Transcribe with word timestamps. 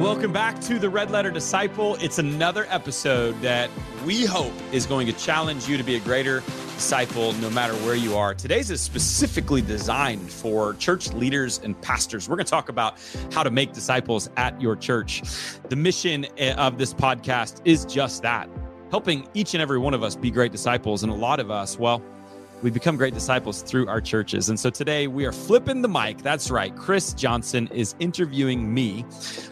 welcome 0.00 0.32
back 0.32 0.58
to 0.58 0.78
the 0.78 0.88
Red 0.88 1.10
Letter 1.10 1.30
Disciple. 1.30 1.96
It's 1.96 2.18
another 2.18 2.66
episode 2.70 3.38
that 3.42 3.68
we 4.06 4.24
hope 4.24 4.54
is 4.72 4.86
going 4.86 5.06
to 5.06 5.12
challenge 5.12 5.68
you 5.68 5.76
to 5.76 5.82
be 5.82 5.96
a 5.96 6.00
greater 6.00 6.40
disciple 6.74 7.34
no 7.34 7.50
matter 7.50 7.74
where 7.84 7.94
you 7.94 8.16
are. 8.16 8.32
Today's 8.32 8.70
is 8.70 8.80
specifically 8.80 9.60
designed 9.60 10.30
for 10.30 10.72
church 10.74 11.12
leaders 11.12 11.60
and 11.62 11.78
pastors. 11.82 12.30
We're 12.30 12.36
going 12.36 12.46
to 12.46 12.50
talk 12.50 12.70
about 12.70 12.98
how 13.30 13.42
to 13.42 13.50
make 13.50 13.74
disciples 13.74 14.30
at 14.38 14.58
your 14.58 14.74
church. 14.74 15.22
The 15.68 15.76
mission 15.76 16.26
eh, 16.38 16.54
of 16.54 16.78
this 16.78 16.94
podcast 16.94 17.60
is 17.66 17.84
just 17.84 18.22
that 18.22 18.48
helping 18.90 19.28
each 19.34 19.52
and 19.52 19.62
every 19.62 19.78
one 19.78 19.92
of 19.92 20.02
us 20.02 20.16
be 20.16 20.30
great 20.30 20.50
disciples. 20.50 21.02
And 21.02 21.12
a 21.12 21.16
lot 21.16 21.40
of 21.40 21.50
us, 21.50 21.78
well, 21.78 22.02
we 22.62 22.70
become 22.70 22.96
great 22.96 23.14
disciples 23.14 23.62
through 23.62 23.88
our 23.88 24.00
churches. 24.00 24.48
And 24.50 24.60
so 24.60 24.70
today 24.70 25.06
we 25.06 25.24
are 25.24 25.32
flipping 25.32 25.82
the 25.82 25.88
mic. 25.88 26.18
That's 26.18 26.50
right. 26.50 26.74
Chris 26.76 27.14
Johnson 27.14 27.68
is 27.68 27.94
interviewing 28.00 28.72
me. 28.72 29.04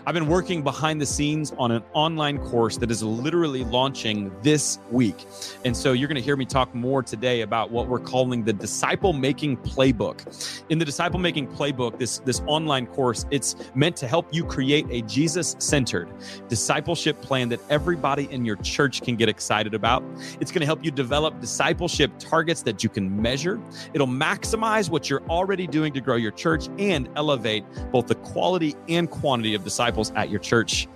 I've 0.07 0.15
been 0.15 0.29
working 0.29 0.63
behind 0.63 1.01
the 1.01 1.07
scenes 1.07 1.53
on 1.59 1.71
an 1.71 1.83
online 1.95 2.39
course 2.39 2.77
that 2.79 2.91
is 2.91 3.03
literally 3.03 3.65
launching 3.65 4.31
this 4.43 4.79
week. 4.91 5.25
And 5.65 5.77
so 5.77 5.93
you're 5.93 6.09
going 6.09 6.17
to 6.17 6.23
hear 6.23 6.37
me 6.37 6.45
talk 6.45 6.75
more 6.75 7.03
today 7.03 7.43
about 7.43 7.71
what 7.71 7.89
we're 7.89 7.99
calling 7.99 8.45
the 8.45 8.53
disciple 8.53 9.13
making 9.13 9.57
playbook. 9.59 10.63
In 10.69 10.79
the 10.79 10.85
disciple 10.85 11.19
making 11.19 11.49
playbook, 11.49 11.99
this 11.99 12.19
this 12.21 12.43
online 12.47 12.87
course, 12.87 13.27
it's 13.31 13.57
meant 13.75 13.97
to 13.97 14.09
help 14.09 14.33
you 14.33 14.45
create 14.45 14.87
a 14.91 15.03
Jesus-centered 15.03 16.09
discipleship 16.49 17.21
plan 17.23 17.49
that 17.49 17.61
everybody 17.71 18.31
in 18.31 18.45
your 18.45 18.57
church 18.57 19.03
can 19.03 19.17
get 19.17 19.29
excited 19.29 19.75
about. 19.75 20.03
It's 20.41 20.51
going 20.51 20.61
to 20.61 20.67
help 20.67 20.85
you 20.85 20.91
develop 20.91 21.41
discipleship 21.41 22.11
targets 22.19 22.63
that 22.63 22.83
you 22.83 22.91
can 22.91 22.98
can 22.99 23.23
measure. 23.23 23.61
It'll 23.95 24.07
maximize 24.07 24.91
what 24.91 25.09
you're 25.09 25.23
already 25.29 25.67
doing 25.67 25.93
to 25.93 26.01
grow 26.01 26.17
your 26.17 26.33
church 26.33 26.69
and 26.79 27.09
elevate 27.17 27.65
both 27.93 28.09
the 28.09 28.17
quality 28.17 28.75
and 28.89 29.11
quantity 29.11 29.55
of 29.55 29.65
disciples 29.65 30.13
at 30.17 30.31
your 30.31 30.41
church. 30.41 30.89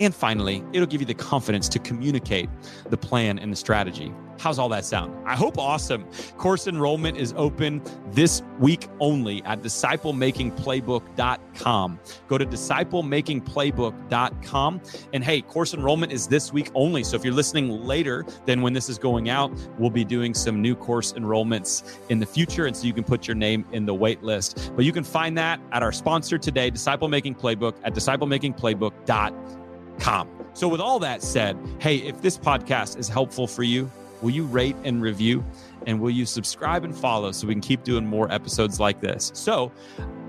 And 0.00 0.14
finally, 0.14 0.62
it'll 0.72 0.86
give 0.86 1.00
you 1.00 1.06
the 1.06 1.14
confidence 1.14 1.68
to 1.70 1.78
communicate 1.78 2.48
the 2.90 2.96
plan 2.96 3.38
and 3.38 3.52
the 3.52 3.56
strategy. 3.56 4.12
How's 4.38 4.58
all 4.58 4.68
that 4.68 4.84
sound? 4.84 5.16
I 5.26 5.34
hope 5.34 5.56
awesome. 5.58 6.04
Course 6.36 6.66
enrollment 6.66 7.16
is 7.16 7.32
open 7.36 7.80
this 8.10 8.42
week 8.58 8.86
only 9.00 9.42
at 9.44 9.62
disciplemakingplaybook.com. 9.62 12.00
Go 12.28 12.38
to 12.38 12.44
disciplemakingplaybook.com. 12.44 14.80
And 15.14 15.24
hey, 15.24 15.40
course 15.40 15.72
enrollment 15.72 16.12
is 16.12 16.26
this 16.26 16.52
week 16.52 16.70
only. 16.74 17.02
So 17.02 17.16
if 17.16 17.24
you're 17.24 17.32
listening 17.32 17.86
later 17.86 18.26
than 18.44 18.60
when 18.60 18.74
this 18.74 18.90
is 18.90 18.98
going 18.98 19.30
out, 19.30 19.50
we'll 19.78 19.90
be 19.90 20.04
doing 20.04 20.34
some 20.34 20.60
new 20.60 20.76
course 20.76 21.14
enrollments 21.14 21.98
in 22.10 22.18
the 22.18 22.26
future. 22.26 22.66
And 22.66 22.76
so 22.76 22.86
you 22.86 22.92
can 22.92 23.04
put 23.04 23.26
your 23.26 23.36
name 23.36 23.64
in 23.72 23.86
the 23.86 23.94
wait 23.94 24.22
list. 24.22 24.70
But 24.76 24.84
you 24.84 24.92
can 24.92 25.04
find 25.04 25.38
that 25.38 25.60
at 25.72 25.82
our 25.82 25.92
sponsor 25.92 26.36
today, 26.36 26.68
Disciple 26.68 27.08
Making 27.08 27.34
Playbook, 27.34 27.76
at 27.84 27.94
disciplemakingplaybook.com 27.94 29.65
com. 29.98 30.28
So, 30.54 30.68
with 30.68 30.80
all 30.80 30.98
that 31.00 31.22
said, 31.22 31.58
hey, 31.78 31.96
if 31.96 32.22
this 32.22 32.38
podcast 32.38 32.98
is 32.98 33.08
helpful 33.08 33.46
for 33.46 33.62
you, 33.62 33.90
will 34.22 34.30
you 34.30 34.44
rate 34.44 34.76
and 34.84 35.02
review? 35.02 35.44
And 35.86 36.00
will 36.00 36.10
you 36.10 36.26
subscribe 36.26 36.84
and 36.84 36.96
follow 36.96 37.30
so 37.32 37.46
we 37.46 37.54
can 37.54 37.60
keep 37.60 37.84
doing 37.84 38.06
more 38.06 38.30
episodes 38.32 38.80
like 38.80 39.00
this? 39.00 39.30
So, 39.34 39.70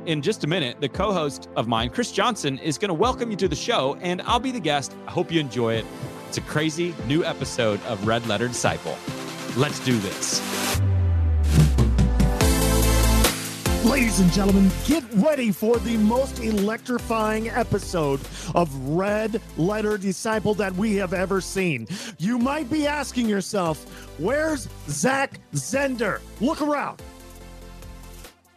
in 0.05 0.21
just 0.21 0.43
a 0.43 0.47
minute, 0.47 0.81
the 0.81 0.89
co 0.89 1.11
host 1.11 1.49
of 1.55 1.67
mine, 1.67 1.89
Chris 1.89 2.11
Johnson, 2.11 2.57
is 2.59 2.77
going 2.77 2.89
to 2.89 2.93
welcome 2.93 3.31
you 3.31 3.37
to 3.37 3.47
the 3.47 3.55
show, 3.55 3.97
and 4.01 4.21
I'll 4.23 4.39
be 4.39 4.51
the 4.51 4.59
guest. 4.59 4.95
I 5.07 5.11
hope 5.11 5.31
you 5.31 5.39
enjoy 5.39 5.75
it. 5.75 5.85
It's 6.27 6.37
a 6.37 6.41
crazy 6.41 6.93
new 7.07 7.23
episode 7.23 7.81
of 7.83 8.05
Red 8.05 8.27
Letter 8.27 8.47
Disciple. 8.47 8.97
Let's 9.55 9.79
do 9.79 9.97
this. 9.99 10.41
Ladies 13.89 14.19
and 14.19 14.29
gentlemen, 14.33 14.69
get 14.85 15.01
ready 15.13 15.49
for 15.49 15.77
the 15.77 15.95
most 15.95 16.39
electrifying 16.39 17.49
episode 17.49 18.19
of 18.53 18.69
Red 18.89 19.41
Letter 19.55 19.97
Disciple 19.97 20.53
that 20.55 20.75
we 20.75 20.97
have 20.97 21.13
ever 21.13 21.39
seen. 21.39 21.87
You 22.17 22.37
might 22.37 22.69
be 22.69 22.85
asking 22.85 23.29
yourself, 23.29 23.85
where's 24.19 24.67
Zach 24.89 25.39
Zehnder? 25.53 26.19
Look 26.41 26.61
around. 26.61 27.01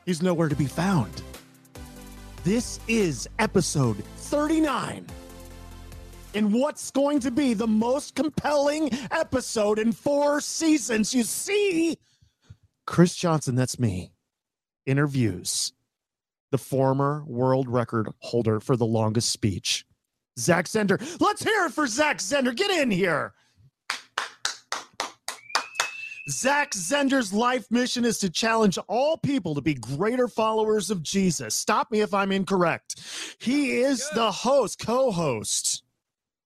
He's 0.05 0.21
nowhere 0.21 0.49
to 0.49 0.57
be 0.57 0.67
found. 0.67 1.23
This 2.43 2.81
is 2.89 3.29
episode 3.39 4.03
39 4.17 5.07
in 6.35 6.53
what's 6.53 6.91
going 6.91 7.21
to 7.21 7.31
be 7.31 7.55
the 7.55 7.69
most 7.69 8.17
compelling 8.17 8.91
episode 9.13 9.79
in 9.79 9.93
four 9.93 10.41
seasons. 10.41 11.15
You 11.15 11.23
see, 11.23 11.99
Chris 12.85 13.15
Johnson, 13.15 13.55
that's 13.55 13.79
me 13.79 14.11
interviews 14.87 15.73
the 16.51 16.59
former 16.59 17.25
world 17.27 17.69
record 17.69 18.09
holder 18.19 18.61
for 18.61 18.77
the 18.77 18.87
longest 18.87 19.31
speech, 19.31 19.87
Zach 20.39 20.67
Zehnder. 20.67 21.01
Let's 21.21 21.43
hear 21.43 21.67
it 21.67 21.73
for 21.73 21.87
Zach 21.87 22.19
Zehnder. 22.19 22.55
Get 22.55 22.71
in 22.71 22.91
here. 22.91 23.35
Zach 26.29 26.73
Zehnder's 26.73 27.33
life 27.33 27.69
mission 27.71 28.05
is 28.05 28.19
to 28.19 28.31
challenge 28.31 28.79
all 28.89 29.17
people 29.17 29.55
to 29.55 29.61
be 29.61 29.75
greater 29.75 30.29
followers 30.29 30.91
of 30.91 31.03
Jesus. 31.03 31.55
Stop 31.57 31.91
me 31.91 32.03
if 32.03 32.15
I'm 32.15 32.31
incorrect. 32.31 33.01
He 33.41 33.79
is 33.79 34.09
the 34.15 34.31
host, 34.31 34.79
co 34.79 35.11
host 35.11 35.83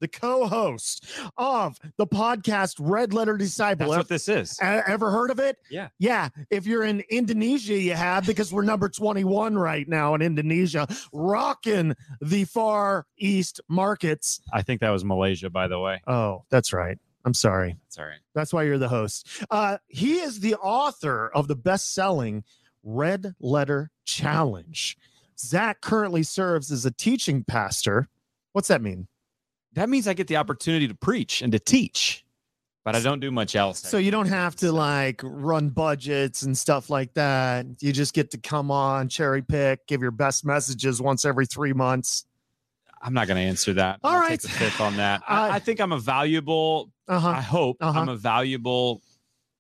the 0.01 0.09
co-host 0.09 1.07
of 1.37 1.79
the 1.97 2.07
podcast 2.07 2.77
Red 2.79 3.13
Letter 3.13 3.37
Disciple. 3.37 3.91
That's 3.91 3.99
what 3.99 4.09
this 4.09 4.29
is. 4.29 4.59
Ever 4.61 5.11
heard 5.11 5.31
of 5.31 5.39
it? 5.39 5.59
Yeah. 5.71 5.89
Yeah. 5.99 6.29
If 6.51 6.67
you're 6.67 6.85
in 6.85 7.03
Indonesia, 7.11 7.75
you 7.75 7.95
have 7.95 8.27
because 8.27 8.53
we're 8.53 8.63
number 8.63 8.89
21 8.89 9.57
right 9.57 9.89
now 9.89 10.15
in 10.15 10.23
Indonesia, 10.23 10.87
rocking 11.13 11.95
the 12.21 12.45
far 12.45 13.07
east 13.19 13.61
markets. 13.69 14.41
I 14.53 14.63
think 14.63 14.81
that 14.81 14.91
was 14.91 15.05
Malaysia, 15.05 15.51
by 15.51 15.69
the 15.69 15.79
way. 15.79 16.03
Oh, 16.07 16.45
that's 16.51 16.73
right. 16.73 16.99
I'm 17.25 17.35
sorry. 17.35 17.77
That's 17.85 17.99
all 17.99 18.05
right. 18.05 18.21
That's 18.35 18.53
why 18.53 18.65
you're 18.65 18.79
the 18.79 18.89
host. 18.89 19.27
Uh, 19.51 19.79
he 19.89 20.17
is 20.17 20.41
the 20.41 20.57
author 20.57 21.31
of 21.35 21.49
the 21.49 21.57
best-selling 21.57 22.45
Red 22.83 23.35
Letter 23.41 23.91
Challenge. 24.05 24.99
Zach 25.39 25.81
currently 25.81 26.23
serves 26.23 26.71
as 26.71 26.85
a 26.85 26.91
teaching 26.91 27.43
pastor. 27.43 28.09
What's 28.53 28.69
that 28.69 28.83
mean? 28.83 29.09
That 29.75 29.89
means 29.89 30.09
I 30.09 30.15
get 30.15 30.27
the 30.29 30.37
opportunity 30.37 30.89
to 30.89 30.95
preach 30.95 31.43
and 31.43 31.53
to 31.53 31.59
teach, 31.59 32.25
but 32.85 32.95
I 32.97 33.01
don't 33.01 33.21
do 33.21 33.31
much 33.31 33.55
else. 33.57 33.81
So 33.81 33.99
you 33.99 34.11
don't 34.11 34.29
have 34.29 34.57
to 34.57 34.73
like 34.73 35.21
run 35.23 35.69
budgets 35.71 36.43
and 36.43 36.57
stuff 36.57 36.91
like 36.91 37.15
that. 37.15 37.67
You 37.81 37.93
just 37.93 38.15
get 38.15 38.31
to 38.33 38.39
come 38.39 38.71
on, 38.71 39.09
cherry 39.09 39.43
pick, 39.43 39.87
give 39.87 40.01
your 40.03 40.11
best 40.11 40.45
messages 40.45 41.01
once 41.01 41.25
every 41.25 41.47
three 41.47 41.73
months. 41.73 42.25
I'm 43.03 43.13
not 43.13 43.27
going 43.27 43.37
to 43.37 43.47
answer 43.47 43.75
that. 43.75 44.01
All 44.03 44.13
I'll 44.15 44.21
right. 44.21 44.31
take 44.31 44.43
the 44.43 44.49
fifth 44.49 44.81
on 44.81 44.97
that. 44.97 45.23
I, 45.29 45.51
I 45.57 45.59
think 45.59 45.79
I'm 45.81 45.93
a 45.93 45.99
valuable. 45.99 46.91
Uh-huh. 47.07 47.29
I 47.29 47.43
hope 47.43 47.77
Uh-huh. 47.81 48.01
I'm 48.01 48.09
a 48.09 48.17
valuable, 48.17 49.03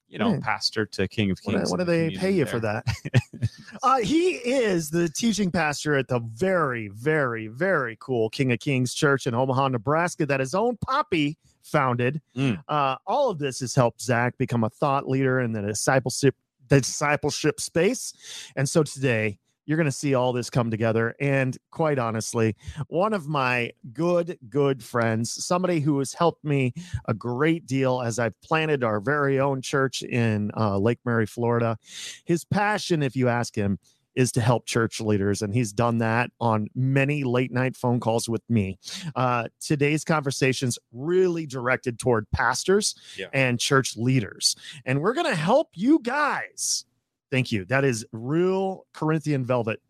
you 0.08 0.18
know, 0.18 0.30
Yeah. 0.32 0.40
pastor 0.40 0.86
to 0.86 1.06
King 1.08 1.30
of 1.30 1.42
Kings. 1.42 1.70
what 1.70 1.78
do 1.78 1.84
the 1.84 1.90
they 1.92 2.10
pay 2.16 2.30
you 2.30 2.46
for 2.46 2.58
that? 2.60 2.86
uh, 3.84 3.98
he 3.98 4.30
is 4.30 4.88
the 4.88 5.10
teaching 5.10 5.50
pastor 5.50 5.94
at 5.94 6.08
the 6.08 6.18
very, 6.20 6.88
very, 6.88 7.48
very 7.48 7.98
cool 8.00 8.30
King 8.30 8.50
of 8.50 8.58
Kings 8.58 8.94
Church 8.94 9.26
in 9.26 9.34
Omaha, 9.34 9.68
Nebraska, 9.68 10.24
that 10.24 10.40
his 10.40 10.54
own 10.54 10.78
Poppy 10.78 11.36
founded. 11.62 12.22
Mm. 12.34 12.62
Uh, 12.66 12.96
all 13.06 13.28
of 13.28 13.38
this 13.38 13.60
has 13.60 13.74
helped 13.74 14.00
Zach 14.00 14.38
become 14.38 14.64
a 14.64 14.70
thought 14.70 15.06
leader 15.06 15.40
in 15.40 15.52
the 15.52 15.60
discipleship, 15.60 16.34
the 16.68 16.80
discipleship 16.80 17.60
space. 17.60 18.14
And 18.56 18.66
so 18.66 18.82
today, 18.82 19.38
you're 19.66 19.76
going 19.76 19.86
to 19.86 19.92
see 19.92 20.14
all 20.14 20.32
this 20.32 20.50
come 20.50 20.70
together. 20.70 21.14
And 21.20 21.56
quite 21.70 21.98
honestly, 21.98 22.54
one 22.88 23.12
of 23.12 23.26
my 23.28 23.72
good, 23.92 24.38
good 24.48 24.82
friends, 24.82 25.44
somebody 25.44 25.80
who 25.80 25.98
has 25.98 26.12
helped 26.12 26.44
me 26.44 26.72
a 27.06 27.14
great 27.14 27.66
deal 27.66 28.00
as 28.02 28.18
I've 28.18 28.38
planted 28.42 28.84
our 28.84 29.00
very 29.00 29.40
own 29.40 29.62
church 29.62 30.02
in 30.02 30.50
uh, 30.56 30.78
Lake 30.78 30.98
Mary, 31.04 31.26
Florida. 31.26 31.78
His 32.24 32.44
passion, 32.44 33.02
if 33.02 33.16
you 33.16 33.28
ask 33.28 33.54
him, 33.54 33.78
is 34.14 34.30
to 34.30 34.40
help 34.40 34.64
church 34.64 35.00
leaders, 35.00 35.42
and 35.42 35.52
he's 35.52 35.72
done 35.72 35.98
that 35.98 36.30
on 36.40 36.68
many 36.76 37.24
late 37.24 37.50
night 37.50 37.76
phone 37.76 37.98
calls 37.98 38.28
with 38.28 38.42
me. 38.48 38.78
Uh, 39.16 39.48
today's 39.60 40.04
conversations 40.04 40.78
really 40.92 41.46
directed 41.46 41.98
toward 41.98 42.30
pastors 42.30 42.94
Yeah. 43.18 43.26
and 43.32 43.58
church 43.58 43.96
leaders, 43.96 44.54
and 44.84 45.00
we're 45.00 45.14
going 45.14 45.26
to 45.26 45.34
help 45.34 45.70
you 45.74 45.98
guys. 46.00 46.84
Thank 47.30 47.52
you. 47.52 47.64
That 47.66 47.84
is 47.84 48.04
real 48.12 48.86
Corinthian 48.92 49.44
velvet. 49.44 49.80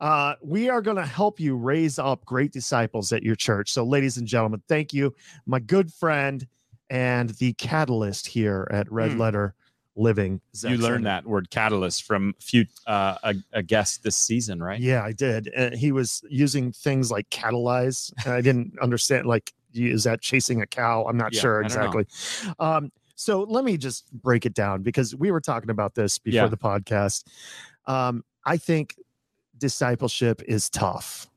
Uh, 0.00 0.34
we 0.42 0.68
are 0.70 0.80
going 0.80 0.96
to 0.96 1.04
help 1.04 1.38
you 1.38 1.54
raise 1.56 1.98
up 1.98 2.24
great 2.24 2.52
disciples 2.52 3.12
at 3.12 3.22
your 3.22 3.34
church. 3.36 3.70
So, 3.72 3.84
ladies 3.84 4.16
and 4.16 4.26
gentlemen, 4.26 4.62
thank 4.68 4.94
you, 4.94 5.14
my 5.44 5.58
good 5.58 5.92
friend 5.92 6.46
and 6.88 7.30
the 7.30 7.52
catalyst 7.54 8.26
here 8.26 8.68
at 8.70 8.90
Red 8.90 9.12
Hmm. 9.12 9.20
Letter 9.20 9.54
Living. 9.96 10.40
Zach 10.54 10.70
You 10.70 10.78
learned 10.78 11.06
that 11.06 11.26
word 11.26 11.50
catalyst 11.50 12.04
from 12.04 12.34
few 12.40 12.66
uh, 12.86 13.16
a, 13.22 13.34
a 13.54 13.62
guest 13.62 14.02
this 14.02 14.16
season, 14.16 14.62
right? 14.62 14.78
Yeah, 14.78 15.02
I 15.02 15.12
did. 15.12 15.50
Uh, 15.56 15.70
he 15.74 15.90
was 15.90 16.22
using 16.28 16.70
things 16.72 17.10
like 17.10 17.28
catalyze. 17.30 18.12
I 18.26 18.40
didn't 18.42 18.78
understand. 18.80 19.26
Like, 19.26 19.52
is 19.74 20.04
that 20.04 20.20
chasing 20.20 20.60
a 20.62 20.66
cow? 20.66 21.04
I'm 21.06 21.16
not 21.16 21.32
Yeah, 21.34 21.40
sure 21.40 21.64
I 21.64 21.68
don't 21.68 21.78
know. 21.92 21.98
exactly. 21.98 22.54
Um, 22.58 22.92
so 23.16 23.42
let 23.42 23.64
me 23.64 23.76
just 23.76 24.12
break 24.12 24.46
it 24.46 24.54
down 24.54 24.82
because 24.82 25.16
we 25.16 25.30
were 25.32 25.40
talking 25.40 25.70
about 25.70 25.94
this 25.96 26.18
before 26.18 26.36
Yeah. 26.44 26.46
the 26.46 26.56
podcast. 26.56 27.24
Um, 27.86 28.22
I 28.44 28.56
think 28.56 28.94
discipleship 29.58 30.42
is 30.46 30.70
tough. 30.70 31.28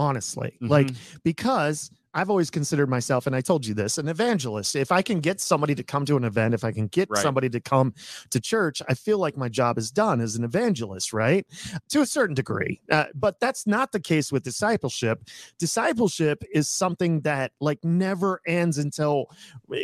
honestly. 0.00 0.56
Mhm. 0.62 0.68
Like, 0.70 0.90
because 1.24 1.90
I've 2.14 2.30
always 2.30 2.50
considered 2.50 2.88
myself, 2.88 3.26
and 3.26 3.34
I 3.34 3.40
told 3.40 3.66
you 3.66 3.74
this, 3.74 3.98
an 3.98 4.06
evangelist. 4.06 4.76
If 4.76 4.92
I 4.92 5.02
can 5.02 5.18
get 5.18 5.40
somebody 5.40 5.74
to 5.74 5.82
come 5.82 6.04
to 6.06 6.16
an 6.16 6.22
event, 6.22 6.54
if 6.54 6.62
I 6.62 6.70
can 6.70 6.86
get 6.86 7.10
Right. 7.10 7.20
somebody 7.20 7.48
to 7.50 7.58
come 7.60 7.94
to 8.30 8.38
church, 8.38 8.80
I 8.88 8.94
feel 8.94 9.18
like 9.18 9.36
my 9.36 9.48
job 9.48 9.76
is 9.76 9.90
done 9.90 10.20
as 10.20 10.36
an 10.36 10.44
evangelist, 10.44 11.12
right? 11.12 11.44
To 11.88 12.00
a 12.00 12.06
certain 12.06 12.34
degree. 12.36 12.80
Uh, 12.88 13.06
but 13.12 13.40
that's 13.40 13.66
not 13.66 13.90
the 13.90 13.98
case 13.98 14.30
with 14.30 14.44
discipleship. 14.44 15.24
Discipleship 15.58 16.44
is 16.54 16.68
something 16.68 17.22
that 17.22 17.50
like 17.60 17.82
never 17.84 18.40
ends 18.46 18.78
until 18.78 19.26
uh, 19.72 19.76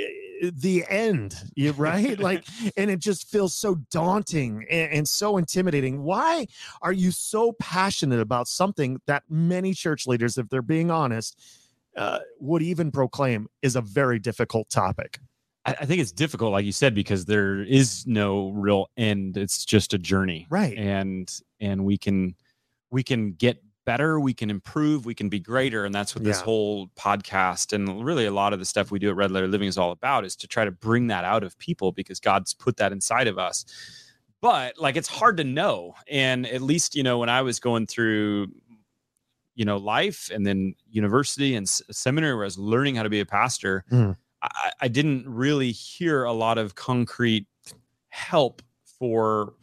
the 0.50 0.85
end, 0.88 1.37
right? 1.76 2.19
like, 2.19 2.44
and 2.76 2.91
it 2.91 2.99
just 2.99 3.31
feels 3.31 3.55
so 3.55 3.76
daunting 3.91 4.67
and, 4.70 4.93
and 4.93 5.08
so 5.08 5.37
intimidating. 5.37 6.02
Why 6.02 6.46
are 6.82 6.93
you 6.93 7.11
so 7.11 7.52
passionate 7.52 8.20
about 8.20 8.49
something 8.49 9.00
that 9.06 9.25
many 9.29 9.75
church 9.75 10.06
leaders, 10.06 10.38
if 10.38 10.49
they're 10.49 10.62
being 10.62 10.91
honest, 10.91 11.41
uh, 11.96 12.20
would 12.41 12.62
even 12.62 12.91
proclaim 12.91 13.46
is 13.62 13.76
a 13.76 13.81
very 13.81 14.19
difficult 14.19 14.69
topic? 14.70 15.19
I, 15.64 15.76
I 15.81 15.85
think 15.85 16.00
it's 16.00 16.12
difficult, 16.12 16.52
like 16.52 16.64
you 16.64 16.73
said, 16.73 16.94
because 16.94 17.25
there 17.25 17.62
is 17.62 18.06
no 18.06 18.50
real 18.50 18.88
end. 18.97 19.37
It's 19.37 19.64
just 19.64 19.94
a 19.94 19.99
journey. 19.99 20.47
Right. 20.50 20.76
And 20.76 21.32
and 21.61 21.85
we 21.85 21.99
can 21.99 22.35
we 22.90 23.02
can 23.02 23.32
get 23.32 23.62
better, 23.84 24.19
we 24.19 24.34
can 24.34 24.50
improve, 24.50 25.04
we 25.06 25.14
can 25.14 25.28
be 25.28 25.40
greater. 25.40 25.84
And 25.84 25.94
that's 25.94 26.14
what 26.14 26.25
this 26.25 26.40
whole 26.40 26.88
podcast 26.96 27.72
and 27.72 28.04
really 28.04 28.26
a 28.26 28.31
lot 28.31 28.52
of 28.52 28.58
the 28.58 28.64
stuff 28.64 28.90
we 28.90 28.98
do 28.98 29.10
at 29.10 29.16
Red 29.16 29.31
Letter 29.31 29.48
Living 29.48 29.69
is 29.69 29.78
all 29.78 29.90
about 29.90 30.25
is 30.25 30.36
to 30.36 30.46
try 30.46 30.64
to 30.64 30.70
bring 30.70 31.08
that 31.08 31.25
out 31.25 31.42
of 31.42 31.58
people 31.58 31.92
because 31.92 32.20
God's 32.20 32.54
put 32.54 32.76
that 32.78 32.92
inside 32.92 33.26
of 33.26 33.38
us. 33.38 33.64
But 34.40 34.78
like 34.78 34.96
it's 34.96 35.08
hard 35.08 35.36
to 35.38 35.44
know. 35.44 35.94
And 36.08 36.46
at 36.46 36.62
least, 36.62 36.94
you 36.94 37.02
know, 37.02 37.19
when 37.19 37.28
I 37.28 37.42
was 37.42 37.60
going 37.60 37.86
through 37.86 38.48
you 39.56 39.64
know 39.64 39.76
life 39.76 40.30
and 40.34 40.44
then 40.44 40.75
university 40.90 41.54
and 41.54 41.69
seminary 41.69 42.34
where 42.34 42.42
i 42.42 42.46
was 42.46 42.58
learning 42.58 42.96
how 42.96 43.04
to 43.04 43.08
be 43.08 43.20
a 43.20 43.25
pastor 43.25 43.84
Mhm. 43.88 44.16
I, 44.42 44.72
I 44.80 44.88
didn't 44.88 45.28
really 45.28 45.70
hear 45.70 46.25
a 46.25 46.32
lot 46.32 46.58
of 46.58 46.75
concrete 46.75 47.46
help 48.08 48.62
for 48.98 49.54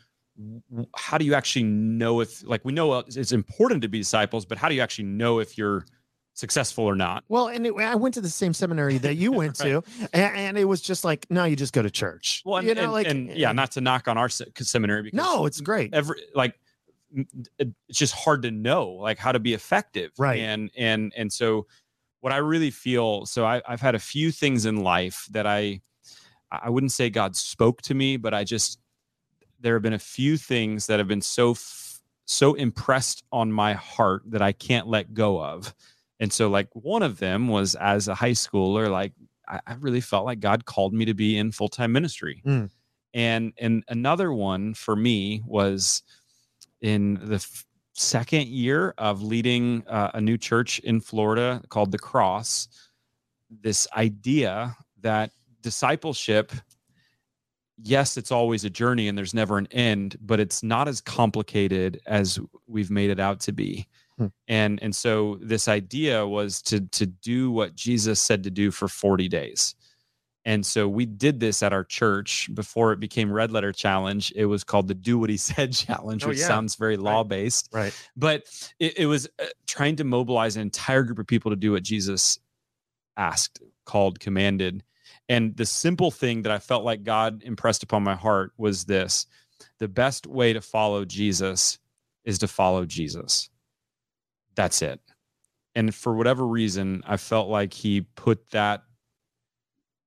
how 0.96 1.18
do 1.18 1.26
you 1.26 1.34
actually 1.34 1.64
know 1.64 2.20
if 2.22 2.44
like 2.48 2.64
we 2.64 2.72
know 2.74 2.92
uh, 2.92 3.00
it's 3.08 3.18
it's 3.18 3.32
important 3.32 3.82
to 3.82 3.88
be 3.90 3.98
disciples 4.00 4.46
but 4.46 4.58
how 4.58 4.70
do 4.70 4.76
you 4.76 4.82
actually 4.82 5.06
know 5.06 5.40
if 5.40 5.58
you're 5.58 5.86
successful 6.34 6.86
or 6.86 6.96
not 6.96 7.24
Well, 7.28 7.48
and 7.50 7.68
it, 7.68 7.74
I 7.76 7.96
went 7.96 8.14
to 8.16 8.22
the 8.22 8.30
same 8.30 8.54
seminary 8.54 8.98
that 9.00 9.16
you 9.16 9.34
went 9.34 9.56
to, 9.58 9.84
and, 10.14 10.36
and 10.36 10.58
it 10.58 10.64
was 10.66 10.82
just 10.82 11.04
like, 11.04 11.28
no, 11.30 11.44
you 11.44 11.58
just 11.58 11.74
go 11.74 11.82
to 11.82 11.90
church. 11.92 12.42
well 12.46 12.58
and, 12.58 12.68
you 12.68 12.74
know, 12.74 12.84
and- 12.84 12.92
like, 12.94 13.08
and 13.08 13.30
yeah 13.32 13.50
eh, 13.50 13.54
not 13.54 13.72
to 13.72 13.82
knock 13.82 14.08
on 14.08 14.18
our 14.18 14.30
se- 14.30 14.46
seminary 14.60 15.04
because 15.04 15.18
no, 15.18 15.46
it's 15.46 15.60
great. 15.62 15.94
every 15.94 16.22
like 16.34 16.56
it's 17.60 17.98
just 18.00 18.14
hard 18.14 18.42
to 18.44 18.52
know 18.52 18.90
like 18.92 19.18
how 19.18 19.32
to 19.34 19.40
be 19.40 19.54
effective 19.54 20.12
Right. 20.18 20.40
and 20.40 20.72
and 20.78 21.12
and 21.18 21.32
so 21.32 21.68
what 22.22 22.32
i 22.32 22.38
really 22.38 22.72
feel 22.72 23.26
so 23.26 23.44
I, 23.46 23.62
i've 23.68 23.82
had 23.82 23.96
a 23.96 24.00
few 24.00 24.32
things 24.32 24.66
in 24.66 24.78
life 24.84 25.28
that 25.32 25.46
i 25.46 25.82
i 26.50 26.70
wouldn't 26.70 26.94
say 26.94 27.10
god 27.10 27.36
spoke 27.36 27.82
to 27.84 27.94
me 27.94 28.16
but 28.16 28.34
i 28.34 28.46
just 28.46 28.80
there 29.62 29.76
have 29.76 29.82
been 29.84 29.94
a 29.94 30.00
few 30.00 30.38
things 30.38 30.88
that 30.88 31.00
have 31.00 31.08
been 31.08 31.22
so 31.22 31.52
f- 31.52 32.02
so 32.26 32.54
impressed 32.56 33.24
on 33.32 33.52
my 33.52 33.74
heart 33.74 34.24
that 34.26 34.42
i 34.42 34.52
can't 34.52 34.88
let 34.88 35.14
go 35.14 35.42
of 35.44 35.74
and 36.20 36.32
so 36.32 36.50
like 36.50 36.68
one 36.74 37.04
of 37.04 37.20
them 37.20 37.48
was 37.48 37.76
as 37.76 38.08
a 38.08 38.16
high 38.16 38.32
schooler 38.32 38.90
like 38.90 39.14
i, 39.48 39.60
I 39.68 39.74
really 39.76 40.02
felt 40.02 40.26
like 40.26 40.40
god 40.40 40.66
called 40.66 40.94
me 40.94 41.06
to 41.06 41.14
be 41.14 41.38
in 41.38 41.52
full-time 41.52 41.92
ministry 41.92 42.42
Mm. 42.46 42.70
and 43.14 43.54
and 43.58 43.84
another 43.88 44.32
one 44.34 44.74
for 44.74 44.96
me 44.96 45.42
was 45.46 46.04
in 46.82 47.20
the 47.22 47.36
f- 47.36 47.66
second 47.94 48.48
year 48.48 48.94
of 48.98 49.22
leading 49.22 49.84
uh, 49.88 50.12
a 50.16 50.22
new 50.22 50.38
church 50.38 50.80
in 50.80 51.00
Florida 51.00 51.62
called 51.70 51.92
the 51.92 52.00
Cross. 52.00 52.70
This 53.50 53.86
idea 53.96 54.76
that 55.02 55.32
discipleship, 55.62 56.52
yes, 57.84 58.18
it's 58.18 58.32
always 58.32 58.64
a 58.64 58.70
journey 58.70 59.08
and 59.08 59.18
there's 59.18 59.34
never 59.34 59.58
an 59.58 59.68
end, 59.72 60.16
but 60.22 60.40
it's 60.40 60.64
not 60.64 60.88
as 60.88 61.02
complicated 61.02 62.00
as 62.06 62.40
we've 62.68 62.92
made 62.92 63.10
it 63.10 63.20
out 63.20 63.40
to 63.42 63.52
be. 63.52 63.88
Hmm. 64.18 64.28
And 64.48 64.82
and 64.82 64.96
so 64.96 65.38
this 65.42 65.68
idea 65.68 66.28
was 66.28 66.62
to 66.64 66.82
to 66.82 67.06
do 67.06 67.52
what 67.52 67.76
Jesus 67.76 68.22
said 68.22 68.44
to 68.44 68.52
do 68.52 68.72
for 68.72 68.88
40 68.88 69.28
days. 69.28 69.76
And 70.44 70.66
so 70.66 70.88
we 70.88 71.06
did 71.06 71.40
this 71.40 71.62
at 71.62 71.72
our 71.72 71.84
church 71.84 72.50
before 72.54 72.94
it 72.94 73.00
became 73.00 73.32
Red 73.32 73.52
Letter 73.52 73.72
Challenge. 73.72 74.34
It 74.36 74.46
was 74.46 74.64
called 74.64 74.88
the 74.88 74.96
Do 74.96 75.20
What 75.20 75.30
He 75.30 75.38
Said 75.52 75.74
Challenge, 75.74 76.24
Oh, 76.24 76.30
which 76.30 76.40
yeah. 76.40 76.48
sounds 76.48 76.76
very 76.76 76.98
law 76.98 77.24
based. 77.24 77.70
Right. 77.72 77.94
But 78.16 78.44
it, 78.80 79.00
it 79.00 79.06
was 79.06 79.28
uh, 79.40 79.46
trying 79.68 79.98
to 79.98 80.04
mobilize 80.04 80.56
an 80.56 80.64
entire 80.64 81.04
group 81.04 81.20
of 81.20 81.28
people 81.28 81.52
to 81.52 81.56
do 81.56 81.74
what 81.74 81.84
Jesus 81.84 82.40
asked, 83.16 83.62
called, 83.86 84.20
commanded. 84.20 84.84
And 85.32 85.56
the 85.56 85.66
simple 85.66 86.12
thing 86.12 86.42
that 86.42 86.52
I 86.52 86.60
felt 86.60 86.84
like 86.84 87.04
God 87.04 87.42
impressed 87.44 87.84
upon 87.84 88.04
my 88.04 88.16
heart 88.16 88.52
was 88.58 88.84
this 88.84 89.26
the 89.80 89.88
best 89.88 90.28
way 90.28 90.52
to 90.52 90.60
follow 90.60 91.06
Jesus 91.06 91.80
is 92.26 92.38
to 92.40 92.50
follow 92.50 92.86
Jesus. 92.86 93.50
That's 94.56 94.82
it. 94.82 95.00
And 95.74 95.96
for 95.96 96.14
whatever 96.16 96.46
reason, 96.46 97.02
I 97.08 97.16
felt 97.16 97.48
like 97.48 97.72
he 97.72 98.02
put 98.02 98.50
that 98.50 98.84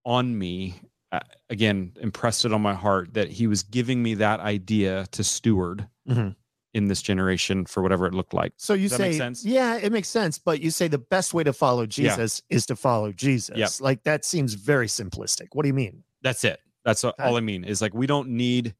on 0.04 0.36
me 0.38 0.78
uh, 1.10 1.20
again 1.48 1.92
impressed 2.02 2.44
it 2.44 2.52
on 2.52 2.60
my 2.60 2.74
heart 2.74 3.14
that 3.14 3.30
he 3.30 3.46
was 3.46 3.62
giving 3.62 4.02
me 4.02 4.12
that 4.14 4.40
idea 4.40 5.06
to 5.12 5.24
steward 5.24 5.88
Mhm. 6.06 6.36
In 6.74 6.88
this 6.88 7.00
generation 7.00 7.64
for 7.64 7.82
whatever 7.82 8.04
it 8.06 8.12
looked 8.12 8.34
like 8.34 8.52
So 8.56 8.74
you 8.74 8.88
Does 8.88 8.98
that 8.98 9.04
make 9.04 9.12
say, 9.12 9.18
sense? 9.18 9.44
yeah, 9.44 9.76
it 9.76 9.92
makes 9.92 10.08
sense. 10.08 10.38
But 10.38 10.60
you 10.60 10.70
say 10.70 10.88
the 10.88 10.98
best 10.98 11.32
way 11.32 11.44
to 11.44 11.52
follow 11.52 11.86
Jesus 11.86 12.42
is 12.50 12.66
to 12.66 12.76
follow 12.76 13.12
Jesus. 13.12 13.80
Like 13.80 14.02
that 14.02 14.24
seems 14.24 14.54
very 14.54 14.88
simplistic. 14.88 15.48
What 15.52 15.62
do 15.62 15.68
you 15.68 15.74
mean? 15.74 16.02
that's 16.22 16.42
it 16.44 16.58
that's 16.86 17.04
a- 17.04 17.12
all 17.22 17.36
i 17.36 17.40
mean 17.40 17.64
is 17.64 17.82
like 17.82 17.92
we 17.92 18.06
don't 18.06 18.28
need 18.30 18.74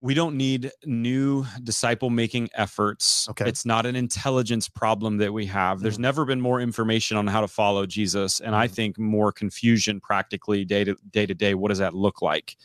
we 0.00 0.12
don't 0.14 0.36
need 0.36 0.72
new 0.84 1.46
disciple 1.62 2.10
making 2.10 2.48
efforts 2.54 3.28
Okay. 3.30 3.48
it's 3.48 3.64
not 3.64 3.86
an 3.86 3.94
intelligence 3.94 4.68
problem 4.68 5.18
that 5.18 5.32
we 5.32 5.46
have 5.46 5.78
there's 5.80 6.00
never 6.00 6.24
been 6.24 6.40
more 6.40 6.60
information 6.60 7.16
on 7.16 7.28
how 7.28 7.40
to 7.40 7.46
follow 7.46 7.86
jesus 7.86 8.40
and 8.40 8.56
i 8.56 8.66
Mhm. 8.66 8.72
think 8.72 8.98
more 8.98 9.30
confusion 9.30 10.00
practically 10.00 10.64
day 10.64 10.82
to 10.82 10.96
day 11.12 11.26
to 11.26 11.34
day 11.34 11.54
what 11.54 11.68
does 11.68 11.78
that 11.78 11.94
look 11.94 12.20
like 12.22 12.56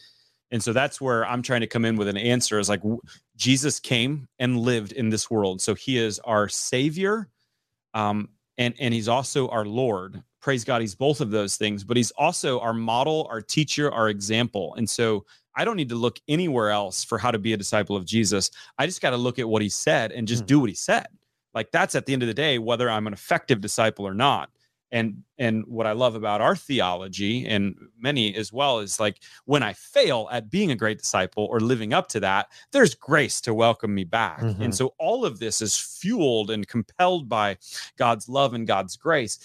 and 0.52 0.64
so 0.64 0.74
that's 0.74 1.02
where 1.02 1.26
i'm 1.26 1.42
trying 1.42 1.62
to 1.62 1.68
come 1.68 1.86
in 1.86 1.96
with 1.98 2.08
an 2.08 2.18
answer 2.18 2.60
is 2.60 2.70
like 2.70 2.82
jesus 3.36 3.80
came 3.80 4.28
and 4.40 4.60
lived 4.60 4.92
in 4.94 5.10
this 5.10 5.30
world. 5.30 5.62
So 5.62 5.76
he 5.76 5.98
is 5.98 6.20
our 6.20 6.50
savior 6.50 7.30
um, 7.94 8.30
and 8.58 8.74
and 8.80 8.94
he's 8.94 9.08
also 9.08 9.48
our 9.50 9.66
lord. 9.66 10.22
Praise 10.42 10.64
god 10.64 10.82
he's 10.82 10.96
both 10.96 11.22
of 11.22 11.32
those 11.32 11.58
things 11.58 11.84
but 11.84 11.98
he's 11.98 12.12
also 12.12 12.60
our 12.60 12.74
model 12.74 13.28
our 13.30 13.42
teacher 13.42 13.92
our 13.92 14.10
example. 14.10 14.76
And 14.76 14.90
so 14.90 15.26
i 15.56 15.66
don't 15.66 15.76
need 15.78 15.90
to 15.90 15.96
look 15.96 16.20
anywhere 16.28 16.70
else 16.70 17.04
for 17.04 17.18
how 17.18 17.32
to 17.32 17.40
be 17.40 17.54
a 17.54 17.58
disciple 17.58 17.96
of 17.96 18.06
jesus. 18.06 18.52
I 18.78 18.86
just 18.86 19.02
got 19.02 19.12
to 19.12 19.18
look 19.18 19.40
at 19.40 19.50
what 19.50 19.62
he 19.62 19.70
said 19.70 20.12
and 20.12 20.28
just 20.28 20.44
Hmm. 20.44 20.48
do 20.48 20.60
what 20.62 20.70
he 20.70 20.76
said. 20.76 21.08
Like 21.54 21.72
that's 21.72 21.96
at 21.96 22.06
the 22.06 22.14
end 22.14 22.24
of 22.24 22.28
the 22.28 22.34
day 22.34 22.60
whether 22.60 22.90
i'm 22.90 23.08
an 23.08 23.14
effective 23.14 23.62
disciple 23.62 24.08
or 24.08 24.14
not 24.14 24.50
and 24.92 25.24
and 25.38 25.66
what 25.68 25.86
i 25.86 25.92
love 25.92 26.16
about 26.16 26.40
our 26.42 26.56
theology 26.56 27.46
and 27.46 27.76
many 28.00 28.34
as 28.36 28.54
well 28.54 28.80
is 28.80 29.00
like 29.00 29.20
when 29.46 29.62
i 29.64 29.74
fail 29.74 30.28
at 30.32 30.50
being 30.50 30.72
a 30.72 30.76
great 30.76 30.98
disciple 30.98 31.46
or 31.52 31.60
living 31.60 31.94
up 31.94 32.08
to 32.08 32.20
that 32.20 32.48
there's 32.72 32.96
grace 32.96 33.42
to 33.42 33.54
welcome 33.54 33.94
me 33.94 34.04
back 34.04 34.40
Mhm. 34.42 34.62
and 34.62 34.76
so 34.76 34.94
all 34.98 35.26
of 35.26 35.40
this 35.40 35.62
is 35.62 35.76
fueled 35.78 36.52
and 36.52 36.68
compelled 36.68 37.28
by 37.28 37.58
god's 37.98 38.30
love 38.30 38.54
and 38.54 38.66
god's 38.68 38.96
grace 38.96 39.40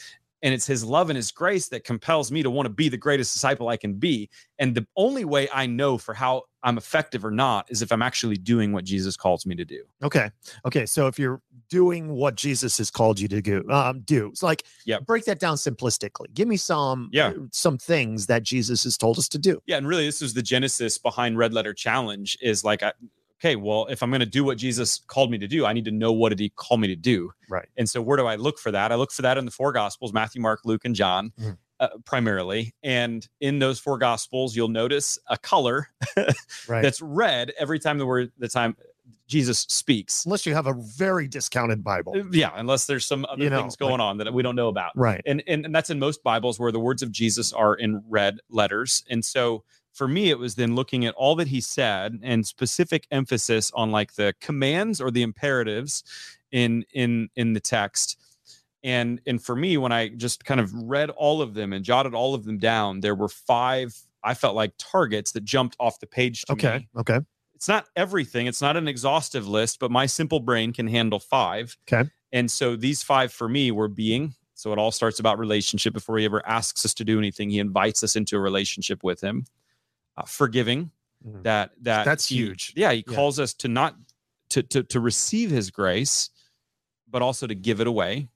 and 0.45 0.53
it's 0.53 0.67
his 0.67 0.85
love 0.85 1.09
and 1.09 1.17
his 1.17 1.31
grace 1.31 1.69
that 1.69 1.85
compels 1.85 2.33
me 2.33 2.43
to 2.43 2.51
want 2.51 2.67
to 2.67 2.71
be 2.73 2.89
the 2.89 2.97
greatest 2.97 3.33
disciple 3.33 3.69
I 3.69 3.77
can 3.77 3.95
be. 3.95 4.29
And 4.59 4.75
the 4.75 4.85
only 4.97 5.25
way 5.25 5.49
I 5.55 5.67
know 5.67 5.99
for 5.99 6.15
how 6.15 6.43
I'm 6.65 6.79
effective 6.79 7.25
or 7.25 7.31
not 7.31 7.71
is 7.71 7.83
if 7.83 7.91
I'm 7.93 8.03
actually 8.03 8.37
doing 8.37 8.73
what 8.73 8.85
Jesus 8.85 9.17
calls 9.17 9.45
me 9.47 9.55
to 9.57 9.65
do. 9.65 9.83
Okay. 10.03 10.31
Okay. 10.65 10.87
So 10.87 11.07
if 11.09 11.19
you're 11.19 11.41
doing 11.69 12.09
what 12.13 12.35
Jesus 12.37 12.79
has 12.79 12.91
called 12.91 13.19
you 13.19 13.29
to 13.29 13.41
do, 13.43 13.69
um, 13.71 14.01
do 14.03 14.29
it's 14.29 14.43
like, 14.43 14.63
Yep. 14.87 15.07
break 15.07 15.25
that 15.25 15.39
down 15.41 15.57
simplistically. 15.57 16.33
Give 16.35 16.47
me 16.49 16.57
some, 16.57 17.09
Yeah. 17.13 17.33
some 17.51 17.79
things 17.79 18.27
that 18.27 18.43
Jesus 18.43 18.85
has 18.85 18.97
told 18.97 19.19
us 19.19 19.29
to 19.29 19.39
do. 19.39 19.61
Yeah, 19.67 19.77
and 19.79 19.87
really, 19.89 20.07
this 20.07 20.23
is 20.23 20.35
the 20.35 20.43
genesis 20.43 20.99
behind 20.99 21.39
Red 21.39 21.53
Letter 21.53 21.75
Challenge. 21.75 22.37
Is 22.43 22.63
like, 22.65 22.83
I, 22.83 22.93
okay, 23.41 23.57
well, 23.57 23.87
if 23.91 24.03
I'm 24.03 24.11
going 24.11 24.21
to 24.21 24.27
do 24.27 24.45
what 24.45 24.57
Jesus 24.59 25.01
called 25.09 25.31
me 25.31 25.39
to 25.39 25.49
do, 25.49 25.67
I 25.67 25.73
need 25.73 25.85
to 25.87 25.91
know 25.91 26.13
what 26.13 26.29
did 26.29 26.39
He 26.41 26.51
call 26.51 26.77
me 26.77 26.89
to 26.89 26.97
do. 26.97 27.33
Right. 27.49 27.69
And 27.77 27.89
so, 27.89 28.01
where 28.03 28.17
do 28.17 28.27
I 28.27 28.37
look 28.37 28.59
for 28.59 28.71
that? 28.71 28.93
I 28.93 28.95
look 28.95 29.11
for 29.13 29.23
that 29.23 29.37
in 29.39 29.45
the 29.47 29.51
four 29.51 29.73
Gospels: 29.73 30.13
Matthew, 30.13 30.41
Mark, 30.41 30.61
Luke, 30.65 30.85
and 30.85 30.95
John, 30.95 31.33
Mhm. 31.41 31.57
Uh, 31.83 31.89
primarily. 32.07 32.75
And 32.83 33.29
in 33.41 33.59
those 33.59 33.79
four 33.79 33.99
Gospels, 33.99 34.57
you'll 34.57 34.69
notice 34.69 35.19
a 35.29 35.37
color 35.37 35.89
Right. 36.69 36.83
that's 36.83 37.03
red 37.03 37.53
every 37.59 37.79
time 37.79 37.99
the 37.99 38.07
word 38.07 38.33
the 38.39 38.49
time 38.49 38.77
Jesus 39.27 39.61
speaks. 39.69 40.25
Unless 40.25 40.47
you 40.47 40.55
have 40.55 40.67
a 40.67 40.75
very 40.75 41.27
discounted 41.27 41.83
Bible. 41.83 42.15
Uh, 42.17 42.25
Yeah, 42.31 42.53
unless 42.55 42.87
there's 42.87 43.05
some 43.07 43.25
other 43.29 43.43
You 43.43 43.51
know, 43.51 43.61
things 43.61 43.77
going 43.77 44.01
on 44.01 44.19
that 44.19 44.33
we 44.33 44.43
don't 44.43 44.57
know 44.57 44.69
about 44.69 44.93
Right. 44.95 45.21
and, 45.27 45.43
and 45.47 45.65
and 45.67 45.75
that's 45.75 45.91
in 45.91 45.99
most 45.99 46.23
bibles 46.23 46.59
where 46.61 46.71
the 46.73 46.81
words 46.81 47.03
of 47.03 47.11
jesus 47.11 47.53
are 47.53 47.75
in 47.75 48.03
red 48.09 48.39
letters 48.49 49.03
and 49.11 49.25
so 49.25 49.65
for 49.93 50.07
me 50.09 50.31
it 50.31 50.39
was 50.39 50.55
then 50.55 50.75
looking 50.75 51.05
at 51.07 51.15
all 51.15 51.35
that 51.37 51.49
he 51.49 51.61
said 51.61 52.19
and 52.23 52.47
specific 52.47 53.07
emphasis 53.11 53.71
on 53.75 53.91
like 53.91 54.15
the 54.15 54.35
commands 54.41 55.01
or 55.01 55.11
the 55.11 55.23
imperatives 55.23 56.05
in 56.51 56.85
in 56.93 57.29
in 57.37 57.53
the 57.55 57.61
text 57.61 58.19
And 58.85 59.21
and 59.27 59.43
for 59.43 59.55
me, 59.55 59.77
when 59.77 59.93
I 59.93 60.09
just 60.09 60.45
kind 60.45 60.61
of 60.61 60.73
read 60.75 61.11
all 61.11 61.41
of 61.41 61.55
them 61.55 61.73
and 61.73 61.85
jotted 61.85 62.15
all 62.15 62.35
of 62.35 62.45
them 62.45 62.59
down, 62.59 63.01
there 63.01 63.15
were 63.15 63.29
five 63.29 63.95
I 64.25 64.35
felt 64.35 64.55
like 64.55 64.73
targets 64.79 65.33
that 65.33 65.45
jumped 65.45 65.77
off 65.81 65.99
the 66.01 66.07
page 66.07 66.43
to 66.43 66.53
Okay. 66.53 66.79
me. 66.79 66.89
Okay. 66.99 67.15
Okay. 67.15 67.27
It's 67.55 67.69
not 67.69 67.87
everything. 67.97 68.47
It's 68.47 68.61
not 68.63 68.77
an 68.77 68.89
exhaustive 68.89 69.47
list, 69.49 69.79
but 69.81 69.91
my 69.91 70.07
simple 70.07 70.41
brain 70.41 70.73
can 70.73 70.87
handle 70.89 71.19
five. 71.21 71.77
Okay. 71.93 72.09
And 72.33 72.51
so 72.51 72.75
these 72.77 73.03
five 73.03 73.33
for 73.33 73.49
me 73.49 73.71
were 73.71 73.89
being. 73.89 74.35
So 74.55 74.73
it 74.73 74.79
all 74.79 74.91
starts 74.93 75.19
about 75.21 75.39
relationship 75.39 75.93
before 75.93 76.19
he 76.19 76.25
ever 76.25 76.45
asks 76.47 76.85
us 76.85 76.95
to 76.95 77.05
do 77.05 77.19
anything. 77.19 77.51
He 77.51 77.59
invites 77.59 78.03
us 78.05 78.15
into 78.17 78.37
a 78.37 78.41
relationship 78.41 79.03
with 79.05 79.21
him. 79.21 79.45
Uh, 80.17 80.25
forgiving 80.25 80.91
Mhm. 81.27 81.43
that 81.45 81.71
that 81.83 82.05
That's 82.05 82.27
he- 82.29 82.37
huge. 82.37 82.73
Yeah, 82.77 82.93
he 82.93 83.05
Yeah. 83.07 83.15
calls 83.15 83.39
us 83.39 83.55
to 83.55 83.69
not 83.69 83.97
to 84.51 84.63
to 84.65 84.83
to 84.85 85.01
receive 85.01 85.51
his 85.51 85.71
grace, 85.71 86.31
but 87.09 87.23
also 87.23 87.47
to 87.47 87.55
give 87.55 87.81
it 87.81 87.87
away. 87.87 88.29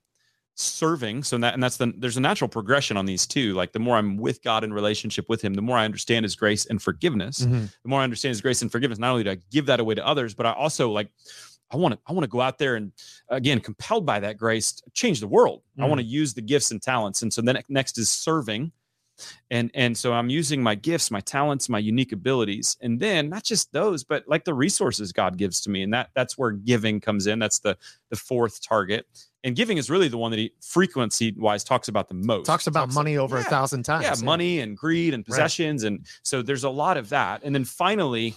Serving, 0.59 1.23
so 1.23 1.37
that 1.37 1.53
and 1.53 1.63
that's 1.63 1.77
the 1.77 1.93
there's 1.99 2.17
a 2.17 2.21
natural 2.21 2.49
progression 2.49 2.97
on 2.97 3.05
these 3.05 3.27
two. 3.27 3.53
Like 3.53 3.73
the 3.73 3.79
more 3.79 3.95
I'm 3.99 4.17
with 4.17 4.43
God 4.43 4.65
in 4.65 4.73
relationship 4.73 5.29
with 5.29 5.43
Him, 5.43 5.53
the 5.53 5.61
more 5.61 5.77
I 5.77 5.85
understand 5.85 6.25
His 6.25 6.35
grace 6.35 6.65
and 6.65 6.81
forgiveness. 6.81 7.41
Mhm. 7.41 7.71
The 7.83 7.89
more 7.91 8.01
I 8.01 8.05
understand 8.05 8.31
His 8.31 8.41
grace 8.41 8.63
and 8.63 8.73
forgiveness, 8.73 8.99
not 8.99 9.11
only 9.11 9.25
do 9.25 9.33
I 9.33 9.39
give 9.51 9.67
that 9.67 9.81
away 9.81 9.95
to 9.97 10.07
others, 10.07 10.33
but 10.33 10.47
I 10.47 10.53
also 10.55 10.91
like 10.91 11.11
I 11.71 11.77
want 11.77 11.93
to 11.93 12.01
I 12.07 12.15
want 12.15 12.25
to 12.25 12.29
go 12.29 12.41
out 12.41 12.57
there 12.57 12.75
and 12.77 12.93
again 13.29 13.61
compelled 13.61 14.07
by 14.07 14.19
that 14.21 14.39
grace 14.39 14.81
change 14.95 15.21
the 15.21 15.29
world. 15.29 15.61
I 15.79 15.83
Mhm. 15.83 15.89
want 15.91 16.01
to 16.01 16.07
use 16.07 16.33
the 16.33 16.41
gifts 16.41 16.71
and 16.71 16.81
talents, 16.81 17.21
and 17.21 17.31
so 17.31 17.43
then 17.43 17.61
next 17.69 17.99
is 17.99 18.09
serving 18.11 18.73
and 19.51 19.71
and 19.73 19.97
so 19.97 20.13
i'm 20.13 20.29
using 20.29 20.63
my 20.63 20.75
gifts 20.75 21.11
my 21.11 21.21
talents 21.23 21.71
my 21.71 21.79
unique 21.79 22.13
abilities 22.13 22.77
and 22.83 23.01
then 23.01 23.31
not 23.31 23.43
just 23.43 23.73
those 23.73 24.05
but 24.05 24.23
like 24.29 24.45
the 24.45 24.53
resources 24.53 25.11
god 25.11 25.39
gives 25.39 25.59
to 25.59 25.71
me 25.71 25.83
and 25.83 25.95
that 25.95 26.11
that's 26.15 26.37
where 26.37 26.51
giving 26.51 27.01
comes 27.01 27.27
in 27.27 27.39
that's 27.39 27.61
the 27.61 27.79
the 28.11 28.17
fourth 28.17 28.61
target 28.63 29.07
and 29.47 29.55
giving 29.57 29.79
is 29.79 29.89
really 29.89 30.09
the 30.09 30.19
one 30.19 30.31
that 30.33 30.39
he 30.39 30.51
frequency 30.61 31.33
wise 31.39 31.63
talks 31.65 31.87
about 31.89 32.09
the 32.09 32.15
most. 32.15 32.47
Talks 32.47 32.67
about 32.67 32.93
money 32.93 33.17
over 33.17 33.39
a 33.39 33.45
thousand 33.45 33.85
times. 33.85 34.03
yeah 34.05 34.15
money 34.25 34.61
and 34.61 34.77
greed 34.77 35.15
and 35.15 35.21
Right. 35.23 35.27
possessions 35.27 35.85
and 35.85 36.05
so 36.23 36.43
there's 36.43 36.65
a 36.65 36.71
lot 36.71 36.97
of 36.99 37.09
that. 37.11 37.43
And 37.45 37.55
then 37.55 37.65
finally 37.65 38.35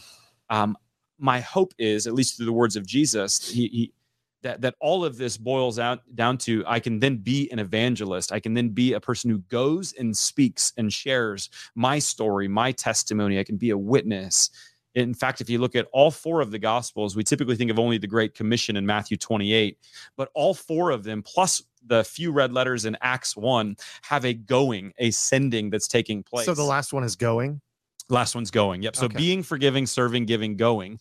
um 0.50 0.78
my 1.18 1.40
hope 1.42 1.74
is 1.78 2.08
at 2.08 2.14
least 2.14 2.38
through 2.38 2.46
the 2.46 2.54
words 2.54 2.76
of 2.78 2.86
jesus 2.86 3.50
he, 3.50 3.68
he 3.68 3.94
that 4.42 4.62
that 4.62 4.76
all 4.80 5.04
of 5.04 5.18
this 5.18 5.36
boils 5.36 5.78
out 5.80 6.00
down 6.16 6.38
to 6.38 6.64
i 6.66 6.80
can 6.80 7.00
then 7.00 7.18
be 7.18 7.52
an 7.52 7.60
evangelist. 7.60 8.32
I 8.32 8.40
can 8.40 8.54
then 8.54 8.70
be 8.70 8.94
a 8.94 9.00
person 9.02 9.30
who 9.30 9.40
goes 9.50 9.92
and 10.00 10.16
speaks 10.16 10.72
and 10.78 10.94
shares 10.94 11.50
my 11.76 12.00
story 12.00 12.48
my 12.48 12.72
testimony. 12.72 13.38
I 13.40 13.44
can 13.44 13.58
be 13.58 13.72
a 13.72 13.78
witness 13.78 14.50
in 14.96 15.14
fact 15.14 15.40
if 15.42 15.50
you 15.50 15.60
look 15.60 15.76
at 15.76 15.88
all 15.92 16.12
four 16.12 16.42
of 16.42 16.52
the 16.52 16.60
gospels 16.60 17.16
we 17.16 17.24
typically 17.24 17.56
think 17.56 17.70
of 17.70 17.78
only 17.78 17.98
the 17.98 18.08
great 18.08 18.34
commission 18.34 18.76
in 18.76 18.86
matthew 18.86 19.16
28 19.18 19.78
but 20.18 20.30
all 20.34 20.54
four 20.54 20.92
of 20.92 21.04
them 21.04 21.22
plus 21.22 21.64
the 21.86 22.04
few 22.04 22.32
red 22.32 22.52
letters 22.52 22.86
in 22.86 22.98
acts 23.02 23.38
1 23.38 23.76
have 24.04 24.26
a 24.26 24.34
going 24.34 24.92
a 24.98 25.12
sending 25.12 25.70
that's 25.70 25.88
taking 25.88 26.24
place 26.24 26.46
So 26.46 26.54
the 26.54 26.64
last 26.64 26.92
one 26.94 27.04
is 27.04 27.16
going. 27.16 27.62
Last 28.10 28.34
one's 28.34 28.50
going. 28.52 28.82
Yep. 28.82 28.96
So 28.96 29.06
Okay. 29.06 29.18
being 29.18 29.44
forgiving, 29.44 29.86
serving, 29.86 30.26
giving, 30.26 30.58
going. 30.58 31.00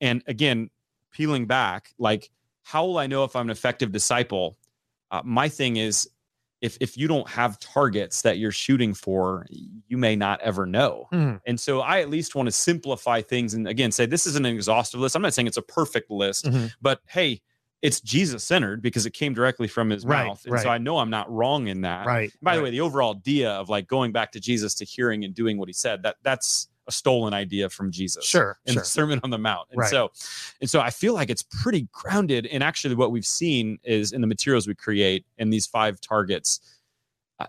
And 0.00 0.22
again, 0.26 0.70
peeling 1.12 1.44
back, 1.46 1.90
like, 1.98 2.30
how 2.62 2.86
will 2.86 2.96
I 2.96 3.06
know 3.06 3.24
if 3.24 3.36
I'm 3.36 3.46
an 3.46 3.50
effective 3.50 3.92
disciple? 3.92 4.56
Uh, 5.10 5.20
my 5.22 5.50
thing 5.50 5.76
is, 5.76 6.08
if 6.60 6.78
if 6.80 6.96
you 6.96 7.06
don't 7.06 7.28
have 7.28 7.58
targets 7.58 8.22
that 8.22 8.38
you're 8.38 8.50
shooting 8.52 8.94
for, 8.94 9.46
you 9.50 9.96
may 9.98 10.16
not 10.16 10.40
ever 10.40 10.66
know. 10.66 11.06
Mhm. 11.12 11.40
And 11.46 11.60
so 11.60 11.80
I 11.80 12.00
at 12.00 12.08
least 12.10 12.34
want 12.34 12.46
to 12.46 12.52
simplify 12.52 13.20
things 13.22 13.54
and 13.54 13.68
again 13.68 13.92
say 13.92 14.06
this 14.06 14.26
isn't 14.26 14.44
an 14.46 14.54
exhaustive 14.54 15.00
list. 15.00 15.14
I'm 15.16 15.22
not 15.22 15.34
saying 15.34 15.46
it's 15.48 15.56
a 15.58 15.62
perfect 15.62 16.10
list, 16.10 16.46
Mhm. 16.46 16.72
but 16.80 17.00
hey, 17.08 17.42
it's 17.82 18.00
Jesus 18.00 18.42
centered 18.42 18.80
because 18.80 19.04
it 19.04 19.12
came 19.12 19.34
directly 19.34 19.68
from 19.68 19.90
his 19.90 20.04
Right, 20.06 20.24
mouth. 20.26 20.44
And 20.46 20.58
so. 20.58 20.68
I 20.70 20.78
know 20.78 20.96
I'm 20.98 21.10
not 21.10 21.30
wrong 21.30 21.68
in 21.68 21.82
that. 21.82 22.06
Right. 22.06 22.32
By 22.40 22.56
the 22.56 22.62
way, 22.62 22.70
the 22.70 22.80
overall 22.80 23.14
idea 23.14 23.50
of 23.50 23.68
like 23.68 23.86
going 23.86 24.12
back 24.12 24.32
to 24.32 24.40
Jesus 24.40 24.74
to 24.76 24.84
hearing 24.86 25.24
and 25.24 25.34
doing 25.34 25.58
what 25.58 25.68
he 25.68 25.74
said, 25.74 26.02
that 26.04 26.16
that's 26.22 26.68
a 26.88 26.92
stolen 26.92 27.34
idea 27.34 27.68
from 27.68 27.90
Jesus. 27.90 28.24
Sure. 28.24 28.58
In 28.66 28.74
Sure. 28.74 28.82
the 28.82 28.86
Sermon 28.86 29.20
on 29.24 29.30
the 29.30 29.38
Mount. 29.38 29.68
And 29.70 29.80
Right. 29.80 29.90
so 29.90 30.10
and 30.60 30.70
so 30.70 30.80
I 30.80 30.90
feel 30.90 31.14
like 31.14 31.30
it's 31.30 31.42
pretty 31.42 31.88
grounded 31.92 32.46
in 32.46 32.62
actually 32.62 32.94
what 32.94 33.10
we've 33.10 33.26
seen 33.26 33.78
is 33.82 34.12
in 34.12 34.20
the 34.20 34.26
materials 34.26 34.66
we 34.68 34.74
create 34.74 35.24
and 35.38 35.52
these 35.52 35.66
five 35.66 36.00
targets. 36.00 36.60
Uh, 37.38 37.46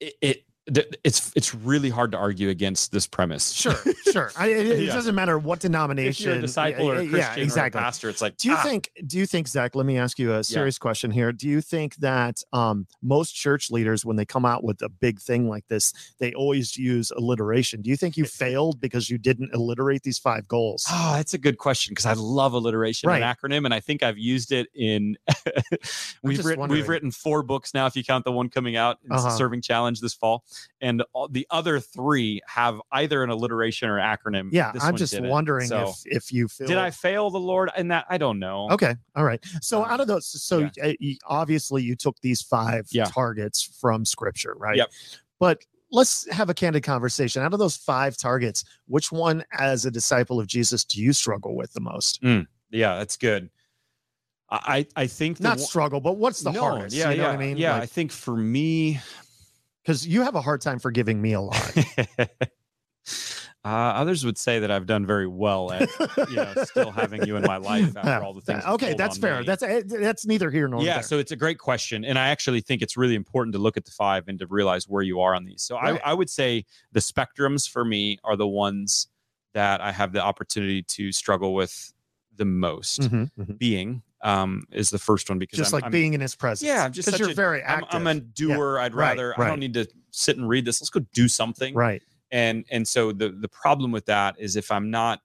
it, 0.00 0.14
it 0.20 0.44
it's 0.66 1.32
it's 1.34 1.54
really 1.54 1.90
hard 1.90 2.12
to 2.12 2.18
argue 2.18 2.48
against 2.48 2.92
this 2.92 3.06
premise. 3.06 3.52
Sure. 3.52 3.74
Sure. 4.12 4.30
I, 4.36 4.46
it, 4.48 4.66
it 4.66 4.78
Yeah. 4.86 4.94
doesn't 4.94 5.14
matter 5.14 5.36
what 5.38 5.58
denomination. 5.60 6.10
If 6.10 6.20
you're 6.26 6.34
a 6.38 6.40
disciple 6.40 6.88
or 6.90 6.94
a 6.94 7.08
Christian 7.08 7.18
yeah, 7.18 7.34
exactly. 7.44 7.78
or 7.78 7.82
a 7.82 7.84
pastor, 7.84 8.08
it's 8.08 8.22
like 8.22 8.36
Do 8.36 8.48
you 8.48 8.54
ah, 8.56 8.62
think? 8.62 8.90
Do 9.06 9.18
you 9.18 9.26
think, 9.26 9.48
Zach? 9.48 9.74
Let 9.74 9.86
me 9.86 9.98
ask 9.98 10.18
you 10.20 10.34
a 10.34 10.44
serious 10.44 10.78
question 10.78 11.10
here. 11.10 11.32
Do 11.32 11.48
you 11.48 11.60
think 11.60 11.96
that 11.96 12.42
um, 12.52 12.86
most 13.02 13.32
church 13.32 13.70
leaders, 13.72 14.04
when 14.04 14.16
they 14.16 14.24
come 14.24 14.44
out 14.44 14.62
with 14.62 14.82
a 14.82 14.88
big 14.88 15.18
thing 15.20 15.48
like 15.48 15.66
this, 15.68 15.92
they 16.20 16.32
always 16.34 16.76
use 16.76 17.10
alliteration? 17.10 17.82
Do 17.82 17.90
you 17.90 17.96
think 17.96 18.16
you 18.16 18.24
failed 18.24 18.80
because 18.80 19.10
you 19.10 19.18
didn't 19.18 19.50
alliterate 19.54 20.02
these 20.04 20.18
five 20.18 20.46
goals? 20.46 20.86
Oh, 20.90 21.14
that's 21.16 21.34
a 21.34 21.38
good 21.38 21.58
question 21.58 21.90
because 21.92 22.06
I 22.06 22.12
love 22.12 22.52
alliteration 22.52 23.08
Right. 23.08 23.20
and 23.22 23.36
acronym, 23.38 23.64
and 23.64 23.74
I 23.74 23.80
think 23.80 24.02
I've 24.04 24.18
used 24.18 24.52
it 24.52 24.68
in. 24.74 25.16
we've 26.22 26.44
written 26.44 26.60
wondering. 26.60 26.80
we've 26.80 26.88
written 26.88 27.10
four 27.10 27.42
books 27.42 27.74
now, 27.74 27.86
if 27.86 27.96
you 27.96 28.04
count 28.04 28.24
the 28.24 28.32
one 28.32 28.48
coming 28.48 28.76
out, 28.76 28.98
in 29.04 29.12
Uh-huh. 29.12 29.30
Serving 29.30 29.62
Challenge 29.62 30.00
this 30.00 30.14
fall, 30.14 30.44
and 30.80 31.02
all, 31.12 31.28
the 31.28 31.46
other 31.50 31.80
three 31.80 32.40
have 32.46 32.80
either 32.92 33.22
an 33.22 33.30
alliteration 33.30 33.88
or 33.88 33.98
acronym. 33.98 34.48
yeah, 34.52 34.72
This 34.72 34.82
I'm 34.82 34.96
just 34.96 35.12
didn't. 35.12 35.28
wondering 35.30 35.66
So, 35.68 35.88
if 35.90 36.24
if 36.24 36.32
you 36.32 36.48
feel 36.48 36.66
did 36.66 36.78
I 36.78 36.90
fail 36.90 37.30
the 37.30 37.38
Lord 37.40 37.70
in 37.76 37.88
that? 37.88 38.06
I 38.08 38.18
don't 38.18 38.38
know. 38.38 38.68
Okay, 38.70 38.94
all 39.16 39.24
right. 39.24 39.44
So 39.60 39.82
Um, 39.84 39.90
out 39.90 40.00
of 40.00 40.06
those, 40.06 40.26
so 40.42 40.70
uh, 40.82 40.92
you- 41.00 41.16
obviously 41.26 41.82
you 41.82 41.96
took 41.96 42.20
these 42.20 42.42
five 42.42 42.86
Yeah. 42.90 43.04
targets 43.04 43.62
from 43.62 44.04
Scripture, 44.04 44.54
right? 44.56 44.76
Yep. 44.76 44.90
But 45.38 45.64
let's 45.90 46.30
have 46.32 46.48
a 46.50 46.54
candid 46.54 46.82
conversation. 46.82 47.42
Out 47.42 47.52
of 47.52 47.58
those 47.58 47.76
five 47.76 48.16
targets, 48.16 48.64
which 48.86 49.12
one, 49.12 49.44
as 49.58 49.84
a 49.84 49.90
disciple 49.90 50.40
of 50.40 50.46
Jesus, 50.46 50.84
do 50.84 51.00
you 51.02 51.12
struggle 51.12 51.54
with 51.56 51.72
the 51.72 51.80
most? 51.80 52.20
Yeah, 52.22 52.96
that's 52.96 53.16
good. 53.16 53.50
I 54.48 54.86
I 54.96 55.06
think 55.06 55.40
Not 55.40 55.56
one- 55.56 55.66
struggle, 55.66 56.00
but 56.00 56.18
what's 56.18 56.40
the 56.40 56.52
No, 56.52 56.60
hardest? 56.60 56.94
Yeah, 56.94 57.10
you 57.10 57.16
know 57.16 57.22
yeah, 57.24 57.28
what 57.30 57.34
I 57.36 57.38
mean? 57.46 57.56
Yeah, 57.56 57.74
I 57.76 57.86
think 57.86 58.12
for 58.12 58.36
me, 58.36 59.00
because 59.82 60.06
you 60.06 60.22
have 60.22 60.34
a 60.34 60.40
hard 60.40 60.60
time 60.60 60.78
forgiving 60.78 61.20
me 61.20 61.32
a 61.32 61.40
lot. 61.40 61.76
uh, 63.64 63.68
others 63.68 64.24
would 64.24 64.38
say 64.38 64.60
that 64.60 64.70
I've 64.70 64.86
done 64.86 65.06
very 65.06 65.26
well 65.26 65.72
at 65.72 65.88
you 66.28 66.36
know 66.36 66.52
still 66.64 66.90
having 66.92 67.26
you 67.26 67.36
in 67.36 67.42
my 67.42 67.56
life 67.56 67.96
after 67.96 68.24
all 68.24 68.34
the 68.34 68.40
things. 68.40 68.64
okay, 68.64 68.94
that's 68.94 69.18
fair. 69.18 69.40
me. 69.40 69.46
That's 69.46 69.62
eh, 69.62 69.82
that's 69.86 70.26
neither 70.26 70.50
here 70.50 70.68
nor 70.68 70.80
there. 70.80 70.86
yeah 70.88 70.94
there. 70.94 71.02
so 71.02 71.18
it's 71.18 71.32
a 71.32 71.36
great 71.36 71.58
question 71.58 72.04
and 72.04 72.18
i 72.18 72.28
actually 72.28 72.60
think 72.60 72.82
it's 72.82 72.96
really 72.96 73.14
important 73.14 73.52
to 73.54 73.58
look 73.58 73.76
at 73.76 73.84
the 73.84 73.90
five 73.90 74.28
and 74.28 74.38
to 74.38 74.46
realize 74.46 74.88
where 74.88 75.02
you 75.02 75.20
are 75.20 75.34
on 75.34 75.44
these 75.44 75.62
so 75.62 75.76
Right. 75.76 76.00
I, 76.04 76.10
I 76.10 76.14
would 76.14 76.30
say 76.30 76.64
the 76.92 77.00
spectrums 77.00 77.68
for 77.68 77.84
me 77.84 78.18
are 78.24 78.36
the 78.36 78.46
ones 78.48 79.08
that 79.54 79.80
i 79.80 79.92
have 79.92 80.12
the 80.12 80.22
opportunity 80.22 80.82
to 80.82 81.12
struggle 81.12 81.54
with 81.54 81.92
the 82.36 82.44
most 82.44 83.02
Mhm, 83.02 83.30
mhm. 83.38 83.58
being 83.58 84.02
um 84.22 84.64
is 84.72 84.90
the 84.90 84.98
first 84.98 85.28
one 85.28 85.38
because 85.38 85.58
just 85.58 85.72
I'm- 85.72 85.78
like 85.78 85.84
I'm- 85.84 85.92
being 85.92 86.14
in 86.14 86.20
His 86.20 86.34
presence. 86.34 86.66
yeah 86.66 86.84
i'm 86.84 86.92
just 86.92 87.06
because 87.06 87.18
you're 87.18 87.30
a- 87.30 87.34
very 87.34 87.62
I'm. 87.64 87.84
I'm 87.90 88.06
a 88.06 88.14
doer 88.20 88.78
i'd 88.80 88.94
Right, 88.94 89.10
rather 89.10 89.40
i 89.40 89.48
don't 89.48 89.58
need 89.60 89.74
to 89.74 89.86
sit 90.10 90.36
and 90.36 90.48
read 90.48 90.64
this 90.64 90.80
let's 90.80 90.90
go 90.90 91.00
do 91.12 91.26
something 91.28 91.74
right. 91.74 92.02
and 92.30 92.64
and 92.70 92.86
so 92.86 93.10
the 93.12 93.30
the 93.30 93.48
problem 93.48 93.90
with 93.92 94.06
that 94.06 94.36
is 94.38 94.54
if 94.56 94.70
i'm 94.70 94.90
not 94.90 95.20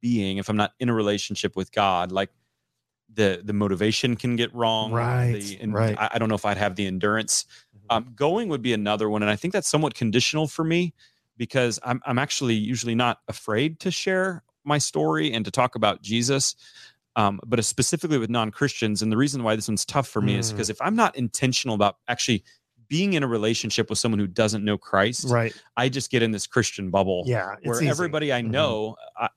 being 0.00 0.38
if 0.38 0.48
i'm 0.48 0.56
not 0.56 0.72
in 0.80 0.88
a 0.88 0.94
relationship 0.94 1.54
with 1.56 1.70
god 1.72 2.10
like 2.10 2.30
the 3.12 3.40
the 3.44 3.52
motivation 3.52 4.16
can 4.16 4.36
get 4.36 4.54
wrong 4.54 4.92
Right, 4.92 5.32
the, 5.32 5.58
and 5.60 5.74
right. 5.74 5.96
I, 5.98 6.10
I 6.14 6.18
don't 6.18 6.28
know 6.28 6.34
if 6.36 6.44
i'd 6.44 6.56
have 6.56 6.76
the 6.76 6.86
endurance 6.86 7.44
Mhm. 7.76 7.96
um, 7.96 8.12
going 8.16 8.48
would 8.48 8.62
be 8.62 8.72
another 8.72 9.08
one 9.10 9.22
and 9.22 9.30
i 9.30 9.36
think 9.36 9.52
that's 9.52 9.68
somewhat 9.68 9.94
conditional 9.94 10.46
for 10.48 10.64
me 10.64 10.92
because 11.36 11.78
i'm, 11.84 12.00
I'm 12.04 12.18
actually 12.18 12.54
usually 12.54 12.94
not 12.94 13.18
afraid 13.28 13.78
to 13.80 13.90
share 13.90 14.42
my 14.64 14.78
story 14.78 15.32
and 15.32 15.44
to 15.44 15.50
talk 15.50 15.74
about 15.76 16.02
jesus 16.02 16.54
um, 17.16 17.40
but 17.46 17.62
specifically 17.64 18.18
with 18.18 18.30
non-christians 18.30 19.02
and 19.02 19.10
the 19.10 19.16
reason 19.16 19.42
why 19.42 19.56
this 19.56 19.68
one's 19.68 19.84
tough 19.84 20.08
for 20.08 20.20
me 20.22 20.36
is 20.36 20.46
Mm. 20.48 20.50
because 20.52 20.70
if 20.70 20.80
i'm 20.80 20.94
not 20.96 21.16
intentional 21.16 21.74
about 21.74 21.96
actually 22.08 22.44
being 22.88 23.12
in 23.12 23.22
a 23.22 23.26
relationship 23.28 23.88
with 23.88 23.98
someone 23.98 24.18
who 24.18 24.26
doesn't 24.26 24.64
know 24.64 24.76
christ 24.76 25.24
right. 25.28 25.54
I 25.76 25.88
just 25.88 26.10
get 26.10 26.22
in 26.22 26.30
this 26.32 26.46
Christian 26.46 26.90
bubble 26.90 27.22
Yeah. 27.26 27.54
where 27.62 27.76
easy. 27.80 27.88
everybody 27.88 28.32
I 28.32 28.42
Mhm. 28.42 28.50
know 28.50 28.96
uh, 29.18 29.28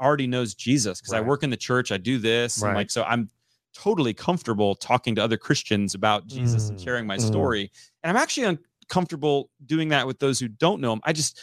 already 0.00 0.26
knows 0.26 0.54
Jesus 0.54 1.00
because 1.00 1.12
I 1.14 1.20
work 1.20 1.42
in 1.42 1.50
the 1.50 1.56
church, 1.56 1.90
I 1.92 1.96
do 1.96 2.18
this, 2.18 2.58
Right. 2.58 2.70
and 2.70 2.76
like 2.76 2.90
so 2.90 3.04
I'm 3.04 3.30
totally 3.74 4.12
comfortable 4.14 4.74
talking 4.74 5.14
to 5.14 5.22
other 5.22 5.36
Christians 5.36 5.94
about 5.94 6.26
Jesus 6.26 6.68
and 6.70 6.78
Mm, 6.78 6.82
sharing 6.84 7.06
my 7.06 7.16
mm. 7.18 7.26
story, 7.26 7.70
and 8.02 8.10
I'm 8.10 8.20
actually 8.22 8.58
uncomfortable 8.84 9.50
doing 9.64 9.88
that 9.90 10.06
with 10.06 10.18
those 10.18 10.40
who 10.40 10.48
don't 10.48 10.80
know 10.80 10.92
him. 10.92 11.00
I 11.04 11.12
just 11.12 11.40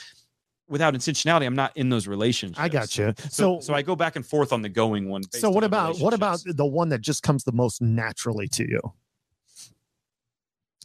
without 0.68 0.94
intentionality, 0.94 1.46
I'm 1.46 1.56
not 1.56 1.76
in 1.78 1.90
those 1.90 2.08
relationships. 2.08 2.60
I 2.60 2.70
got 2.70 2.98
you. 2.98 3.14
So, 3.18 3.30
So, 3.30 3.60
so 3.60 3.74
I 3.74 3.82
go 3.82 3.96
back 3.96 4.16
and 4.16 4.26
forth 4.26 4.52
on 4.54 4.62
the 4.62 4.70
going 4.70 5.10
one. 5.10 5.24
so 5.32 5.50
what 5.50 5.64
about 5.64 6.00
what 6.00 6.14
about 6.14 6.42
the 6.46 6.66
one 6.66 6.90
that 6.90 7.02
just 7.02 7.24
comes 7.24 7.44
the 7.44 7.52
most 7.52 7.82
naturally 7.82 8.48
to 8.50 8.64
you? 8.68 8.82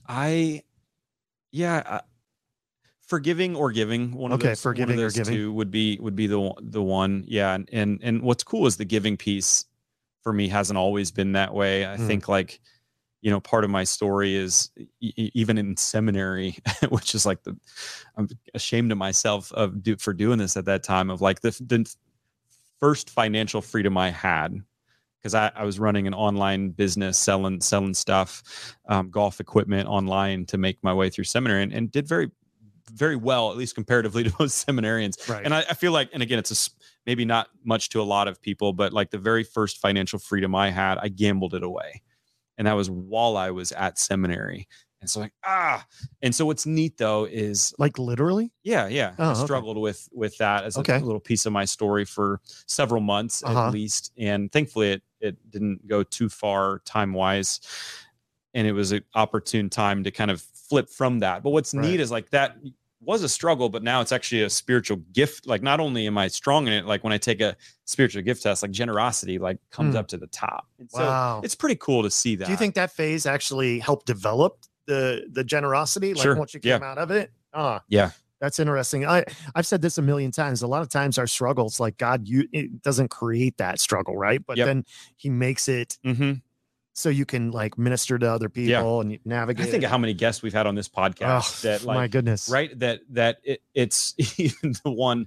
I? 0.07 0.63
Yeah, 1.53 1.83
uh, 1.85 2.01
forgiving 3.07 3.57
or 3.57 3.73
giving. 3.73 4.13
One 4.15 4.33
of 4.33 4.39
Okay, 4.41 4.49
those, 4.51 4.63
forgiving 4.63 4.97
one 4.97 5.05
or 5.05 5.07
of 5.07 5.15
those 5.15 5.27
giving. 5.27 5.35
two 5.35 5.53
would 5.53 5.71
be 5.71 5.99
would 6.01 6.15
be 6.15 6.27
the 6.29 6.39
one- 6.41 6.55
the 6.71 6.83
one. 6.83 7.25
Yeah, 7.27 7.55
and 7.55 7.69
and 7.73 7.99
and 8.03 8.23
what's 8.23 8.45
cool 8.45 8.67
is 8.67 8.77
the 8.77 8.85
giving 8.85 9.17
piece 9.17 9.65
for 10.23 10.33
me 10.33 10.49
hasn't 10.49 10.77
always 10.79 11.11
been 11.11 11.33
that 11.33 11.53
way. 11.55 11.87
I 11.87 11.97
Mm. 11.97 12.07
think 12.07 12.29
like 12.29 12.61
you 13.23 13.31
know, 13.31 13.41
part 13.41 13.65
of 13.65 13.71
my 13.71 13.85
story 13.85 14.35
is 14.35 14.71
e- 15.01 15.31
even 15.35 15.59
in 15.59 15.77
seminary, 15.77 16.59
which 16.89 17.15
is 17.15 17.27
like 17.27 17.43
the, 17.43 17.57
I'm 18.17 18.29
ashamed 18.55 18.93
of 18.93 18.99
myself 18.99 19.53
of 19.53 19.83
do, 19.83 19.97
for 19.97 20.13
doing 20.13 20.39
this 20.39 20.57
at 20.57 20.65
that 20.67 20.83
time 20.83 21.11
of 21.11 21.21
like 21.21 21.41
the, 21.41 21.51
the 21.61 21.93
first 22.79 23.11
financial 23.11 23.61
freedom 23.61 23.97
I 23.99 24.11
had 24.11 24.63
because 25.19 25.35
I, 25.35 25.53
I 25.55 25.65
was 25.65 25.79
running 25.79 26.07
an 26.07 26.15
online 26.15 26.71
business 26.71 27.19
selling 27.19 27.61
selling 27.61 27.95
stuff 27.95 28.75
um, 28.89 29.11
golf 29.11 29.39
equipment 29.39 29.89
online 29.89 30.47
to 30.47 30.59
make 30.59 30.79
my 30.83 30.95
way 30.95 31.11
through 31.11 31.25
seminary 31.25 31.63
and, 31.63 31.73
and 31.73 31.93
did 31.93 32.09
very 32.09 32.31
very 32.91 33.17
well 33.17 33.51
at 33.51 33.57
least 33.57 33.75
comparatively 33.75 34.25
to 34.25 34.35
most 34.41 34.67
seminarians 34.67 35.29
Right. 35.29 35.45
and 35.45 35.55
I, 35.55 35.61
I 35.61 35.75
feel 35.75 35.93
like 35.93 36.09
and 36.13 36.23
again 36.23 36.39
it's 36.39 36.51
a 36.51 36.71
maybe 37.07 37.25
not 37.25 37.49
much 37.65 37.91
to 37.91 38.01
a 38.01 38.03
lot 38.03 38.29
of 38.29 38.41
people 38.41 38.73
but 38.73 38.93
like 38.93 39.11
the 39.11 39.19
very 39.19 39.45
first 39.45 39.79
financial 39.79 40.19
freedom 40.19 40.55
i 40.55 40.71
had 40.71 40.99
i 40.99 41.09
gambled 41.09 41.55
it 41.55 41.63
away 41.63 42.03
and 42.61 42.67
that 42.69 42.75
was 42.75 42.91
while 42.91 43.37
i 43.37 43.51
was 43.51 43.73
at 43.73 43.99
seminary 43.99 44.69
and 45.01 45.09
so 45.09 45.21
like 45.21 45.33
ah 45.47 45.83
and 46.21 46.35
so 46.35 46.45
what's 46.45 46.67
neat 46.67 46.99
though 46.99 47.25
is 47.25 47.75
like 47.79 47.99
literally. 47.99 48.53
yeah, 48.65 48.87
yeah. 48.87 49.15
Oh, 49.19 49.31
I 49.31 49.33
okay. 49.33 49.45
struggled 49.45 49.79
with 49.79 50.07
with 50.13 50.37
that 50.37 50.65
as 50.65 50.77
a 50.77 50.81
Okay. 50.81 50.99
little 50.99 51.21
piece 51.21 51.47
of 51.47 51.55
my 51.55 51.65
story 51.65 52.05
for 52.05 52.43
several 52.67 53.01
months 53.01 53.43
Uh-huh. 53.43 53.69
at 53.69 53.73
least, 53.73 54.13
and 54.19 54.53
thankfully 54.53 54.91
it 54.93 55.03
it 55.21 55.51
didn't 55.51 55.87
go 55.89 56.03
too 56.03 56.29
far 56.29 56.81
time 56.85 57.15
wise, 57.15 57.61
and 58.53 58.67
it 58.67 58.73
was 58.73 58.93
an 58.93 59.03
opportune 59.15 59.71
time 59.71 60.05
to 60.05 60.11
kind 60.11 60.31
of 60.31 60.43
flip 60.43 60.91
from 60.91 61.21
that. 61.21 61.43
But 61.43 61.51
what's 61.51 61.73
Right. 61.73 61.83
neat 61.83 62.01
is 62.01 62.11
like 62.11 62.29
that 62.31 62.57
was 63.03 63.23
a 63.23 63.29
struggle, 63.29 63.69
but 63.69 63.83
now 63.83 64.01
it's 64.01 64.13
actually 64.13 64.43
a 64.43 64.51
spiritual 64.51 64.99
gift. 65.13 65.47
Like 65.47 65.63
not 65.63 65.81
only 65.81 66.07
am 66.07 66.19
I 66.19 66.29
strong 66.29 66.67
in 66.67 66.73
it, 66.73 66.85
like 66.87 67.03
when 67.03 67.13
I 67.13 67.19
take 67.19 67.41
a 67.41 67.57
spiritual 67.85 68.23
gift 68.23 68.43
test, 68.43 68.63
like 68.63 68.71
generosity 68.73 69.39
like 69.39 69.59
comes 69.71 69.95
Hmm. 69.95 69.99
up 70.01 70.09
to 70.09 70.19
the 70.19 70.27
top. 70.29 70.67
And 70.79 70.91
so 70.91 71.07
Wow. 71.07 71.41
it's 71.43 71.55
pretty 71.55 71.77
cool 71.77 72.03
to 72.03 72.11
see 72.11 72.37
that. 72.37 72.45
Do 72.45 72.51
you 72.51 72.57
think 72.59 72.75
that 72.75 72.93
phase 72.93 73.27
actually 73.27 73.79
helped 73.79 74.07
develop 74.07 74.65
the 74.87 75.27
the 75.33 75.45
generosity? 75.45 76.13
Like 76.15 76.23
Sure. 76.25 76.37
once 76.37 76.53
you 76.55 76.61
Yeah. 76.63 76.77
came 76.79 76.83
out 76.85 76.99
of 76.99 77.11
it? 77.11 77.33
Ah, 77.55 77.83
Yeah. 77.89 78.11
That's 78.41 78.59
interesting. 78.59 79.05
I 79.07 79.25
I've 79.55 79.67
said 79.67 79.83
this 79.83 79.99
a 79.99 80.03
million 80.03 80.31
times. 80.31 80.63
A 80.63 80.67
lot 80.67 80.81
of 80.83 80.89
times 80.89 81.19
our 81.19 81.27
struggles, 81.27 81.79
like 81.79 81.99
God, 81.99 82.27
you 82.27 82.49
it 82.53 82.81
doesn't 82.83 83.09
create 83.09 83.57
that 83.59 83.81
struggle, 83.81 84.17
right? 84.17 84.41
But 84.47 84.57
Yep. 84.57 84.67
then 84.67 84.85
He 85.17 85.29
makes 85.31 85.69
it 85.69 85.99
hmm 86.05 86.33
so 86.93 87.09
you 87.09 87.25
can 87.25 87.51
like 87.51 87.79
minister 87.79 88.19
to 88.19 88.31
other 88.31 88.49
people 88.49 89.01
and 89.01 89.19
navigate. 89.25 89.67
I 89.67 89.71
think 89.71 89.85
of 89.85 89.91
how 89.91 89.99
many 89.99 90.15
guests 90.15 90.43
we've 90.43 90.53
had 90.53 90.67
on 90.67 90.75
this 90.75 90.89
podcast 90.89 91.65
Oh, 91.65 91.69
that 91.69 91.85
like 91.85 91.95
my 91.97 92.09
goodness, 92.09 92.49
right 92.49 92.77
that 92.79 93.01
that 93.11 93.39
it, 93.45 93.63
it's 93.75 94.15
even 94.39 94.75
the 94.85 94.91
one 94.91 95.27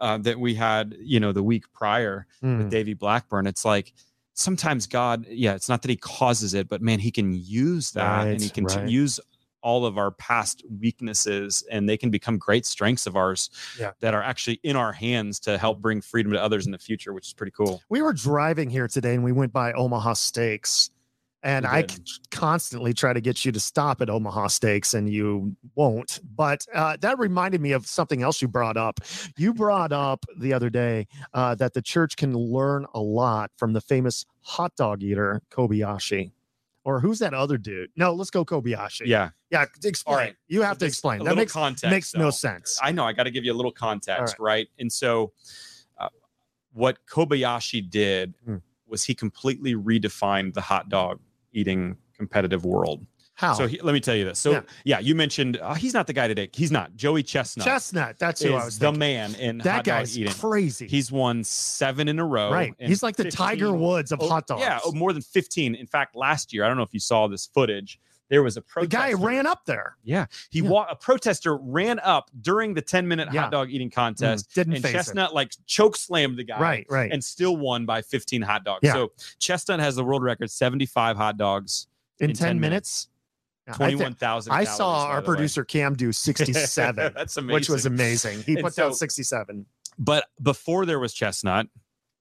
uh, 0.00 0.18
that 0.18 0.38
we 0.38 0.54
had 0.54 0.96
you 1.00 1.20
know 1.20 1.32
the 1.32 1.42
week 1.42 1.72
prior 1.72 2.26
Mm, 2.42 2.58
with 2.58 2.70
davey 2.70 2.94
blackburn 2.94 3.46
it's 3.46 3.64
like 3.64 3.92
sometimes 4.34 4.86
god 4.88 5.24
yeah 5.28 5.54
it's 5.54 5.68
not 5.68 5.82
that 5.82 5.88
he 5.88 5.96
causes 5.96 6.52
it 6.54 6.68
but 6.68 6.82
man 6.82 6.98
he 6.98 7.10
can 7.12 7.32
use 7.32 7.92
that 7.92 8.26
and 8.26 8.40
he 8.40 8.46
Right, 8.48 8.54
can 8.54 8.64
right. 8.64 8.88
use 8.88 9.20
all 9.62 9.86
of 9.86 9.96
our 9.96 10.10
past 10.10 10.62
weaknesses 10.80 11.64
and 11.70 11.88
they 11.88 11.96
can 11.96 12.10
become 12.10 12.36
great 12.36 12.66
strengths 12.66 13.06
of 13.06 13.16
ours 13.16 13.48
Yeah. 13.78 13.92
that 14.00 14.12
are 14.14 14.22
actually 14.22 14.60
in 14.62 14.76
our 14.76 14.92
hands 14.92 15.40
to 15.40 15.56
help 15.56 15.80
bring 15.80 16.00
freedom 16.00 16.32
to 16.32 16.42
others 16.42 16.66
in 16.66 16.72
the 16.72 16.78
future 16.78 17.12
which 17.12 17.28
is 17.28 17.32
pretty 17.32 17.52
cool 17.56 17.80
we 17.88 18.02
were 18.02 18.12
driving 18.12 18.68
here 18.70 18.88
today 18.88 19.14
and 19.14 19.24
we 19.24 19.32
went 19.32 19.52
by 19.52 19.72
Omaha 19.72 20.14
Steaks. 20.14 20.90
And 21.44 21.66
I 21.66 21.86
constantly 22.30 22.94
try 22.94 23.12
to 23.12 23.20
get 23.20 23.44
you 23.44 23.52
to 23.52 23.60
stop 23.60 24.00
at 24.00 24.08
Omaha 24.08 24.46
Steaks 24.48 24.94
and 24.94 25.12
you 25.12 25.54
won't. 25.74 26.18
But 26.34 26.66
uh, 26.74 26.96
that 27.02 27.18
reminded 27.18 27.60
me 27.60 27.72
of 27.72 27.86
something 27.86 28.22
else 28.22 28.40
you 28.40 28.48
brought 28.48 28.78
up. 28.78 29.00
You 29.36 29.52
brought 29.52 29.92
up 29.92 30.24
the 30.38 30.54
other 30.54 30.70
day 30.70 31.06
uh, 31.34 31.54
that 31.56 31.74
the 31.74 31.82
church 31.82 32.16
can 32.16 32.32
learn 32.34 32.86
a 32.94 33.00
lot 33.00 33.50
from 33.58 33.74
the 33.74 33.82
famous 33.82 34.24
hot 34.40 34.74
dog 34.76 35.02
eater, 35.02 35.42
Kobayashi. 35.50 36.32
Or 36.82 37.00
who's 37.00 37.18
that 37.18 37.34
other 37.34 37.58
dude? 37.58 37.90
No, 37.94 38.12
let's 38.14 38.30
go 38.30 38.44
Kobayashi. 38.44 39.06
yeah 39.06 39.30
Yeah. 39.50 39.66
Explain. 39.84 40.16
right. 40.16 40.36
You 40.48 40.62
have 40.62 40.78
to 40.78 40.86
explain. 40.86 41.22
That 41.24 41.36
makes, 41.36 41.52
context, 41.52 41.90
makes 41.90 42.14
no 42.14 42.30
sense. 42.30 42.78
I 42.82 42.90
know 42.90 43.04
I 43.04 43.12
got 43.12 43.24
to 43.24 43.30
give 43.30 43.44
you 43.44 43.52
a 43.52 43.54
little 43.54 43.70
context, 43.72 44.36
right. 44.38 44.66
And 44.78 44.90
so, 44.90 45.32
uh, 45.98 46.08
what 46.72 46.98
Kobayashi 47.06 47.88
did 47.88 48.34
Hmm. 48.46 48.56
was 48.86 49.04
he 49.04 49.14
completely 49.14 49.74
redefined 49.74 50.54
the 50.54 50.60
hot 50.62 50.88
dog 50.88 51.20
eating 51.54 51.96
competitive 52.16 52.64
world. 52.64 53.06
How? 53.36 53.54
So 53.54 53.66
he, 53.66 53.80
let 53.80 53.94
me 53.94 54.00
tell 54.00 54.14
you 54.14 54.24
this. 54.24 54.38
So 54.38 54.52
Yeah. 54.52 54.60
yeah, 54.84 54.98
you 55.00 55.16
mentioned 55.16 55.56
uh, 55.60 55.74
he's 55.74 55.92
not 55.92 56.06
the 56.06 56.12
guy 56.12 56.28
today. 56.28 56.48
He's 56.52 56.70
not 56.70 56.94
Joey 56.94 57.24
Chestnut. 57.24 57.66
Chestnut. 57.66 58.16
That's 58.18 58.40
who 58.40 58.54
I 58.54 58.64
was 58.64 58.78
the 58.78 58.86
thinking. 58.86 58.98
man 59.00 59.34
in 59.34 59.58
That 59.58 59.66
hot 59.66 59.76
dog 59.78 59.84
guy's 59.84 60.16
eating. 60.16 60.32
crazy. 60.34 60.86
He's 60.86 61.10
won 61.10 61.42
seven 61.42 62.06
in 62.06 62.20
a 62.20 62.24
row. 62.24 62.52
right. 62.52 62.74
He's 62.78 63.02
like 63.02 63.16
the 63.16 63.28
Tiger 63.30 63.72
Woods 63.72 64.12
of 64.12 64.20
oh, 64.22 64.28
hot 64.28 64.46
dogs. 64.46 64.60
Yeah, 64.60 64.78
oh, 64.84 64.92
more 64.92 65.12
than 65.12 65.22
15. 65.22 65.74
In 65.74 65.86
fact, 65.88 66.14
last 66.14 66.52
year, 66.52 66.64
I 66.64 66.68
don't 66.68 66.76
know 66.76 66.84
if 66.84 66.94
you 66.94 67.00
saw 67.00 67.26
this 67.26 67.46
footage. 67.52 67.98
There 68.30 68.42
was 68.42 68.56
a 68.56 68.62
the 68.80 68.86
guy 68.86 69.12
ran 69.12 69.46
up 69.46 69.66
there. 69.66 69.96
Yeah, 70.02 70.26
he 70.50 70.60
Yeah. 70.60 70.68
wa- 70.70 70.86
a 70.90 70.96
protester 70.96 71.56
ran 71.56 71.98
up 72.00 72.30
during 72.40 72.72
the 72.74 72.80
10 72.82 73.06
minute 73.06 73.28
Yeah. 73.32 73.42
hot 73.42 73.52
dog 73.52 73.70
eating 73.70 73.90
Mm, 73.90 73.94
contest, 73.94 74.54
didn't 74.54 74.74
and 74.76 74.84
Chestnut 74.84 75.34
like 75.34 75.52
choke 75.66 75.96
slammed 75.96 76.38
the 76.38 76.44
guy. 76.44 76.58
Right, 76.58 76.86
right. 76.88 77.12
and 77.12 77.22
still 77.22 77.56
won 77.56 77.84
by 77.86 78.00
15 78.02 78.42
hot 78.42 78.64
dogs. 78.64 78.80
Yeah. 78.82 78.94
So 78.94 79.12
Chestnut 79.38 79.80
has 79.80 79.94
the 79.96 80.04
world 80.04 80.22
record, 80.22 80.50
75 80.50 81.16
hot 81.16 81.36
dogs 81.36 81.86
in, 82.18 82.30
in 82.30 82.36
10, 82.36 82.46
10 82.48 82.60
minutes. 82.60 83.08
I, 83.66 83.72
21,000. 83.72 84.52
I 84.52 84.64
calories, 84.64 84.76
saw 84.76 85.04
our 85.06 85.16
the 85.16 85.20
way. 85.22 85.26
producer 85.36 85.64
Cam 85.64 85.94
do 85.94 86.12
67, 86.12 87.12
That's 87.14 87.36
amazing. 87.36 87.54
which 87.54 87.68
was 87.68 87.86
amazing. 87.86 88.42
He 88.42 88.54
And 88.54 88.62
put 88.62 88.74
down 88.76 88.92
67. 88.94 89.64
But 89.98 90.26
before 90.42 90.84
there 90.86 90.98
was 90.98 91.14
Chestnut, 91.14 91.68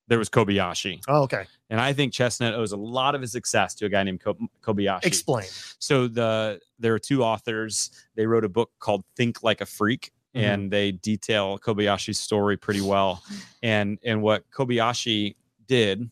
there 0.07 0.17
was 0.19 0.29
Kobayashi, 0.29 1.01
Oh, 1.07 1.23
okay. 1.23 1.45
and 1.69 1.79
I 1.79 1.93
think 1.93 2.13
Chestnut 2.13 2.53
owes 2.53 2.71
a 2.73 2.77
lot 2.77 3.15
of 3.15 3.21
his 3.21 3.31
success 3.31 3.73
to 3.75 3.85
a 3.85 3.89
guy 3.89 4.03
named 4.03 4.19
Ko- 4.21 4.37
Kobayashi. 4.61 5.05
Explain. 5.05 5.45
so 5.79 6.07
the 6.07 6.59
there 6.79 6.93
are 6.93 6.99
two 6.99 7.23
authors 7.23 7.89
they 8.15 8.25
wrote 8.25 8.43
a 8.43 8.49
book 8.49 8.71
called 8.79 9.03
think 9.15 9.43
like 9.43 9.61
a 9.61 9.65
freak 9.65 10.11
Mhm. 10.35 10.41
and 10.41 10.71
they 10.71 10.91
detail 10.91 11.59
kobayashi's 11.59 12.19
story 12.19 12.57
pretty 12.57 12.81
well 12.81 13.21
and 13.61 13.99
and 14.03 14.21
what 14.23 14.49
kobayashi 14.51 15.35
did 15.67 16.09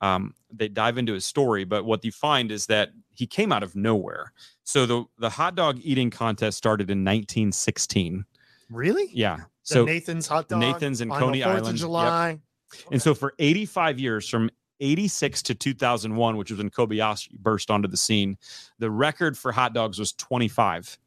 um, 0.00 0.34
they 0.50 0.68
dive 0.68 0.96
into 0.98 1.12
his 1.12 1.24
story 1.26 1.64
but 1.64 1.84
what 1.84 2.02
you 2.04 2.10
find 2.10 2.50
is 2.50 2.66
that 2.66 2.90
he 3.14 3.26
came 3.26 3.52
out 3.52 3.62
of 3.62 3.76
nowhere 3.76 4.32
so 4.64 4.86
the 4.86 5.04
the 5.18 5.28
hot 5.30 5.54
dog 5.54 5.78
eating 5.82 6.08
contest 6.10 6.56
started 6.58 6.90
in 6.90 7.04
1916 7.04 8.24
Really? 8.70 9.08
yeah 9.12 9.36
The 9.36 9.44
so 9.74 9.84
Nathan's 9.84 10.26
hot 10.26 10.48
dog. 10.48 10.60
Nathan's 10.60 11.00
in 11.02 11.10
on 11.10 11.20
Coney 11.20 11.40
the 11.40 11.44
4th 11.46 11.56
Island. 11.56 11.80
Of 11.82 11.88
Yep. 11.90 12.40
July. 12.72 12.88
and 12.92 13.02
so 13.02 13.14
for 13.14 13.34
85 13.38 13.98
years, 13.98 14.28
from 14.28 14.50
86 14.80 15.42
to 15.42 15.54
2001, 15.54 16.36
which 16.36 16.50
was 16.50 16.58
when 16.58 16.70
Kobayashi 16.70 17.38
burst 17.38 17.70
onto 17.70 17.88
the 17.88 17.96
scene, 17.96 18.36
the 18.78 18.90
record 18.90 19.36
for 19.36 19.52
hot 19.52 19.72
dogs 19.72 19.98
was 19.98 20.12
25 20.12 20.98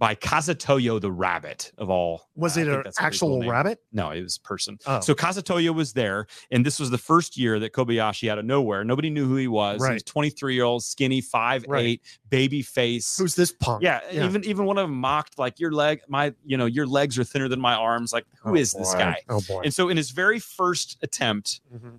by 0.00 0.14
Kazutoyo 0.14 0.98
the 0.98 1.12
rabbit 1.12 1.72
of 1.76 1.90
all. 1.90 2.22
Was 2.34 2.56
I 2.56 2.62
it 2.62 2.68
an 2.68 2.80
that's 2.84 2.96
a 2.96 3.00
pretty 3.02 3.06
actual 3.16 3.40
cool 3.42 3.50
rabbit? 3.50 3.80
No, 3.92 4.10
it 4.12 4.22
was 4.22 4.38
person. 4.38 4.78
Oh. 4.86 5.00
So 5.00 5.14
Kazutoyo 5.14 5.74
was 5.74 5.92
there, 5.92 6.26
and 6.50 6.64
this 6.64 6.80
was 6.80 6.88
the 6.88 6.96
first 6.96 7.36
year 7.36 7.60
that 7.60 7.74
Kobayashi 7.74 8.30
out 8.30 8.38
of 8.38 8.46
nowhere. 8.46 8.82
Nobody 8.82 9.10
knew 9.10 9.28
who 9.28 9.36
he 9.36 9.46
was. 9.46 9.74
He 9.74 9.80
was 9.82 9.88
Right. 9.90 10.06
23 10.06 10.54
year 10.54 10.64
old, 10.64 10.82
skinny, 10.82 11.20
five 11.20 11.66
Right. 11.68 11.84
eight, 11.84 12.02
baby 12.30 12.62
face. 12.62 13.18
Who's 13.18 13.34
this 13.34 13.52
punk? 13.52 13.82
yeah, 13.82 14.00
even 14.10 14.42
even 14.46 14.64
one 14.64 14.78
of 14.78 14.88
them 14.88 14.96
mocked 14.98 15.38
like 15.38 15.60
your 15.60 15.70
leg, 15.70 16.00
my 16.08 16.32
you 16.46 16.56
know 16.56 16.64
your 16.66 16.86
legs 16.86 17.18
are 17.18 17.24
thinner 17.24 17.48
than 17.48 17.60
my 17.60 17.74
arms. 17.74 18.10
Like 18.10 18.24
who 18.42 18.52
Oh, 18.52 18.54
is 18.56 18.72
this 18.72 18.94
guy? 18.94 19.16
Oh 19.28 19.42
boy. 19.46 19.60
And 19.64 19.74
so 19.74 19.90
in 19.90 19.98
his 19.98 20.12
very 20.12 20.38
first 20.38 20.96
attempt, 21.02 21.60
Mhm. 21.72 21.98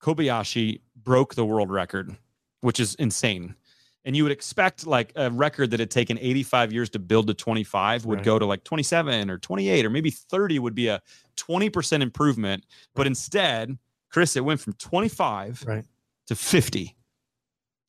Kobayashi 0.00 0.80
broke 0.96 1.34
the 1.34 1.44
world 1.44 1.68
record, 1.70 2.16
which 2.60 2.78
is 2.78 2.94
insane. 2.94 3.56
And 4.04 4.16
you 4.16 4.24
would 4.24 4.32
expect 4.32 4.86
like 4.86 5.12
a 5.14 5.30
record 5.30 5.70
that 5.70 5.80
had 5.80 5.90
taken 5.90 6.18
85 6.18 6.72
years 6.72 6.90
to 6.90 6.98
build 6.98 7.28
to 7.28 7.34
25 7.34 8.04
would 8.04 8.16
Right. 8.18 8.24
go 8.24 8.38
to 8.38 8.44
like 8.46 8.64
27 8.64 9.30
or 9.30 9.38
28 9.38 9.86
or 9.86 9.90
maybe 9.90 10.10
30 10.10 10.58
would 10.58 10.74
be 10.74 10.88
a 10.88 11.00
20% 11.36 12.02
improvement. 12.02 12.66
But 12.94 13.06
instead, 13.06 13.78
Chris, 14.10 14.34
it 14.36 14.44
went 14.44 14.60
from 14.60 14.72
25 14.74 15.62
Right. 15.66 15.84
to 16.26 16.34
50 16.34 16.96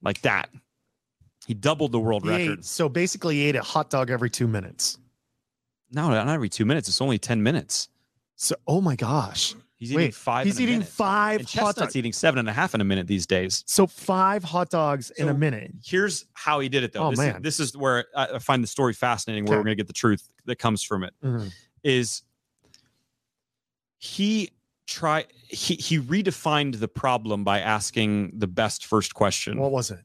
like 0.03 0.21
that. 0.21 0.49
He 1.47 1.53
doubled 1.55 1.91
the 1.91 1.99
world 1.99 2.23
He 2.23 2.29
record. 2.29 2.59
ate, 2.59 2.65
so 2.65 2.87
basically, 2.87 3.35
he 3.35 3.41
ate 3.47 3.55
a 3.55 3.61
hot 3.63 3.89
dog 3.89 4.09
every 4.09 4.29
two 4.29 4.47
minutes. 4.47 4.97
No, 5.91 6.09
not 6.09 6.27
every 6.29 6.47
two 6.49 6.65
minutes. 6.65 6.87
It's 6.87 7.01
only 7.01 7.17
10 7.17 7.43
minutes. 7.43 7.89
So, 8.35 8.55
oh 8.67 8.81
my 8.81 8.95
gosh, 8.95 9.53
He's 9.83 9.91
eating 9.91 9.97
Wait, 10.05 10.15
five. 10.15 10.45
he's 10.45 10.61
eating 10.61 10.75
minute. 10.79 10.87
five 10.87 11.39
And 11.41 11.49
hot 11.49 11.75
dogs. 11.75 11.93
eating 11.97 12.13
seven 12.13 12.39
and 12.39 12.47
a 12.47 12.53
half 12.53 12.73
in 12.73 12.79
a 12.79 12.85
minute 12.85 13.05
these 13.05 13.25
days. 13.27 13.65
So 13.67 13.85
five 13.85 14.41
hot 14.41 14.69
dogs 14.69 15.09
in 15.11 15.27
a 15.27 15.33
minute. 15.33 15.73
here's 15.85 16.25
how 16.31 16.61
he 16.61 16.69
did 16.69 16.83
it 16.85 16.93
though. 16.93 17.07
Oh, 17.07 17.09
this, 17.09 17.19
man. 17.19 17.35
Is, 17.37 17.41
this 17.41 17.59
is 17.59 17.75
where 17.75 18.05
I 18.15 18.39
find 18.39 18.63
the 18.63 18.67
story 18.67 18.93
fascinating, 18.93 19.43
where 19.43 19.55
Okay. 19.55 19.59
we're 19.59 19.63
going 19.65 19.75
to 19.77 19.83
get 19.83 19.87
the 19.87 19.93
truth 19.93 20.25
that 20.45 20.55
comes 20.57 20.83
from 20.83 21.03
it. 21.03 21.13
Mhm. 21.21 21.51
Is 21.83 22.21
he 23.97 24.51
try 24.87 25.25
he 25.49 25.75
he 25.75 25.99
redefined 25.99 26.79
the 26.79 26.87
problem 26.87 27.43
by 27.43 27.59
asking 27.59 28.31
the 28.37 28.47
best 28.47 28.85
first 28.85 29.13
question 29.13 29.57
What 29.59 29.71
was 29.71 29.91
it? 29.91 29.99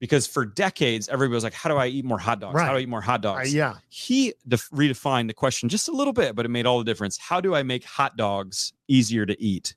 Because 0.00 0.26
for 0.26 0.44
decades 0.46 1.08
everybody 1.08 1.34
was 1.34 1.44
like, 1.44 1.54
"How 1.54 1.68
do 1.68 1.76
I 1.76 1.86
eat 1.88 2.04
more 2.04 2.18
hot 2.18 2.40
dogs? 2.40 2.58
How 2.60 2.72
do 2.72 2.78
I 2.78 2.80
eat 2.80 2.88
more 2.88 3.00
hot 3.00 3.20
Uh, 3.24 3.34
dogs?" 3.34 3.54
yeah. 3.54 3.74
He 3.88 4.34
def- 4.46 4.70
redefined 4.70 5.26
the 5.28 5.34
question 5.34 5.68
just 5.68 5.88
a 5.88 5.92
little 5.92 6.12
bit, 6.12 6.34
but 6.34 6.44
it 6.44 6.50
made 6.50 6.66
all 6.66 6.78
the 6.78 6.84
difference. 6.84 7.18
How 7.18 7.40
do 7.40 7.54
I 7.54 7.62
make 7.62 7.84
hot 7.84 8.16
dogs 8.16 8.72
easier 8.88 9.26
to 9.26 9.40
eat? 9.42 9.74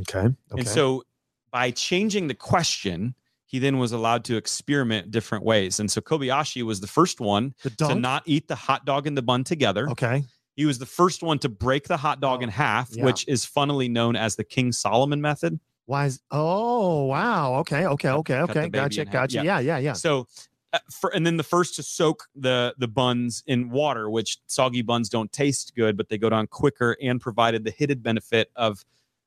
Okay. 0.00 0.18
Okay. 0.18 0.34
And 0.56 0.66
so 0.68 1.02
by 1.50 1.70
changing 1.70 2.28
the 2.28 2.34
question, 2.34 3.14
he 3.46 3.58
he 3.58 3.60
then 3.60 3.78
was 3.78 3.92
allowed 3.92 4.24
to 4.24 4.36
experiment 4.36 5.12
different 5.12 5.44
ways. 5.44 5.78
And 5.78 5.88
so 5.88 6.00
Kobayashi 6.00 6.62
was 6.64 6.80
the 6.80 6.88
first 6.88 7.20
one 7.20 7.54
The 7.62 7.70
to 7.86 7.94
not 7.94 8.24
eat 8.26 8.48
the 8.48 8.56
hot 8.56 8.84
dog 8.84 9.06
and 9.06 9.16
the 9.16 9.22
bun 9.22 9.44
together. 9.44 9.88
okay. 9.90 10.24
He 10.56 10.66
was 10.66 10.80
the 10.80 10.86
first 10.86 11.22
one 11.22 11.38
to 11.40 11.48
break 11.48 11.86
the 11.86 11.96
hot 11.96 12.20
dog 12.20 12.40
Oh, 12.40 12.44
in 12.44 12.48
half, 12.48 12.88
yeah. 12.92 13.04
which 13.04 13.24
is 13.28 13.44
funnily 13.44 13.88
known 13.88 14.16
as 14.16 14.34
the 14.34 14.42
King 14.42 14.72
Solomon 14.72 15.20
method. 15.20 15.60
Why 15.86 16.06
is? 16.06 16.20
Oh 16.30 17.04
wow. 17.04 17.56
Okay. 17.56 17.86
Okay. 17.86 18.08
Okay. 18.10 18.38
Okay. 18.40 18.68
Gotcha. 18.68 19.04
Gotcha. 19.04 19.36
Yeah. 19.36 19.42
Yeah. 19.42 19.58
Yeah. 19.60 19.78
Yeah. 19.78 19.92
So, 19.92 20.26
uh, 20.72 20.78
for, 20.90 21.14
and 21.14 21.26
then 21.26 21.36
the 21.36 21.42
first 21.44 21.76
to 21.76 21.82
soak 21.82 22.24
the 22.34 22.74
the 22.78 22.88
buns 22.88 23.42
in 23.46 23.70
water, 23.70 24.08
which 24.10 24.38
soggy 24.46 24.82
buns 24.82 25.08
don't 25.08 25.30
taste 25.30 25.74
good, 25.76 25.96
but 25.96 26.08
they 26.08 26.18
go 26.18 26.30
down 26.30 26.46
quicker 26.46 26.96
and 27.02 27.20
provided 27.20 27.64
the 27.64 27.70
hidden 27.70 27.98
benefit 27.98 28.50
of 28.56 28.84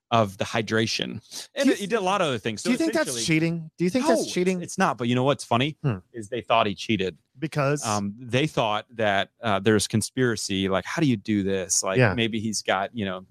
of 0.09 0.37
the 0.37 0.45
hydration. 0.45 1.19
And 1.53 1.67
you 1.67 1.75
he 1.75 1.85
did 1.85 1.97
a 1.97 2.01
lot 2.01 2.21
of 2.21 2.27
other 2.27 2.37
things. 2.39 2.61
So 2.61 2.69
Do 2.69 2.71
you 2.71 2.77
think 2.77 2.93
that's 2.93 3.25
cheating? 3.25 3.69
Do 3.77 3.83
you 3.83 3.89
think 3.89 4.07
No, 4.07 4.15
that's 4.15 4.31
cheating? 4.31 4.61
It's 4.61 4.77
not. 4.77 4.97
But 4.97 5.09
you 5.09 5.15
know 5.15 5.25
what's 5.25 5.43
funny 5.43 5.77
Hmm. 5.83 5.97
is 6.13 6.29
they 6.29 6.39
thought 6.41 6.65
he 6.65 6.75
cheated. 6.75 7.17
because 7.37 7.85
Um, 7.85 8.15
they 8.17 8.47
thought 8.47 8.85
that 8.95 9.29
uh, 9.43 9.59
there's 9.59 9.85
conspiracy. 9.87 10.69
Like, 10.69 10.85
how 10.85 11.01
do 11.01 11.07
you 11.07 11.17
do 11.17 11.43
this? 11.43 11.83
Like, 11.83 11.97
Yeah. 11.97 12.13
maybe 12.15 12.39
he's 12.39 12.61
got 12.63 12.95
you 12.95 13.03
know 13.05 13.25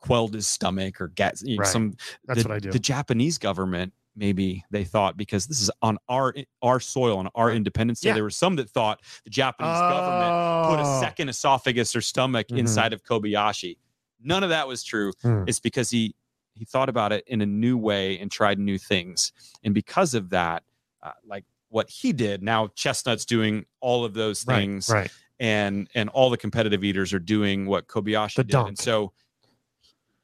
quelled 0.00 0.34
his 0.34 0.46
stomach 0.46 1.00
or 1.00 1.08
get 1.08 1.40
you 1.42 1.56
know, 1.56 1.60
Right. 1.60 1.68
some 1.68 1.94
that's 2.26 2.42
the, 2.42 2.48
what 2.48 2.56
I 2.56 2.58
do. 2.58 2.72
The 2.72 2.78
Japanese 2.78 3.38
government, 3.38 3.92
maybe 4.16 4.64
they 4.70 4.84
thought 4.84 5.16
because 5.16 5.46
this 5.46 5.60
is 5.60 5.70
on 5.82 5.98
our 6.08 6.34
our 6.62 6.80
soil 6.80 7.18
on 7.18 7.28
our 7.34 7.48
Right. 7.48 7.56
Independence 7.56 8.00
Day, 8.00 8.08
Yeah. 8.10 8.14
there 8.14 8.22
were 8.24 8.30
some 8.30 8.56
that 8.56 8.68
thought 8.70 9.00
the 9.24 9.30
Japanese 9.30 9.78
government 9.78 10.68
put 10.70 10.80
a 10.80 10.86
Oh. 10.96 11.00
second 11.00 11.28
esophagus 11.28 11.94
or 11.94 12.00
stomach 12.00 12.48
Mhm. 12.48 12.58
inside 12.58 12.92
of 12.92 13.02
Kobayashi. 13.04 13.76
None 14.22 14.42
of 14.42 14.50
that 14.50 14.66
was 14.66 14.82
true. 14.82 15.12
Hmm. 15.22 15.44
It's 15.46 15.60
because 15.60 15.90
he 15.90 16.14
he 16.54 16.64
thought 16.66 16.88
about 16.90 17.10
it 17.12 17.24
in 17.26 17.40
a 17.40 17.46
new 17.46 17.78
way 17.78 18.18
and 18.18 18.30
tried 18.30 18.58
new 18.58 18.76
things, 18.76 19.32
and 19.64 19.72
because 19.72 20.12
of 20.14 20.28
that, 20.30 20.62
uh, 21.02 21.12
like 21.24 21.44
what 21.68 21.88
he 21.88 22.12
did, 22.12 22.42
now 22.42 22.66
Chestnut's 22.74 23.24
doing 23.24 23.64
all 23.80 24.04
of 24.04 24.12
those 24.12 24.44
Right, 24.46 24.56
things 24.56 24.90
Right. 24.90 25.10
and 25.38 25.88
and 25.94 26.10
all 26.10 26.28
the 26.28 26.36
competitive 26.36 26.82
eaters 26.84 27.14
are 27.14 27.18
doing 27.20 27.64
what 27.66 27.86
Kobayashi 27.86 28.34
The 28.34 28.44
did. 28.44 28.52
dunk. 28.52 28.68
And 28.68 28.78
so 28.78 29.12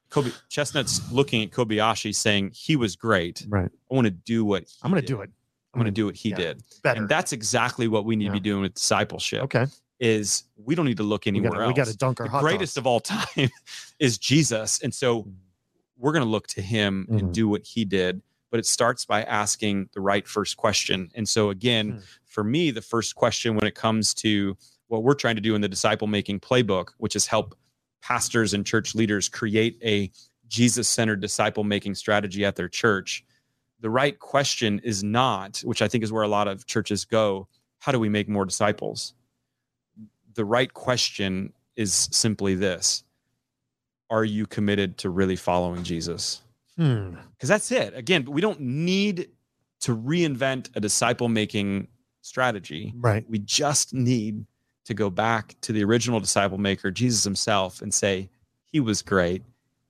Kobe 0.09 0.31
Chestnut's 0.49 1.11
looking 1.11 1.43
at 1.43 1.51
Kobayashi 1.51 2.13
saying 2.15 2.51
he 2.53 2.75
was 2.75 2.95
great. 2.95 3.45
Right. 3.49 3.69
I 3.91 3.93
want 3.95 4.05
to 4.05 4.11
do 4.11 4.45
what 4.45 4.63
he 4.63 4.69
I'm 4.83 4.91
going 4.91 5.01
to 5.01 5.07
do 5.07 5.21
it 5.21 5.29
I'm 5.73 5.79
going 5.81 5.85
to 5.85 5.91
do 5.91 6.05
what 6.07 6.15
he 6.15 6.29
yeah, 6.29 6.35
did. 6.37 6.63
better. 6.81 7.01
And 7.01 7.09
that's 7.09 7.33
exactly 7.33 7.87
what 7.87 8.05
we 8.05 8.15
need 8.15 8.25
to 8.27 8.31
be 8.31 8.39
doing 8.39 8.61
with 8.61 8.73
discipleship 8.73 9.43
okay. 9.43 9.65
is 9.99 10.43
we 10.57 10.73
don't 10.75 10.85
need 10.85 10.97
to 10.97 11.03
look 11.03 11.25
We 11.25 11.31
anywhere 11.31 11.51
got 11.51 11.61
else. 11.61 11.67
we 11.67 11.73
got 11.75 11.87
to 11.87 11.97
dunk 11.97 12.21
our 12.21 12.27
the 12.29 12.39
greatest 12.39 12.75
dogs. 12.75 12.77
of 12.77 12.87
all 12.87 12.99
time 13.01 13.49
is 13.99 14.17
Jesus. 14.17 14.79
And 14.81 14.93
so 14.93 15.23
Mhm. 15.23 15.33
we're 15.97 16.13
going 16.13 16.23
to 16.23 16.29
look 16.29 16.47
to 16.47 16.61
him 16.61 17.05
Mhm. 17.09 17.19
and 17.19 17.33
do 17.33 17.47
what 17.47 17.63
he 17.65 17.85
did. 17.85 18.21
But 18.49 18.59
it 18.61 18.65
starts 18.65 19.05
by 19.05 19.23
asking 19.23 19.89
the 19.93 19.99
right 20.01 20.25
first 20.27 20.55
question. 20.57 21.11
And 21.13 21.27
so, 21.27 21.49
again, 21.49 21.91
Hmm. 21.91 21.97
for 22.25 22.43
me, 22.45 22.71
the 22.71 22.81
first 22.81 23.13
question 23.15 23.55
when 23.55 23.67
it 23.67 23.75
comes 23.75 24.13
to 24.15 24.57
what 24.87 25.03
we're 25.03 25.15
trying 25.15 25.35
to 25.35 25.41
do 25.41 25.53
in 25.53 25.61
the 25.61 25.67
disciple 25.67 26.07
making 26.07 26.39
playbook, 26.39 26.89
which 26.97 27.15
is 27.15 27.27
help 27.27 27.55
pastors 28.07 28.53
and 28.53 28.65
church 28.65 28.95
leaders 28.95 29.27
create 29.27 29.77
a 29.83 30.09
Jesus 30.47 30.87
centered 30.87 31.19
disciple 31.19 31.65
making 31.65 31.93
strategy 31.95 32.45
at 32.45 32.55
their 32.55 32.69
church, 32.69 33.25
the 33.81 33.89
right 33.89 34.17
question 34.17 34.79
is 34.83 35.03
not, 35.03 35.59
which 35.59 35.81
I 35.81 35.89
think 35.89 36.03
is 36.03 36.11
where 36.11 36.23
a 36.23 36.27
lot 36.27 36.47
of 36.47 36.65
churches 36.65 37.03
go, 37.03 37.47
how 37.79 37.91
do 37.91 37.99
we 37.99 38.07
make 38.07 38.29
more 38.29 38.45
disciples? 38.45 39.13
The 40.35 40.45
right 40.45 40.73
question 40.73 41.51
is 41.75 42.07
simply 42.11 42.55
this 42.55 43.03
Are 44.09 44.23
you 44.23 44.45
committed 44.45 44.97
to 44.99 45.09
really 45.09 45.35
following 45.35 45.83
Jesus? 45.83 46.41
Hmm. 46.77 47.15
Because 47.33 47.49
that's 47.49 47.71
it. 47.71 47.93
Again, 47.95 48.23
we 48.25 48.39
don't 48.39 48.61
need 48.61 49.29
to 49.81 49.95
reinvent 49.95 50.69
a 50.75 50.79
disciple 50.79 51.27
making 51.27 51.87
strategy. 52.21 52.93
Right. 52.95 53.29
We 53.29 53.39
just 53.39 53.93
need 53.93 54.45
to 54.87 54.93
go 54.93 55.09
back 55.09 55.55
to 55.61 55.71
the 55.73 55.83
original 55.83 56.19
disciple 56.19 56.57
maker, 56.57 56.91
Jesus 56.91 57.23
himself, 57.23 57.81
and 57.81 57.93
say, 57.93 58.29
He 58.65 58.79
was 58.79 59.01
great. 59.01 59.43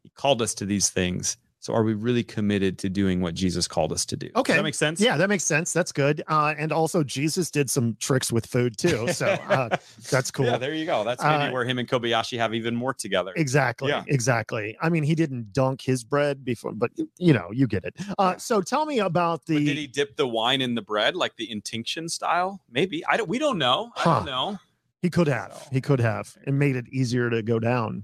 He 0.04 0.10
called 0.10 0.42
us 0.42 0.54
to 0.56 0.66
these 0.66 0.90
things. 0.90 1.38
So 1.60 1.74
are 1.74 1.84
we 1.84 1.96
really 1.96 2.24
committed 2.24 2.78
to 2.80 2.88
doing 2.90 3.20
what 3.20 3.34
Jesus 3.34 3.68
called 3.68 3.92
us 3.92 4.06
to 4.06 4.16
do? 4.16 4.28
Okay. 4.38 4.54
Does 4.54 4.60
that 4.60 4.64
makes 4.64 4.78
sense? 4.78 5.02
Yeah, 5.02 5.18
that 5.18 5.28
makes 5.28 5.44
sense. 5.44 5.74
That's 5.74 5.92
good. 5.92 6.24
Uh, 6.28 6.54
and 6.58 6.72
also, 6.72 7.04
Jesus 7.04 7.52
did 7.52 7.70
some 7.70 7.98
tricks 8.00 8.32
with 8.32 8.46
food 8.46 8.78
too. 8.78 9.12
So 9.12 9.26
uh, 9.26 9.76
that's 10.10 10.32
cool. 10.32 10.46
Yeah, 10.46 10.58
there 10.58 10.74
you 10.76 10.86
go. 10.86 11.04
That's 11.04 11.22
maybe 11.22 11.46
Uh, 11.46 11.52
where 11.52 11.66
him 11.66 11.78
and 11.80 11.90
Kobayashi 11.90 12.38
have 12.38 12.54
even 12.54 12.74
more 12.76 12.94
together. 12.94 13.34
Exactly. 13.36 13.90
Yeah. 13.90 14.04
Exactly. 14.08 14.78
I 14.82 14.88
mean, 14.90 15.04
he 15.04 15.14
didn't 15.16 15.52
dunk 15.52 15.82
his 15.82 16.04
bread 16.06 16.46
before, 16.46 16.72
but 16.74 16.92
you 17.18 17.34
know, 17.34 17.50
you 17.52 17.68
get 17.68 17.84
it. 17.84 17.96
Uh, 18.18 18.38
so 18.38 18.62
tell 18.62 18.86
me 18.86 19.00
about 19.00 19.42
But 19.48 19.56
the. 19.56 19.66
did 19.66 19.78
he 19.78 19.88
dip 19.88 20.16
the 20.16 20.28
wine 20.28 20.62
in 20.62 20.74
the 20.76 20.82
bread 20.84 21.16
like 21.18 21.36
the 21.38 21.52
intinction 21.52 22.08
style? 22.08 22.62
Maybe. 22.72 23.04
I 23.08 23.18
don't 23.18 23.28
we 23.28 23.40
don't 23.40 23.58
know. 23.58 23.92
I 23.98 24.04
don't 24.06 24.26
know. 24.26 24.60
He 25.08 25.10
could 25.12 25.28
have. 25.28 25.70
He 25.72 25.80
could 25.80 26.02
have. 26.02 26.36
It 26.46 26.54
made 26.54 26.76
it 26.76 26.86
easier 26.90 27.30
to 27.30 27.42
go 27.42 27.60
down, 27.60 28.04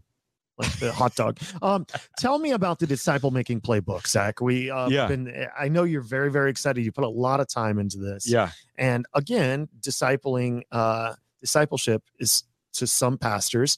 like 0.57 0.71
the 0.79 0.93
hot 0.93 1.13
dog. 1.15 1.37
Um, 1.61 1.85
tell 2.17 2.39
me 2.39 2.51
about 2.51 2.79
the 2.79 2.87
disciple 2.87 3.29
making 3.29 3.59
playbook, 3.59 4.07
Zach. 4.07 4.39
We 4.39 4.71
uh, 4.71 4.87
Yeah. 4.87 5.07
been. 5.07 5.47
I 5.59 5.67
know 5.67 5.83
you're 5.83 5.99
very 6.01 6.31
very 6.31 6.49
excited. 6.49 6.85
You 6.85 6.93
put 6.93 7.03
a 7.03 7.09
lot 7.09 7.41
of 7.41 7.49
time 7.49 7.77
into 7.77 7.97
this. 7.97 8.25
Yeah. 8.25 8.51
And 8.77 9.05
again, 9.13 9.67
discipling, 9.81 10.61
uh, 10.71 11.15
discipleship 11.41 12.03
is 12.19 12.43
to 12.75 12.87
some 12.87 13.17
pastors. 13.17 13.77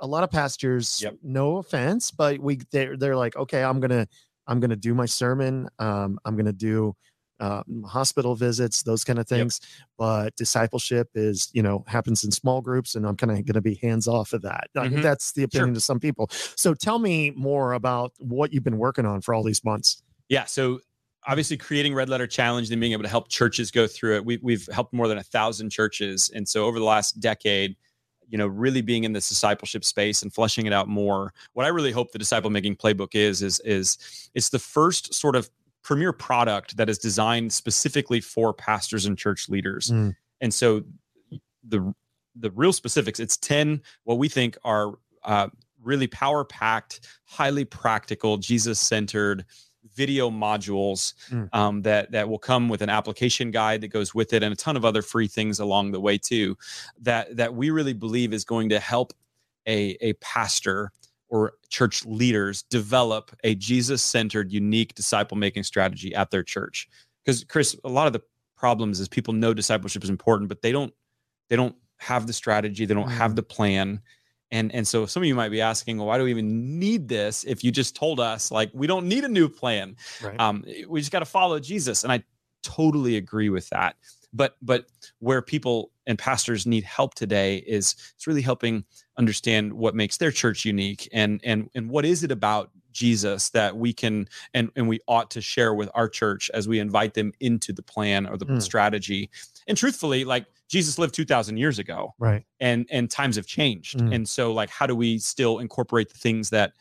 A 0.00 0.06
lot 0.06 0.24
of 0.24 0.30
pastors, 0.30 1.02
Yep. 1.02 1.16
no 1.22 1.58
offense, 1.58 2.10
but 2.10 2.38
we 2.38 2.60
they're 2.70 2.96
they're 2.96 3.16
like, 3.16 3.36
okay, 3.36 3.62
I'm 3.62 3.80
gonna 3.80 4.08
I'm 4.46 4.60
gonna 4.60 4.76
do 4.76 4.94
my 4.94 5.04
sermon. 5.04 5.68
Um, 5.78 6.18
I'm 6.24 6.36
gonna 6.38 6.54
do 6.54 6.96
uh, 7.40 7.62
hospital 7.86 8.34
visits, 8.34 8.82
those 8.82 9.04
kind 9.04 9.18
of 9.18 9.30
Yep. 9.30 9.38
things. 9.38 9.60
But 9.96 10.34
discipleship 10.36 11.08
is, 11.14 11.48
you 11.52 11.62
know, 11.62 11.84
happens 11.86 12.24
in 12.24 12.30
small 12.30 12.60
groups, 12.60 12.94
and 12.94 13.06
I'm 13.06 13.16
kind 13.16 13.30
of 13.30 13.36
going 13.46 13.54
to 13.54 13.60
be 13.60 13.74
hands 13.76 14.08
off 14.08 14.32
of 14.32 14.42
that. 14.42 14.68
I 14.76 14.88
mean, 14.88 14.98
Mhm. 14.98 15.02
that's 15.02 15.32
the 15.32 15.42
Sure. 15.42 15.46
opinion 15.46 15.76
of 15.76 15.82
some 15.82 16.00
people. 16.00 16.28
So 16.30 16.74
tell 16.74 16.98
me 16.98 17.30
more 17.36 17.72
about 17.74 18.12
what 18.18 18.52
you've 18.52 18.64
been 18.64 18.78
working 18.78 19.06
on 19.06 19.20
for 19.20 19.34
all 19.34 19.42
these 19.42 19.64
months. 19.64 20.02
Yeah. 20.28 20.44
So 20.46 20.80
obviously 21.26 21.56
creating 21.56 21.94
Red 21.94 22.08
Letter 22.08 22.26
Challenge 22.26 22.70
and 22.70 22.80
being 22.80 22.92
able 22.92 23.02
to 23.02 23.08
help 23.08 23.28
churches 23.28 23.70
go 23.70 23.86
through 23.86 24.16
it. 24.16 24.24
We, 24.24 24.38
we've 24.42 24.66
helped 24.72 24.92
more 24.92 25.08
than 25.08 25.18
a 25.18 25.22
thousand 25.22 25.70
churches. 25.70 26.30
And 26.34 26.48
so 26.48 26.64
over 26.64 26.78
the 26.78 26.84
last 26.84 27.20
decade, 27.20 27.76
you 28.30 28.36
know, 28.36 28.46
really 28.46 28.82
being 28.82 29.04
in 29.04 29.12
this 29.14 29.28
discipleship 29.28 29.84
space 29.84 30.22
and 30.22 30.32
fleshing 30.32 30.66
it 30.66 30.72
out 30.72 30.86
more. 30.88 31.32
What 31.54 31.64
I 31.66 31.70
really 31.70 31.92
hope 31.92 32.12
the 32.12 32.18
disciple 32.18 32.50
making 32.50 32.76
playbook 32.76 33.14
is, 33.14 33.42
is, 33.42 33.58
is 33.60 33.96
it's 34.34 34.50
the 34.50 34.58
first 34.58 35.14
sort 35.14 35.34
of 35.34 35.48
premier 35.82 36.12
product 36.12 36.76
that 36.76 36.88
is 36.88 36.98
designed 36.98 37.52
specifically 37.52 38.20
for 38.20 38.52
pastors 38.52 39.06
and 39.06 39.16
church 39.16 39.48
leaders. 39.48 39.90
Mm. 39.90 40.16
And 40.40 40.52
so 40.52 40.82
the, 41.62 41.94
the 42.36 42.50
real 42.50 42.72
specifics, 42.72 43.20
it's 43.20 43.36
10, 43.36 43.82
what 44.04 44.18
we 44.18 44.28
think 44.28 44.56
are 44.64 44.94
uh, 45.24 45.48
really 45.82 46.06
power 46.06 46.44
packed, 46.44 47.06
highly 47.24 47.64
practical, 47.64 48.36
Jesus 48.36 48.78
centered 48.78 49.44
video 49.94 50.30
modules 50.30 51.14
Mm. 51.30 51.48
um, 51.52 51.82
that 51.82 52.12
that 52.12 52.28
will 52.28 52.38
come 52.38 52.68
with 52.68 52.82
an 52.82 52.90
application 52.90 53.50
guide 53.50 53.80
that 53.80 53.88
goes 53.88 54.14
with 54.14 54.32
it 54.32 54.42
and 54.42 54.52
a 54.52 54.56
ton 54.56 54.76
of 54.76 54.84
other 54.84 55.02
free 55.02 55.26
things 55.26 55.58
along 55.58 55.92
the 55.92 56.00
way 56.00 56.18
too 56.18 56.56
that 57.00 57.36
that 57.36 57.54
we 57.54 57.70
really 57.70 57.94
believe 57.94 58.32
is 58.32 58.44
going 58.44 58.68
to 58.68 58.78
help 58.78 59.12
a 59.66 59.96
a 60.00 60.12
pastor 60.14 60.92
or 61.28 61.54
church 61.68 62.04
leaders 62.06 62.62
develop 62.64 63.34
a 63.44 63.54
Jesus 63.54 64.02
centered 64.02 64.50
unique 64.52 64.94
disciple 64.94 65.36
making 65.36 65.62
strategy 65.62 66.14
at 66.14 66.30
their 66.30 66.42
church 66.42 66.88
because 67.24 67.44
Chris 67.44 67.76
a 67.84 67.88
lot 67.88 68.06
of 68.06 68.12
the 68.12 68.22
problems 68.56 68.98
is 69.00 69.08
people 69.08 69.34
know 69.34 69.54
discipleship 69.54 70.02
is 70.02 70.10
important 70.10 70.48
but 70.48 70.62
they 70.62 70.72
don't 70.72 70.92
they 71.48 71.56
don't 71.56 71.76
have 71.98 72.26
the 72.26 72.32
strategy 72.32 72.84
they 72.86 72.94
don't 72.94 73.08
have 73.10 73.32
Mm. 73.32 73.36
the 73.36 73.42
plan 73.42 74.00
and 74.50 74.74
and 74.74 74.86
so 74.88 75.04
some 75.06 75.22
of 75.22 75.26
you 75.26 75.34
might 75.34 75.50
be 75.50 75.60
asking 75.60 75.98
well 75.98 76.06
why 76.06 76.18
do 76.18 76.24
we 76.24 76.30
even 76.30 76.78
need 76.78 77.06
this 77.08 77.44
if 77.44 77.62
you 77.62 77.70
just 77.70 77.94
told 77.94 78.18
us 78.18 78.50
like 78.50 78.70
we 78.74 78.86
don't 78.86 79.06
need 79.06 79.24
a 79.24 79.28
new 79.28 79.48
plan 79.48 79.94
Right. 80.22 80.40
um, 80.40 80.64
we 80.88 81.00
just 81.00 81.12
got 81.12 81.18
to 81.20 81.24
follow 81.26 81.60
jesus 81.60 82.02
and 82.04 82.12
i 82.12 82.22
totally 82.62 83.16
agree 83.16 83.48
with 83.50 83.68
that 83.70 83.96
but 84.32 84.56
but 84.62 84.86
where 85.20 85.40
people 85.42 85.90
and 86.08 86.18
pastors 86.18 86.66
need 86.66 86.82
help 86.82 87.14
today 87.14 87.58
is 87.58 87.94
it's 88.16 88.26
really 88.26 88.42
helping 88.42 88.84
understand 89.16 89.72
what 89.74 89.94
makes 89.94 90.16
their 90.16 90.32
church 90.32 90.64
unique 90.64 91.08
and 91.12 91.40
and 91.44 91.70
and 91.76 91.88
what 91.90 92.04
is 92.04 92.24
it 92.24 92.32
about 92.32 92.70
jesus 92.92 93.50
that 93.50 93.76
we 93.76 93.92
can 93.92 94.26
and 94.54 94.70
and 94.74 94.88
we 94.88 94.98
ought 95.06 95.30
to 95.30 95.40
share 95.40 95.74
with 95.74 95.88
our 95.94 96.08
church 96.08 96.50
as 96.54 96.66
we 96.66 96.80
invite 96.80 97.14
them 97.14 97.32
into 97.38 97.72
the 97.72 97.82
plan 97.82 98.26
or 98.26 98.36
the 98.36 98.46
Mm. 98.46 98.60
strategy 98.62 99.30
and 99.68 99.76
truthfully 99.76 100.24
like 100.24 100.46
jesus 100.68 100.98
lived 100.98 101.14
2000 101.14 101.58
years 101.58 101.78
ago 101.78 102.14
right. 102.18 102.44
and 102.58 102.86
and 102.90 103.10
times 103.10 103.36
have 103.36 103.46
changed 103.46 103.98
Mm. 103.98 104.14
and 104.14 104.28
so 104.28 104.52
like 104.52 104.70
how 104.70 104.86
do 104.86 104.96
we 104.96 105.18
still 105.18 105.58
incorporate 105.58 106.08
the 106.08 106.18
things 106.18 106.48
that 106.50 106.72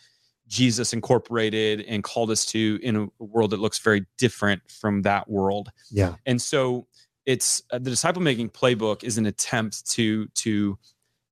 jesus 0.48 0.94
incorporated 0.94 1.82
and 1.82 2.04
called 2.06 2.32
us 2.32 2.46
to 2.46 2.80
in 2.82 2.96
a 2.96 3.24
world 3.24 3.52
that 3.52 3.60
looks 3.60 3.80
very 3.80 4.06
different 4.18 4.62
from 4.72 5.02
that 5.02 5.30
world 5.30 5.70
Yeah. 5.92 6.16
and 6.26 6.42
so 6.42 6.88
it's 7.28 7.62
uh, 7.72 7.78
the 7.78 7.92
disciple 7.92 8.22
making 8.24 8.50
playbook 8.50 9.04
is 9.04 9.20
an 9.20 9.28
attempt 9.28 9.88
to 9.92 10.28
to 10.30 10.80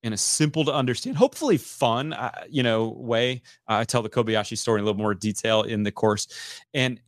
in 0.04 0.14
a 0.14 0.18
simple 0.18 0.64
to 0.66 0.74
understand 0.74 1.18
hopefully 1.18 1.58
fun 1.58 2.14
uh, 2.14 2.44
you 2.48 2.62
know 2.62 2.90
way. 2.90 3.42
Uh, 3.68 3.78
i 3.78 3.84
tell 3.84 4.04
the 4.04 4.10
kobayashi 4.10 4.56
story 4.56 4.80
in 4.80 4.84
a 4.84 4.86
little 4.86 5.02
more 5.02 5.16
detail 5.16 5.64
in 5.64 5.82
the 5.82 5.92
course. 5.92 6.28
And 6.76 7.00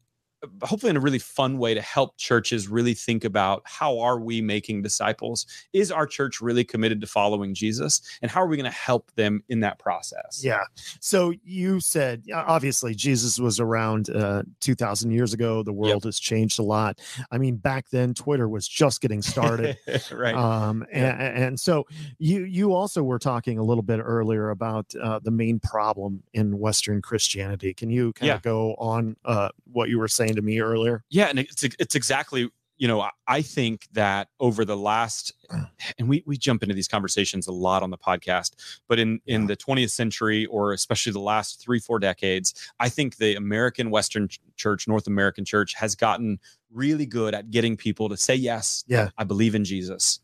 hopefully 0.62 0.89
in 0.91 0.97
a 0.97 1.00
really 1.00 1.19
fun 1.19 1.58
way 1.58 1.73
to 1.73 1.82
help 1.82 2.15
churches 2.17 2.67
really 2.67 2.93
think 2.93 3.23
about 3.23 3.62
how 3.65 3.97
are 4.00 4.19
we 4.19 4.41
making 4.41 4.82
disciples 4.84 5.45
is 5.73 5.91
our 5.91 6.06
church 6.06 6.39
really 6.41 6.63
committed 6.63 7.02
to 7.02 7.08
following 7.08 7.54
jesus 7.56 8.02
and 8.21 8.30
how 8.30 8.41
are 8.41 8.47
we 8.47 8.56
going 8.56 8.69
to 8.69 8.78
help 8.78 9.12
them 9.15 9.43
in 9.50 9.60
that 9.62 9.80
process 9.80 10.41
Yeah. 10.43 10.63
So 11.00 11.34
you 11.43 11.80
said 11.80 12.23
obviously 12.34 12.93
Jesus 12.93 13.39
was 13.39 13.60
around 13.60 14.10
uh, 14.10 14.43
2000 14.60 15.12
years 15.12 15.34
ago. 15.34 15.63
The 15.63 15.73
world 15.73 16.04
has 16.06 16.19
changed 16.19 16.60
a 16.60 16.63
lot. 16.63 17.00
I 17.32 17.38
mean, 17.38 17.56
back 17.58 17.89
then 17.89 18.13
Twitter 18.13 18.47
was 18.47 18.67
just 18.67 19.02
getting 19.02 19.21
started. 19.21 19.78
right 20.12 20.36
um 20.36 20.86
and, 20.91 21.21
and 21.21 21.60
so 21.60 21.86
you 22.19 22.43
you 22.43 22.73
also 22.73 23.02
were 23.04 23.19
talking 23.19 23.58
a 23.58 23.63
little 23.63 23.82
bit 23.84 24.00
earlier 24.00 24.50
about 24.50 24.93
uh, 25.02 25.19
the 25.23 25.32
main 25.32 25.60
problem 25.60 26.21
in 26.34 26.58
western 26.60 27.02
christianity 27.02 27.73
can 27.73 27.89
you 27.89 28.13
kind 28.13 28.28
Yeah. 28.28 28.36
of 28.36 28.41
go 28.41 28.73
on 28.76 29.15
uh 29.26 29.50
what 29.71 29.89
you 29.89 29.97
were 30.00 30.08
saying 30.08 30.27
to 30.36 30.42
me 30.42 30.60
earlier 30.60 31.04
Yeah, 31.10 31.26
and 31.28 31.40
it's 31.40 31.63
it's 31.63 31.96
exactly 31.96 32.50
you 32.78 32.88
know 32.88 33.08
I- 33.28 33.42
think 33.42 33.88
that 33.94 34.30
over 34.40 34.63
the 34.66 34.78
last 34.78 35.34
mm. 35.52 35.68
and 35.98 36.08
we 36.08 36.24
we 36.28 36.38
jump 36.38 36.62
into 36.63 36.76
these 36.76 36.88
conversations 36.88 37.48
a 37.48 37.52
lot 37.52 37.82
on 37.84 37.90
the 37.90 37.98
podcast, 37.98 38.54
but 38.88 39.00
in 39.00 39.20
in 39.26 39.42
Yeah. 39.42 39.48
the 39.48 39.58
20th 39.58 39.92
century 39.92 40.46
or 40.46 40.74
especially 40.74 41.12
the 41.12 41.20
last 41.20 41.60
3 41.62 41.80
4 41.80 42.00
decades, 42.00 42.54
I 42.80 42.90
think 42.90 43.18
the 43.18 43.36
American 43.36 43.90
Western 43.90 44.30
church, 44.58 44.88
North 44.88 45.08
American 45.08 45.44
church 45.46 45.74
has 45.76 45.96
gotten 45.96 46.40
really 46.72 47.06
good 47.06 47.34
at 47.34 47.50
getting 47.50 47.78
people 47.78 48.10
to 48.10 48.18
say 48.18 48.36
yes, 48.36 48.84
Yeah. 48.88 49.10
I 49.18 49.24
believe 49.24 49.56
in 49.56 49.63
Jesus. 49.63 50.20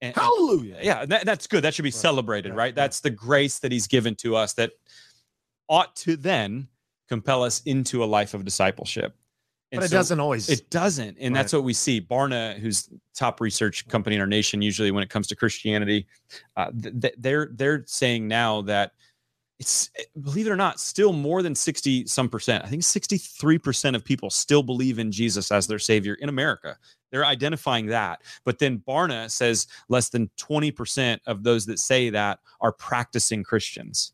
And, 0.00 0.14
and- 0.14 0.22
hallelujah 0.22 0.78
yeah, 0.82 1.04
that, 1.06 1.24
that's 1.24 1.48
good. 1.48 1.64
That 1.64 1.74
should 1.74 1.82
be 1.82 1.88
Right. 1.88 1.94
celebrated, 1.94 2.54
right? 2.54 2.74
That's 2.74 3.00
the 3.00 3.10
grace 3.10 3.58
that 3.60 3.72
he's 3.72 3.88
given 3.88 4.14
to 4.16 4.36
us 4.36 4.52
that 4.54 4.70
ought 5.68 5.96
to 5.96 6.16
then 6.16 6.68
compel 7.08 7.42
us 7.42 7.60
into 7.64 8.04
a 8.04 8.06
life 8.06 8.34
of 8.34 8.44
discipleship. 8.44 9.16
And 9.70 9.80
but 9.80 9.84
it 9.84 9.88
so- 9.90 9.96
doesn't 9.96 10.20
always 10.20 10.48
it 10.48 10.70
doesn't, 10.70 11.18
and 11.20 11.36
that's 11.36 11.52
what 11.52 11.62
we 11.62 11.74
see. 11.74 12.00
Barna, 12.00 12.58
who's 12.58 12.88
top 13.14 13.40
research 13.40 13.86
company 13.88 14.16
in 14.16 14.20
our 14.22 14.26
nation, 14.26 14.62
usually 14.62 14.90
when 14.90 15.02
it 15.02 15.10
comes 15.10 15.26
to 15.26 15.36
Christianity, 15.36 16.06
uh, 16.56 16.70
th- 16.80 16.94
th- 17.02 17.14
they're 17.18 17.50
they're 17.52 17.84
saying 17.86 18.26
now 18.26 18.62
that 18.62 18.92
it's 19.58 19.90
believe 20.22 20.46
it 20.46 20.50
or 20.50 20.56
not, 20.56 20.80
still 20.80 21.12
more 21.12 21.42
than 21.42 21.54
sixty 21.54 22.06
some 22.06 22.30
percent. 22.30 22.64
I 22.64 22.68
think 22.68 22.82
sixty 22.82 23.18
three 23.18 23.58
percent 23.58 23.94
of 23.94 24.04
people 24.04 24.30
still 24.30 24.62
believe 24.62 24.98
in 24.98 25.12
Jesus 25.12 25.52
as 25.52 25.66
their 25.66 25.78
savior 25.80 26.14
in 26.14 26.30
America. 26.30 26.78
They're 27.10 27.26
identifying 27.26 27.86
that, 27.86 28.22
but 28.44 28.58
then 28.58 28.78
Barna 28.88 29.30
says 29.30 29.66
less 29.90 30.08
than 30.08 30.30
twenty 30.38 30.70
percent 30.70 31.20
of 31.26 31.42
those 31.42 31.66
that 31.66 31.78
say 31.78 32.08
that 32.08 32.38
are 32.62 32.72
practicing 32.72 33.42
Christians. 33.42 34.12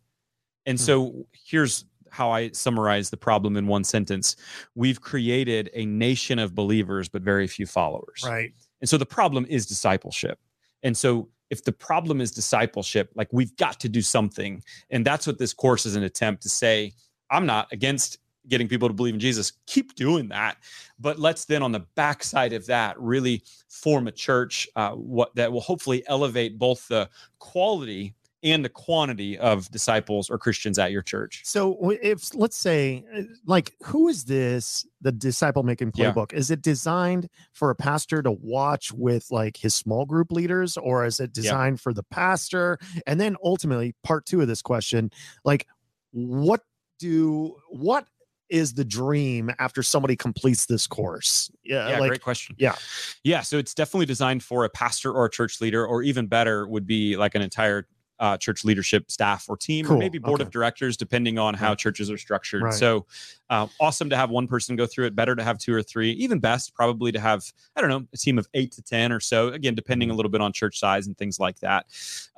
And 0.66 0.78
Hmm. 0.80 0.84
so 0.84 1.26
here's 1.32 1.84
how 2.14 2.30
I 2.30 2.50
summarize 2.52 3.10
the 3.10 3.16
problem 3.16 3.56
in 3.56 3.66
one 3.66 3.84
sentence. 3.84 4.36
We've 4.74 5.00
created 5.00 5.68
a 5.74 5.84
nation 5.84 6.38
of 6.38 6.54
believers 6.54 7.08
but 7.08 7.22
very 7.22 7.46
few 7.46 7.66
followers. 7.66 8.22
Right. 8.24 8.52
And 8.80 8.88
so 8.88 8.96
the 8.96 9.06
problem 9.06 9.46
is 9.48 9.66
discipleship. 9.66 10.38
And 10.82 10.96
so 10.96 11.28
if 11.50 11.64
the 11.64 11.72
problem 11.72 12.20
is 12.20 12.30
discipleship 12.30 13.10
like 13.14 13.28
we've 13.32 13.54
got 13.56 13.80
to 13.80 13.88
do 13.88 14.00
something. 14.00 14.62
And 14.90 15.04
that's 15.04 15.26
what 15.26 15.38
this 15.38 15.52
course 15.52 15.86
is 15.86 15.96
an 15.96 16.02
attempt 16.04 16.42
to 16.42 16.48
say 16.48 16.92
i'm 17.30 17.46
not 17.46 17.72
against 17.72 18.18
getting 18.48 18.68
people 18.68 18.88
to 18.88 18.94
believe 18.94 19.14
in 19.14 19.20
jesus. 19.20 19.52
Keep 19.66 19.94
doing 19.94 20.28
that. 20.28 20.58
But 20.98 21.18
let's 21.18 21.44
then 21.46 21.62
on 21.62 21.72
the 21.72 21.86
backside 21.94 22.52
of 22.52 22.66
that 22.66 22.98
really 23.00 23.42
form 23.68 24.06
a 24.06 24.12
church 24.12 24.68
uh, 24.76 24.90
what 24.90 25.34
that 25.34 25.50
will 25.50 25.60
hopefully 25.60 26.04
elevate 26.06 26.58
both 26.58 26.86
the 26.88 27.08
quality 27.38 28.14
and 28.44 28.64
the 28.64 28.68
quantity 28.68 29.38
of 29.38 29.68
disciples 29.70 30.30
or 30.30 30.38
christians 30.38 30.78
at 30.78 30.92
your 30.92 31.02
church. 31.02 31.40
So 31.44 31.76
if 32.02 32.34
let's 32.34 32.56
say 32.56 33.04
uh, 33.16 33.22
like 33.46 33.72
who 33.82 34.08
is 34.08 34.24
this 34.24 34.86
the 35.00 35.10
disciple 35.10 35.62
making 35.62 35.92
Yeah. 35.94 36.12
playbook? 36.12 36.32
Is 36.32 36.50
it 36.50 36.62
designed 36.62 37.28
for 37.52 37.70
a 37.70 37.74
pastor 37.74 38.22
to 38.22 38.30
watch 38.30 38.92
with 38.92 39.26
like 39.30 39.56
his 39.56 39.74
small 39.74 40.04
group 40.04 40.30
leaders 40.30 40.76
or 40.76 41.04
is 41.04 41.18
it 41.20 41.32
designed 41.32 41.80
for 41.80 41.92
the 41.92 42.02
pastor? 42.04 42.78
And 43.06 43.20
then 43.20 43.36
ultimately 43.42 43.94
part 44.04 44.26
two 44.26 44.40
of 44.42 44.46
this 44.46 44.62
question 44.62 45.10
like 45.44 45.66
what 46.12 46.60
do 46.98 47.56
what 47.70 48.06
is 48.50 48.74
the 48.74 48.84
dream 48.84 49.50
after 49.58 49.82
somebody 49.82 50.14
completes 50.14 50.66
this 50.66 50.86
course? 50.86 51.50
Yeah, 51.64 51.88
yeah 51.88 51.98
like 51.98 52.10
great 52.10 52.20
question. 52.22 52.54
Yeah. 52.58 52.76
yeah 53.24 53.40
so 53.40 53.56
it's 53.56 53.74
definitely 53.74 54.06
designed 54.06 54.42
for 54.42 54.64
a 54.64 54.68
pastor 54.68 55.10
or 55.10 55.24
a 55.24 55.30
church 55.30 55.60
leader 55.62 55.84
or 55.84 56.02
even 56.02 56.26
better 56.26 56.68
would 56.68 56.86
be 56.86 57.16
like 57.16 57.34
an 57.34 57.42
entire 57.42 57.88
uh, 58.24 58.36
church 58.38 58.64
leadership 58.64 59.10
staff 59.10 59.44
or 59.48 59.56
team 59.56 59.84
Cool, 59.86 59.96
or 59.96 59.98
maybe 59.98 60.18
board 60.18 60.40
okay. 60.40 60.46
of 60.46 60.50
directors 60.50 60.96
depending 60.96 61.36
on 61.38 61.52
how 61.54 61.70
Right. 61.70 61.78
churches 61.84 62.10
are 62.10 62.16
structured 62.26 62.62
Right. 62.62 62.72
so 62.84 63.06
uh, 63.50 63.66
awesome 63.80 64.08
to 64.10 64.16
have 64.16 64.30
one 64.30 64.46
person 64.46 64.76
go 64.76 64.86
through 64.86 65.06
it 65.06 65.14
better 65.14 65.34
to 65.36 65.42
have 65.44 65.58
two 65.58 65.74
or 65.74 65.82
three 65.82 66.12
even 66.12 66.38
best 66.38 66.74
probably 66.74 67.12
to 67.12 67.20
have 67.20 67.42
i 67.76 67.80
don't 67.80 67.90
know 67.90 68.04
a 68.14 68.16
team 68.16 68.38
of 68.38 68.46
eight 68.54 68.72
to 68.72 68.82
ten 68.82 69.12
or 69.12 69.20
so 69.20 69.48
again 69.48 69.74
depending 69.74 70.08
Mm-hmm. 70.08 70.14
a 70.14 70.16
little 70.16 70.30
bit 70.30 70.40
on 70.40 70.52
church 70.52 70.78
size 70.78 71.06
and 71.06 71.16
things 71.18 71.38
like 71.38 71.58
that 71.60 71.86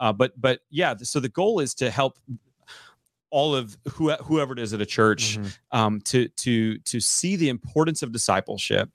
uh, 0.01 0.12
but 0.12 0.33
but 0.40 0.61
yeah 0.70 0.94
so 1.03 1.20
the 1.20 1.29
goal 1.29 1.61
is 1.61 1.72
to 1.75 1.90
help 1.90 2.18
all 3.31 3.55
of 3.55 3.77
who, 3.92 4.11
whoever 4.12 4.53
it 4.53 4.59
is 4.59 4.72
at 4.72 4.81
a 4.81 4.87
church 4.87 5.37
Mhm. 5.38 5.59
um, 5.72 6.01
to 6.03 6.29
to 6.29 6.79
to 6.79 7.01
see 7.01 7.37
the 7.37 7.49
importance 7.49 8.03
of 8.03 8.12
discipleship, 8.12 8.88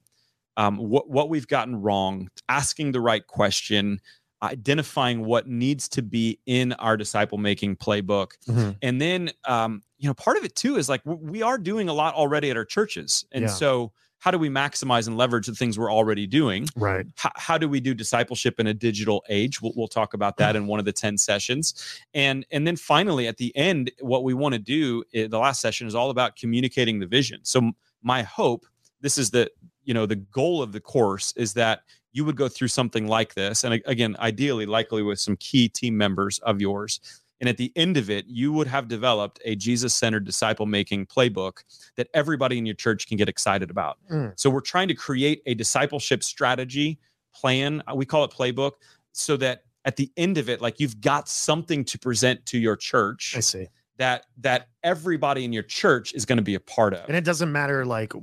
um, 0.57 0.77
what 0.77 1.09
what 1.09 1.29
we've 1.29 1.47
gotten 1.47 1.75
wrong, 1.81 2.29
asking 2.49 2.91
the 2.93 3.01
right 3.01 3.25
question, 3.27 3.99
identifying 4.43 5.23
what 5.25 5.47
needs 5.47 5.87
to 5.89 6.01
be 6.01 6.39
in 6.45 6.73
our 6.73 6.97
disciple 6.97 7.37
making 7.37 7.75
playbook, 7.77 8.31
Mhm. 8.47 8.75
and 8.81 9.01
then 9.01 9.31
um, 9.45 9.81
you 9.97 10.07
know 10.07 10.13
part 10.13 10.37
of 10.37 10.43
it 10.43 10.55
too 10.55 10.77
is 10.77 10.89
like 10.89 11.01
we 11.05 11.41
are 11.41 11.57
doing 11.57 11.89
a 11.89 11.93
lot 11.93 12.15
already 12.15 12.49
at 12.49 12.57
our 12.57 12.65
churches, 12.65 13.25
and 13.31 13.43
Yeah. 13.43 13.47
so 13.49 13.91
how 14.19 14.29
do 14.29 14.37
we 14.37 14.49
maximize 14.49 15.07
and 15.07 15.17
leverage 15.17 15.47
the 15.47 15.55
things 15.55 15.79
we're 15.79 15.91
already 15.91 16.27
doing? 16.27 16.67
right 16.75 17.07
how, 17.15 17.31
how 17.37 17.57
do 17.57 17.67
we 17.67 17.79
do 17.79 17.93
discipleship 17.95 18.59
in 18.59 18.67
a 18.67 18.73
digital 18.73 19.23
age 19.29 19.61
we'll, 19.61 19.73
we'll 19.75 19.87
talk 19.87 20.13
about 20.13 20.37
that 20.37 20.55
in 20.55 20.67
one 20.67 20.77
of 20.79 20.85
the 20.85 20.91
10 20.93 21.17
sessions 21.17 21.73
and 22.13 22.45
and 22.51 22.67
then 22.67 22.75
finally 22.75 23.27
at 23.27 23.37
the 23.37 23.55
end 23.55 23.91
what 23.99 24.23
we 24.23 24.33
want 24.35 24.53
to 24.53 24.59
do 24.59 25.03
i- 25.15 25.25
the 25.27 25.39
last 25.39 25.59
session 25.59 25.87
is 25.87 25.95
all 25.95 26.11
about 26.11 26.35
communicating 26.35 26.99
the 26.99 27.07
vision 27.07 27.39
so 27.43 27.71
my 28.03 28.21
hope 28.21 28.65
this 29.01 29.17
is 29.17 29.31
the 29.31 29.49
you 29.83 29.93
know 29.95 30.05
the 30.05 30.15
goal 30.15 30.61
of 30.61 30.71
the 30.71 30.79
course 30.79 31.33
is 31.35 31.53
that 31.53 31.81
you 32.13 32.25
would 32.25 32.35
go 32.35 32.47
through 32.47 32.67
something 32.67 33.07
like 33.07 33.33
this 33.35 33.63
and 33.63 33.81
again 33.85 34.15
ideally 34.19 34.65
likely 34.65 35.01
with 35.03 35.19
some 35.19 35.35
key 35.37 35.67
team 35.69 35.95
members 35.97 36.39
of 36.39 36.59
yours 36.61 36.99
and 37.39 37.49
at 37.49 37.57
the 37.57 37.71
end 37.75 37.97
of 37.97 38.09
it 38.09 38.25
you 38.27 38.51
would 38.51 38.67
have 38.67 38.87
developed 38.87 39.39
a 39.45 39.55
jesus-centered 39.55 40.25
disciple 40.25 40.65
making 40.65 41.05
playbook 41.05 41.63
that 41.95 42.07
everybody 42.13 42.57
in 42.57 42.65
your 42.65 42.75
church 42.75 43.07
can 43.07 43.17
get 43.17 43.29
excited 43.29 43.69
about 43.71 43.97
Mm. 44.11 44.33
so 44.39 44.49
we're 44.49 44.61
trying 44.61 44.87
to 44.89 44.93
create 44.95 45.41
a 45.45 45.53
discipleship 45.53 46.23
strategy 46.23 46.99
plan. 47.33 47.81
uh, 47.89 47.95
We 47.95 48.05
call 48.05 48.23
it 48.25 48.31
playbook 48.31 48.73
so 49.13 49.37
that 49.37 49.63
at 49.85 49.95
the 49.95 50.11
end 50.17 50.37
of 50.37 50.47
it, 50.49 50.61
like 50.61 50.79
you've 50.79 51.01
got 51.01 51.27
something 51.27 51.83
to 51.85 51.97
present 51.97 52.45
to 52.47 52.57
your 52.59 52.75
church 52.75 53.33
i 53.37 53.39
see 53.39 53.67
that 53.97 54.25
that 54.37 54.67
everybody 54.83 55.45
in 55.45 55.53
your 55.53 55.63
church 55.63 56.13
is 56.13 56.25
going 56.25 56.37
to 56.37 56.43
be 56.43 56.55
a 56.55 56.59
part 56.59 56.93
of. 56.93 57.07
and 57.07 57.15
it 57.15 57.23
doesn't 57.23 57.51
matter 57.51 57.85
like 57.85 58.13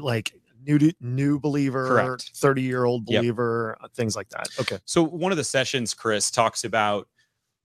like 0.00 0.32
new 0.68 0.92
new 1.00 1.40
believer 1.40 1.88
Correct. 1.88 2.30
30 2.36 2.62
year 2.62 2.84
old 2.84 3.06
believer 3.06 3.76
uh, 3.80 3.88
things 3.94 4.14
like 4.14 4.28
that 4.30 4.48
okay 4.60 4.78
So 4.84 5.02
one 5.02 5.32
of 5.32 5.38
the 5.38 5.44
sessions, 5.44 5.94
Chris 5.94 6.30
talks 6.30 6.64
about 6.64 7.08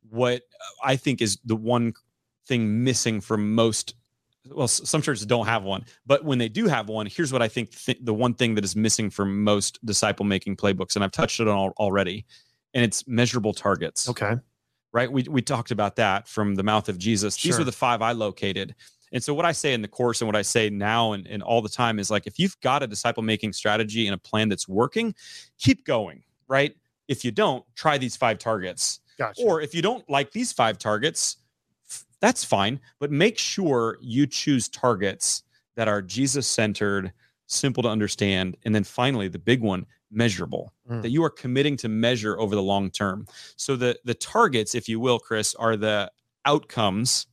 what 0.10 0.38
uh, 0.42 0.88
I 0.88 0.96
think 0.96 1.22
is 1.22 1.38
the 1.46 1.56
one 1.56 1.94
thing 2.48 2.84
missing 2.84 3.22
from 3.22 3.54
most. 3.56 3.96
Well, 4.50 4.68
some 4.68 5.02
churches 5.02 5.26
don't 5.26 5.46
have 5.46 5.64
one, 5.64 5.86
but 6.06 6.26
when 6.26 6.38
they 6.38 6.50
do 6.50 6.68
have 6.68 6.90
one, 6.90 7.06
here's 7.06 7.32
what 7.32 7.42
I 7.42 7.48
think 7.48 7.72
th- 7.72 8.00
the 8.02 8.14
one 8.14 8.34
thing 8.34 8.56
that 8.56 8.66
is 8.66 8.76
missing 8.76 9.10
from 9.10 9.42
most 9.42 9.80
disciple 9.86 10.26
making 10.26 10.58
playbooks, 10.58 10.96
and 10.96 11.04
I've 11.04 11.14
touched 11.14 11.40
it 11.40 11.48
on 11.48 11.58
al- 11.58 11.74
already, 11.78 12.26
and 12.74 12.84
it's 12.84 13.08
measurable 13.08 13.54
targets. 13.54 14.10
okay 14.10 14.36
right? 14.92 15.12
We 15.12 15.24
we 15.24 15.42
talked 15.42 15.72
about 15.72 15.96
that 15.96 16.28
from 16.28 16.56
the 16.56 16.64
mouth 16.64 16.88
of 16.88 16.98
Jesus. 16.98 17.36
These 17.42 17.60
are 17.60 17.64
the 17.64 17.72
five 17.72 18.02
I 18.02 18.12
located. 18.12 18.76
And 19.14 19.24
so 19.24 19.34
what 19.34 19.46
I 19.46 19.52
say 19.54 19.74
in 19.74 19.82
the 19.82 19.88
course 19.88 20.20
and 20.22 20.28
what 20.28 20.36
I 20.36 20.42
say 20.42 20.70
now 20.70 21.14
and, 21.14 21.26
and 21.28 21.42
all 21.42 21.62
the 21.62 21.70
time 21.70 22.00
is 22.00 22.10
like 22.12 22.28
if 22.28 22.40
you've 22.40 22.60
got 22.62 22.84
a 22.84 22.88
disciple 22.88 23.24
making 23.24 23.54
strategy 23.54 24.08
and 24.08 24.16
a 24.16 24.18
plan 24.18 24.50
that's 24.50 24.68
working, 24.68 25.16
keep 25.60 25.86
going, 25.86 26.24
right? 26.48 26.76
If 27.08 27.24
you 27.24 27.32
don't, 27.32 27.64
try 27.76 27.98
these 27.98 28.16
five 28.18 28.40
targets. 28.40 29.00
gotcha 29.18 29.42
Or 29.42 29.62
if 29.62 29.76
you 29.76 29.82
don't 29.82 30.08
like 30.10 30.32
these 30.32 30.52
five 30.52 30.78
targets, 30.78 31.38
that's 32.20 32.44
fine, 32.44 32.80
but 33.00 33.12
make 33.12 33.38
sure 33.38 33.98
you 34.02 34.26
choose 34.26 34.68
targets 34.68 35.44
that 35.76 35.88
are 35.88 36.02
Jesus 36.02 36.48
centered, 36.48 37.12
simple 37.48 37.84
to 37.84 37.90
understand, 37.90 38.58
and 38.64 38.74
then 38.74 38.84
finally 38.84 39.28
the 39.28 39.40
big 39.40 39.62
one, 39.62 39.86
measurable 40.10 40.74
Mm. 40.90 41.02
that 41.02 41.10
you 41.12 41.24
are 41.24 41.30
committing 41.30 41.78
to 41.78 41.88
measure 41.88 42.38
over 42.40 42.56
the 42.56 42.62
long 42.62 42.92
term. 42.92 43.26
So 43.56 43.76
the 43.76 43.98
the 44.04 44.14
targets, 44.14 44.76
if 44.76 44.90
you 44.90 45.00
will, 45.00 45.18
Chris, 45.18 45.56
are 45.56 45.78
the 45.78 46.12
outcomes 46.46 47.26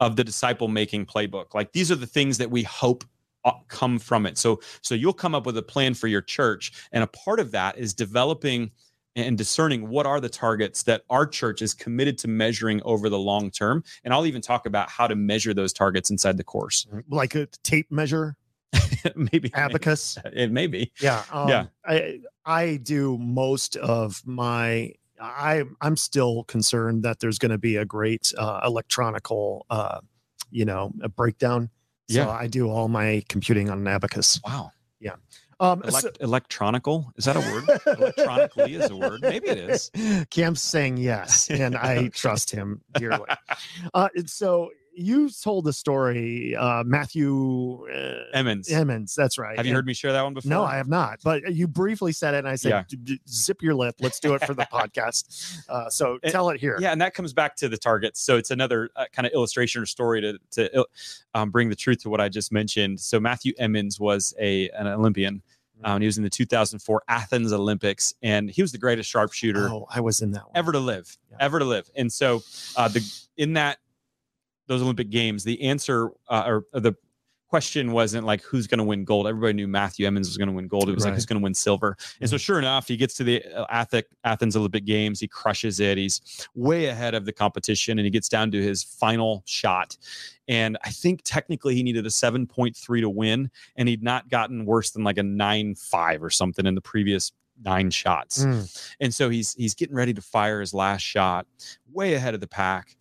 of 0.00 0.16
the 0.16 0.24
disciple 0.24 0.68
making 0.68 1.06
playbook. 1.06 1.54
Like 1.54 1.72
these 1.72 1.90
are 1.90 1.96
the 1.96 2.06
things 2.06 2.38
that 2.38 2.50
we 2.50 2.62
hope 2.62 3.04
uh, 3.44 3.52
come 3.68 3.98
from 3.98 4.26
it. 4.26 4.38
So 4.38 4.60
so 4.82 4.94
you'll 4.94 5.12
come 5.12 5.34
up 5.34 5.46
with 5.46 5.56
a 5.56 5.62
plan 5.62 5.94
for 5.94 6.06
your 6.06 6.22
church 6.22 6.72
and 6.92 7.04
a 7.04 7.06
part 7.06 7.40
of 7.40 7.50
that 7.52 7.78
is 7.78 7.94
developing 7.94 8.70
and 9.16 9.36
discerning 9.36 9.88
what 9.88 10.06
are 10.06 10.20
the 10.20 10.28
targets 10.28 10.84
that 10.84 11.02
our 11.10 11.26
church 11.26 11.60
is 11.62 11.74
committed 11.74 12.18
to 12.18 12.28
measuring 12.28 12.80
over 12.84 13.08
the 13.08 13.18
long 13.18 13.50
term 13.50 13.82
and 14.04 14.14
I'll 14.14 14.26
even 14.26 14.42
talk 14.42 14.66
about 14.66 14.90
how 14.90 15.06
to 15.08 15.16
measure 15.16 15.54
those 15.54 15.72
targets 15.72 16.10
inside 16.10 16.36
the 16.36 16.44
course. 16.44 16.86
like 17.08 17.34
a 17.34 17.48
tape 17.64 17.90
measure 17.90 18.36
maybe 19.16 19.52
abacus. 19.54 20.18
It 20.24 20.52
may 20.52 20.66
be. 20.66 20.92
Yeah. 21.00 21.24
Um, 21.30 21.48
Yeah. 21.48 21.66
I 21.84 22.20
I 22.44 22.76
do 22.76 23.18
most 23.18 23.76
of 23.76 24.22
my. 24.26 24.92
I 25.20 25.64
I'm 25.80 25.96
still 25.96 26.44
concerned 26.44 27.02
that 27.02 27.20
there's 27.20 27.38
going 27.38 27.50
to 27.52 27.58
be 27.58 27.76
a 27.76 27.84
great 27.84 28.32
uh, 28.38 28.60
electronical, 28.64 29.66
uh, 29.70 30.00
you 30.50 30.64
know, 30.64 30.92
a 31.02 31.08
breakdown. 31.08 31.70
So 32.10 32.20
Yeah. 32.20 32.30
I 32.30 32.46
do 32.46 32.68
all 32.70 32.88
my 32.88 33.22
computing 33.28 33.68
on 33.70 33.78
an 33.78 33.86
abacus. 33.88 34.40
Wow. 34.44 34.72
Yeah. 35.00 35.16
Um, 35.60 35.82
Elect- 35.82 36.02
so- 36.02 36.10
electronical 36.20 37.12
is 37.16 37.24
that 37.24 37.36
a 37.36 37.40
word? 37.40 37.80
Electronically 37.98 38.74
is 38.74 38.90
a 38.90 38.96
word. 38.96 39.20
Maybe 39.22 39.48
it 39.48 39.58
is. 39.58 39.90
Cam's 40.30 40.62
saying 40.62 40.98
yes, 40.98 41.50
and 41.50 41.76
I 41.76 42.08
trust 42.08 42.50
him 42.50 42.80
dearly. 42.94 43.26
Uh, 43.94 44.08
and 44.14 44.28
so 44.30 44.70
you 44.98 45.30
told 45.30 45.64
the 45.64 45.72
story, 45.72 46.54
uh, 46.56 46.82
Matthew 46.84 47.86
uh, 47.88 48.24
Emmons. 48.34 48.70
Emmons. 48.70 49.14
That's 49.14 49.38
right. 49.38 49.56
Have 49.56 49.64
you 49.66 49.70
And- 49.70 49.76
heard 49.76 49.86
me 49.86 49.94
share 49.94 50.12
that 50.12 50.22
one 50.22 50.34
before? 50.34 50.50
No, 50.50 50.64
I 50.64 50.76
have 50.76 50.88
not. 50.88 51.20
But 51.24 51.54
you 51.54 51.66
briefly 51.68 52.12
said 52.12 52.34
it, 52.34 52.38
and 52.38 52.48
I 52.48 52.56
said, 52.56 52.68
Yeah. 52.70 52.82
"D- 52.88 52.96
d- 52.96 53.20
"Zip 53.28 53.62
your 53.62 53.74
lip. 53.74 53.96
Let's 54.00 54.20
do 54.20 54.34
it 54.34 54.44
for 54.44 54.54
the 54.54 54.66
podcast." 54.72 55.62
Uh, 55.68 55.88
so 55.88 56.18
And- 56.22 56.32
tell 56.32 56.50
it 56.50 56.60
here. 56.60 56.76
Yeah, 56.80 56.92
and 56.92 57.00
that 57.00 57.14
comes 57.14 57.32
back 57.32 57.56
to 57.56 57.68
the 57.68 57.78
targets. 57.78 58.20
So 58.20 58.36
it's 58.36 58.50
another 58.50 58.90
uh, 58.96 59.06
kind 59.12 59.26
of 59.26 59.32
illustration 59.32 59.82
or 59.82 59.86
story 59.86 60.20
to 60.20 60.38
to 60.52 60.86
um, 61.34 61.50
bring 61.50 61.68
the 61.68 61.76
truth 61.76 62.02
to 62.02 62.10
what 62.10 62.20
I 62.20 62.28
just 62.28 62.52
mentioned. 62.52 63.00
So 63.00 63.20
Matthew 63.20 63.52
Emmons 63.58 63.98
was 64.00 64.34
a 64.40 64.68
an 64.70 64.86
Olympian. 64.86 65.42
Um, 65.84 66.00
he 66.00 66.06
was 66.06 66.18
in 66.18 66.24
the 66.24 66.30
2004 66.30 67.02
Athens 67.06 67.52
Olympics, 67.52 68.12
and 68.20 68.50
he 68.50 68.62
was 68.62 68.72
the 68.72 68.78
greatest 68.78 69.08
sharpshooter 69.10 69.68
Oh, 69.68 69.86
I 69.88 70.00
was 70.00 70.20
in 70.22 70.32
that 70.32 70.42
one. 70.46 70.56
ever 70.56 70.72
to 70.72 70.80
live, 70.80 71.16
Yeah. 71.30 71.36
ever 71.38 71.60
to 71.60 71.64
live. 71.64 71.88
And 71.94 72.12
so, 72.12 72.42
uh, 72.76 72.88
the 72.88 73.08
in 73.36 73.52
that 73.52 73.78
those 74.68 74.80
Olympic 74.82 75.10
Games, 75.10 75.42
the 75.44 75.60
answer 75.62 76.10
uh, 76.28 76.44
or, 76.46 76.64
or 76.72 76.80
the 76.80 76.94
question 77.48 77.92
wasn't 77.92 78.26
like 78.26 78.42
who's 78.42 78.66
going 78.66 78.76
to 78.78 78.84
win 78.84 79.04
gold. 79.04 79.26
Everybody 79.26 79.54
knew 79.54 79.66
Matthew 79.66 80.06
Emmons 80.06 80.28
was 80.28 80.36
going 80.36 80.48
to 80.50 80.54
win 80.54 80.68
gold. 80.68 80.90
It 80.90 80.94
was 80.94 81.04
like 81.04 81.12
Right. 81.12 81.14
who's 81.14 81.24
going 81.24 81.40
to 81.40 81.42
win 81.42 81.54
silver. 81.54 81.96
And 82.20 82.28
so, 82.28 82.36
sure 82.36 82.58
enough, 82.58 82.86
he 82.86 82.98
gets 82.98 83.14
to 83.14 83.24
the 83.24 83.42
uh, 83.42 83.64
Athens 84.24 84.54
Olympic 84.54 84.84
Games. 84.84 85.18
He 85.18 85.28
crushes 85.28 85.80
it. 85.80 85.96
He's 85.96 86.20
way 86.54 86.86
ahead 86.86 87.14
of 87.14 87.24
the 87.24 87.32
competition, 87.32 87.98
and 87.98 88.04
he 88.04 88.10
gets 88.10 88.28
down 88.28 88.50
to 88.50 88.62
his 88.62 88.82
final 88.82 89.42
shot. 89.46 89.96
And 90.46 90.76
I 90.84 90.90
think 90.90 91.22
technically 91.24 91.74
he 91.74 91.82
needed 91.82 92.04
a 92.04 92.10
7.3 92.10 93.00
to 93.00 93.08
win, 93.08 93.50
and 93.76 93.88
he'd 93.88 94.02
not 94.02 94.28
gotten 94.28 94.66
worse 94.66 94.90
than 94.90 95.02
like 95.02 95.16
a 95.16 95.22
9.5 95.22 96.20
or 96.20 96.28
something 96.28 96.66
in 96.66 96.74
the 96.74 96.82
previous 96.82 97.32
nine 97.64 97.90
shots 97.90 98.44
Mm. 98.44 98.92
and 99.00 99.12
so 99.12 99.28
he's 99.28 99.52
he's 99.54 99.74
getting 99.74 99.96
ready 99.96 100.14
to 100.14 100.22
fire 100.22 100.60
his 100.60 100.72
last 100.72 101.00
shot 101.02 101.44
way 101.92 102.14
ahead 102.14 102.32
of 102.32 102.38
the 102.40 102.46
pack 102.46 102.94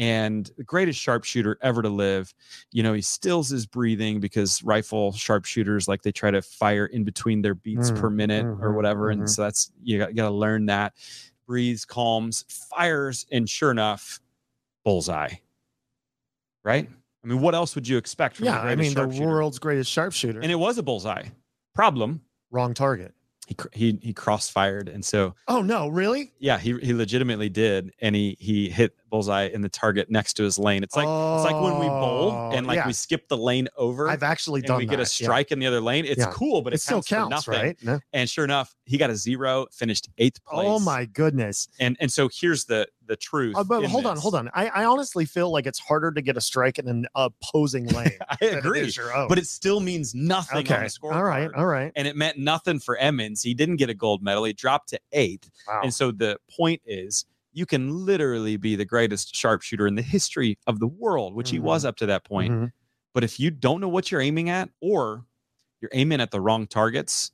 and 0.00 0.50
the 0.56 0.64
greatest 0.64 0.98
sharpshooter 0.98 1.58
ever 1.60 1.82
to 1.82 1.88
live 1.90 2.32
you 2.72 2.82
know 2.82 2.94
he 2.94 3.02
stills 3.02 3.50
his 3.50 3.66
breathing 3.66 4.18
because 4.18 4.62
rifle 4.64 5.12
sharpshooters 5.12 5.86
like 5.86 6.02
they 6.02 6.10
try 6.10 6.30
to 6.30 6.40
fire 6.42 6.86
in 6.86 7.04
between 7.04 7.42
their 7.42 7.54
beats 7.54 7.90
per 7.90 8.08
Mm, 8.08 8.16
minute 8.16 8.46
or 8.60 8.70
mhm, 8.70 8.76
whatever 8.76 9.08
mhm. 9.08 9.12
and 9.12 9.28
so 9.28 9.42
that's 9.42 9.70
you 9.82 9.98
got, 9.98 10.08
you 10.08 10.16
got 10.16 10.28
to 10.28 10.34
learn 10.34 10.66
that 10.66 10.94
breathes 11.46 11.84
calms 11.84 12.44
fires 12.48 13.26
and 13.30 13.48
sure 13.48 13.70
enough 13.70 14.18
bullseye 14.84 15.34
right 16.64 16.88
i 17.22 17.26
mean 17.26 17.40
what 17.40 17.54
else 17.54 17.74
would 17.74 17.86
you 17.86 17.98
expect 17.98 18.36
from 18.36 18.46
the 18.46 18.52
Yeah, 18.52 18.60
I 18.62 18.74
mean 18.74 18.94
the 18.94 19.06
world's 19.06 19.58
greatest 19.58 19.90
sharpshooter. 19.90 20.40
and 20.40 20.50
it 20.50 20.56
was 20.56 20.78
a 20.78 20.82
bullseye 20.82 21.24
problem 21.74 22.22
Wrong 22.50 22.74
target. 22.74 23.14
he 23.46 23.56
he 23.72 23.98
he 24.02 24.14
crossfired 24.14 24.92
and 24.92 25.04
so 25.04 25.34
Oh 25.48 25.62
no, 25.62 25.88
really? 25.88 26.32
yeah, 26.38 26.58
he 26.58 26.78
he 26.78 26.94
legitimately 26.94 27.48
did, 27.48 27.92
and 28.00 28.14
he 28.14 28.36
he 28.38 28.70
hit 28.70 28.96
bullseye 29.10 29.46
in 29.48 29.60
the 29.60 29.68
target 29.68 30.10
next 30.10 30.34
to 30.34 30.44
his 30.44 30.58
lane. 30.58 30.82
It's 30.82 30.96
like 30.96 31.04
it's 31.06 31.44
like 31.52 31.60
when 31.62 31.78
we 31.78 31.86
bowl 31.88 32.30
Oh, 32.32 32.50
and 32.52 32.66
like 32.66 32.76
yeah. 32.76 32.86
we 32.86 32.92
skip 32.92 33.28
the 33.28 33.36
lane 33.36 33.68
over. 33.76 34.08
I've 34.08 34.22
actually 34.22 34.62
done 34.62 34.78
we 34.78 34.86
get 34.86 34.94
a 34.94 34.96
that, 34.98 35.20
yeah. 35.20 35.26
strike 35.26 35.50
in 35.52 35.58
the 35.58 35.66
other 35.66 35.80
lane. 35.80 36.04
It's 36.06 36.18
Yeah. 36.20 36.30
cool, 36.32 36.62
but 36.62 36.72
It 36.72 36.76
it, 36.76 36.80
still 36.82 37.02
counts, 37.02 37.08
for 37.08 37.14
counts, 37.16 37.48
nothing. 37.48 37.62
right? 37.66 37.76
No? 37.82 38.00
And 38.12 38.28
sure 38.30 38.44
enough, 38.44 38.74
he 38.86 38.96
got 38.96 39.10
a 39.10 39.16
zero, 39.16 39.66
finished 39.72 40.08
eighth 40.18 40.42
place. 40.44 40.66
Oh 40.68 40.78
my 40.78 41.04
goodness. 41.04 41.68
And 41.78 41.96
and 42.00 42.10
so 42.10 42.28
here's 42.32 42.64
the 42.64 42.86
the 43.06 43.16
truth. 43.16 43.56
Uh, 43.56 43.64
but 43.64 43.84
hold 43.86 44.06
on, 44.06 44.16
hold 44.16 44.36
on. 44.36 44.48
I, 44.54 44.68
I 44.68 44.84
honestly 44.84 45.24
feel 45.24 45.50
like 45.50 45.66
it's 45.66 45.80
harder 45.80 46.12
to 46.12 46.22
get 46.22 46.36
a 46.36 46.40
strike 46.40 46.78
in 46.78 46.86
an 46.86 47.06
opposing 47.16 47.86
lane. 47.88 48.12
I 48.28 48.36
it 48.40 48.58
agree, 48.58 48.88
your 48.88 49.26
but 49.28 49.36
it 49.36 49.48
still 49.48 49.80
means 49.80 50.14
nothing 50.14 50.58
on 50.58 50.62
okay. 50.64 50.84
the 50.84 50.88
scoreboard. 50.90 51.18
All 51.18 51.24
right, 51.24 51.50
all 51.56 51.66
right. 51.66 51.90
And 51.96 52.06
it 52.06 52.14
meant 52.14 52.38
nothing 52.38 52.78
for 52.78 52.96
Emmons. 52.98 53.42
He 53.42 53.52
didn't 53.52 53.76
get 53.76 53.90
a 53.90 53.94
gold 53.94 54.22
medal. 54.22 54.44
He 54.44 54.52
dropped 54.52 54.90
to 54.90 55.00
eighth. 55.10 55.50
Wow. 55.66 55.80
And 55.82 55.92
so 55.92 56.12
the 56.12 56.38
point 56.56 56.82
is, 56.86 57.24
you 57.52 57.66
can 57.66 58.04
literally 58.06 58.56
be 58.56 58.76
the 58.76 58.84
greatest 58.84 59.34
sharpshooter 59.34 59.86
in 59.86 59.94
the 59.96 60.02
history 60.02 60.58
of 60.66 60.78
the 60.80 60.86
world, 60.86 61.34
which 61.34 61.50
he 61.50 61.58
was 61.58 61.84
up 61.84 61.96
to 61.96 62.06
that 62.06 62.24
point. 62.24 62.52
Mhm. 62.52 62.72
But 63.12 63.24
if 63.24 63.40
you 63.40 63.50
don't 63.50 63.80
know 63.80 63.88
what 63.88 64.10
you're 64.12 64.20
aiming 64.20 64.48
at, 64.50 64.70
or 64.80 65.24
you're 65.80 65.90
aiming 65.92 66.20
at 66.20 66.30
the 66.30 66.40
wrong 66.40 66.66
targets, 66.66 67.32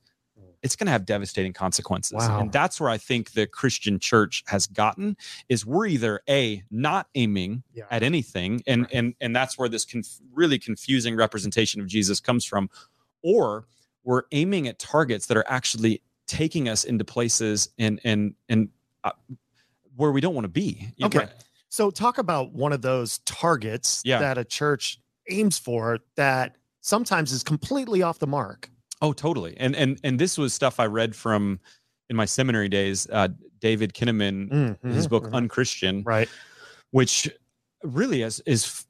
it's 0.63 0.75
going 0.75 0.87
to 0.87 0.91
have 0.91 1.05
devastating 1.05 1.53
consequences. 1.53 2.13
Wow. 2.13 2.39
And 2.39 2.51
that's 2.51 2.79
where 2.81 2.89
I 2.89 2.97
think 2.97 3.33
the 3.33 3.45
Christian 3.45 3.99
church 3.99 4.43
has 4.47 4.65
gotten 4.65 5.15
is 5.49 5.65
we're 5.67 5.85
either 5.85 6.21
a 6.27 6.63
not 6.71 7.07
aiming 7.13 7.63
Yeah. 7.73 7.85
at 7.91 8.01
anything, 8.01 8.61
and 8.65 8.81
Right. 8.83 8.91
and 8.93 9.13
and 9.21 9.35
that's 9.35 9.57
where 9.57 9.69
this 9.69 9.85
conf- 9.85 10.19
really 10.33 10.57
confusing 10.57 11.15
representation 11.15 11.79
of 11.79 11.85
Jesus 11.87 12.19
comes 12.19 12.43
from, 12.43 12.71
or 13.21 13.67
we're 14.03 14.23
aiming 14.31 14.67
at 14.67 14.79
targets 14.79 15.27
that 15.27 15.37
are 15.37 15.45
actually 15.47 16.01
taking 16.25 16.67
us 16.67 16.83
into 16.83 17.05
places 17.05 17.69
and 17.77 18.01
and 18.03 18.33
and 18.49 18.69
uh, 19.03 19.11
where 19.97 20.11
we 20.13 20.21
don't 20.21 20.33
want 20.33 20.45
to 20.45 20.49
be. 20.49 20.87
You- 20.95 21.07
Okay. 21.07 21.27
So 21.69 21.91
talk 21.91 22.17
about 22.17 22.53
one 22.53 22.71
of 22.71 22.81
those 22.81 23.17
targets 23.25 24.01
Yeah. 24.05 24.19
that 24.19 24.37
a 24.37 24.45
church 24.45 24.99
aims 25.29 25.57
for 25.59 25.99
that 26.15 26.55
sometimes 26.79 27.33
is 27.33 27.43
completely 27.43 28.01
off 28.01 28.19
the 28.19 28.27
mark. 28.27 28.69
Oh, 29.01 29.11
totally. 29.11 29.55
And 29.57 29.75
and 29.75 29.99
and 30.03 30.17
this 30.17 30.37
was 30.37 30.53
stuff 30.53 30.79
I 30.79 30.85
read 30.85 31.13
from 31.15 31.59
in 32.09 32.15
my 32.15 32.23
seminary 32.25 32.69
days. 32.69 33.05
Uh, 33.11 33.27
David 33.59 33.93
Kinnaman, 33.93 34.77
his 34.83 35.07
Mhm, 35.07 35.09
book 35.09 35.23
mhm. 35.25 35.33
Unchristian, 35.33 36.03
Right. 36.03 36.29
which 36.91 37.29
really 37.83 38.21
is 38.23 38.39
is 38.45 38.85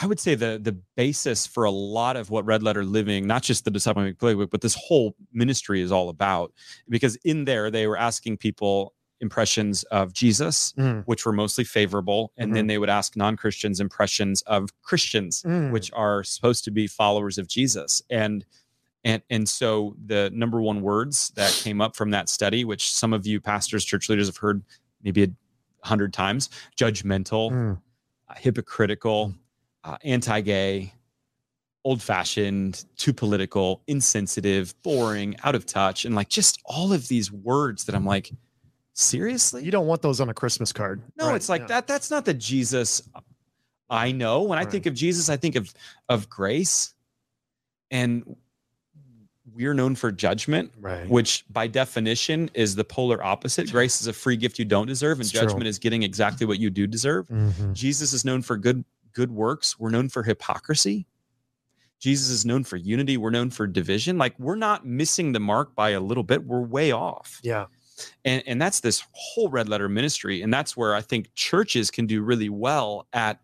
I 0.00 0.06
would 0.06 0.18
say 0.18 0.34
the 0.34 0.58
the 0.60 0.72
basis 0.96 1.46
for 1.46 1.64
a 1.64 1.70
lot 1.70 2.16
of 2.16 2.30
what 2.30 2.44
Red 2.46 2.62
Letter 2.62 2.84
Living, 2.84 3.26
not 3.26 3.42
just 3.42 3.64
the 3.64 3.70
Disciple 3.70 4.02
Playbook, 4.14 4.50
but 4.50 4.62
this 4.62 4.74
whole 4.74 5.14
ministry 5.32 5.82
is 5.82 5.92
all 5.92 6.08
about. 6.08 6.52
Because 6.88 7.16
in 7.16 7.44
there 7.44 7.70
they 7.70 7.86
were 7.86 7.98
asking 7.98 8.38
people 8.38 8.94
impressions 9.22 9.84
of 9.84 10.12
Jesus, 10.12 10.74
Mm, 10.76 11.04
which 11.06 11.24
were 11.24 11.32
mostly 11.32 11.64
favorable, 11.64 12.32
and 12.36 12.54
then 12.54 12.66
they 12.66 12.76
would 12.76 12.90
ask 12.90 13.16
non 13.16 13.36
Christians 13.36 13.80
impressions 13.80 14.42
of 14.42 14.68
Christians 14.82 15.42
mm. 15.42 15.70
which 15.70 15.90
are 15.94 16.22
supposed 16.24 16.64
to 16.64 16.70
be 16.70 16.86
followers 16.86 17.38
of 17.38 17.46
Jesus. 17.48 18.02
And 18.10 18.44
and 19.04 19.22
and 19.30 19.48
so 19.48 19.96
the 20.04 20.30
number 20.34 20.60
one 20.60 20.82
words 20.82 21.32
that 21.36 21.52
came 21.64 21.80
up 21.80 21.96
from 21.96 22.10
that 22.10 22.28
study, 22.28 22.64
which 22.64 22.92
some 22.92 23.12
of 23.12 23.26
you 23.26 23.40
pastors, 23.40 23.84
church 23.84 24.08
leaders 24.08 24.26
have 24.26 24.36
heard 24.36 24.62
maybe 25.02 25.22
a 25.24 25.28
hundred 25.88 26.12
times, 26.12 26.50
judgmental, 26.76 27.50
Mm. 27.50 27.80
uh, 28.28 28.34
hypocritical, 28.36 29.34
uh, 29.84 29.96
anti-gay, 30.04 30.92
old-fashioned, 31.84 32.84
too 32.96 33.12
political, 33.12 33.82
insensitive, 33.88 34.72
boring, 34.82 35.34
out 35.42 35.56
of 35.56 35.66
touch, 35.66 36.04
and 36.04 36.14
like 36.14 36.28
just 36.28 36.60
all 36.64 36.92
of 36.92 37.08
these 37.08 37.32
words 37.32 37.84
that 37.86 37.94
I'm 37.96 38.06
like, 38.06 38.30
seriously? 39.02 39.64
You 39.64 39.70
don't 39.70 39.86
want 39.86 40.02
those 40.02 40.20
on 40.20 40.28
a 40.28 40.34
Christmas 40.34 40.72
card. 40.72 41.02
No, 41.16 41.28
Right, 41.28 41.36
it's 41.36 41.48
like 41.48 41.62
yeah. 41.62 41.66
that. 41.68 41.86
That's 41.86 42.10
not 42.10 42.24
the 42.24 42.34
Jesus 42.34 43.02
I 43.90 44.10
know. 44.12 44.42
When 44.42 44.58
I 44.58 44.62
Right. 44.62 44.70
think 44.70 44.86
of 44.86 44.94
Jesus, 44.94 45.28
I 45.28 45.36
think 45.36 45.54
of 45.56 45.72
of 46.08 46.28
grace, 46.30 46.94
and 47.90 48.36
we're 49.54 49.74
known 49.74 49.94
for 49.96 50.10
judgment, 50.10 50.72
Right. 50.80 51.08
which 51.08 51.44
by 51.50 51.66
definition 51.66 52.50
is 52.54 52.74
the 52.74 52.84
polar 52.84 53.22
opposite. 53.22 53.70
Grace 53.70 54.00
is 54.00 54.06
a 54.06 54.12
free 54.12 54.36
gift 54.36 54.58
you 54.58 54.64
don't 54.64 54.86
deserve, 54.86 55.18
and 55.18 55.22
It's 55.24 55.30
true. 55.32 55.42
judgment 55.42 55.66
is 55.66 55.78
getting 55.78 56.02
exactly 56.02 56.46
what 56.46 56.58
you 56.58 56.70
do 56.70 56.86
deserve. 56.86 57.28
Mhm. 57.28 57.74
Jesus 57.74 58.12
is 58.12 58.24
known 58.24 58.42
for 58.42 58.56
good 58.56 58.84
good 59.14 59.30
works. 59.30 59.78
We're 59.78 59.90
known 59.90 60.08
for 60.08 60.22
hypocrisy. 60.22 61.06
Jesus 61.98 62.30
is 62.30 62.46
known 62.46 62.64
for 62.64 62.76
unity. 62.78 63.18
We're 63.18 63.28
known 63.30 63.50
for 63.50 63.66
division. 63.66 64.16
Like 64.16 64.38
we're 64.38 64.56
not 64.56 64.86
missing 64.86 65.32
the 65.32 65.38
mark 65.40 65.74
by 65.74 65.90
a 65.90 66.00
little 66.00 66.22
bit. 66.24 66.46
We're 66.46 66.62
way 66.62 66.92
off 66.92 67.38
Yeah. 67.42 67.66
And 68.24 68.42
and 68.46 68.60
that's 68.60 68.80
this 68.80 69.04
whole 69.12 69.48
red 69.48 69.68
letter 69.68 69.88
ministry 69.88 70.42
and 70.42 70.52
that's 70.52 70.76
where 70.76 70.94
i 70.94 71.00
think 71.00 71.32
churches 71.34 71.90
can 71.90 72.06
do 72.06 72.22
really 72.22 72.48
well 72.48 73.06
at 73.12 73.40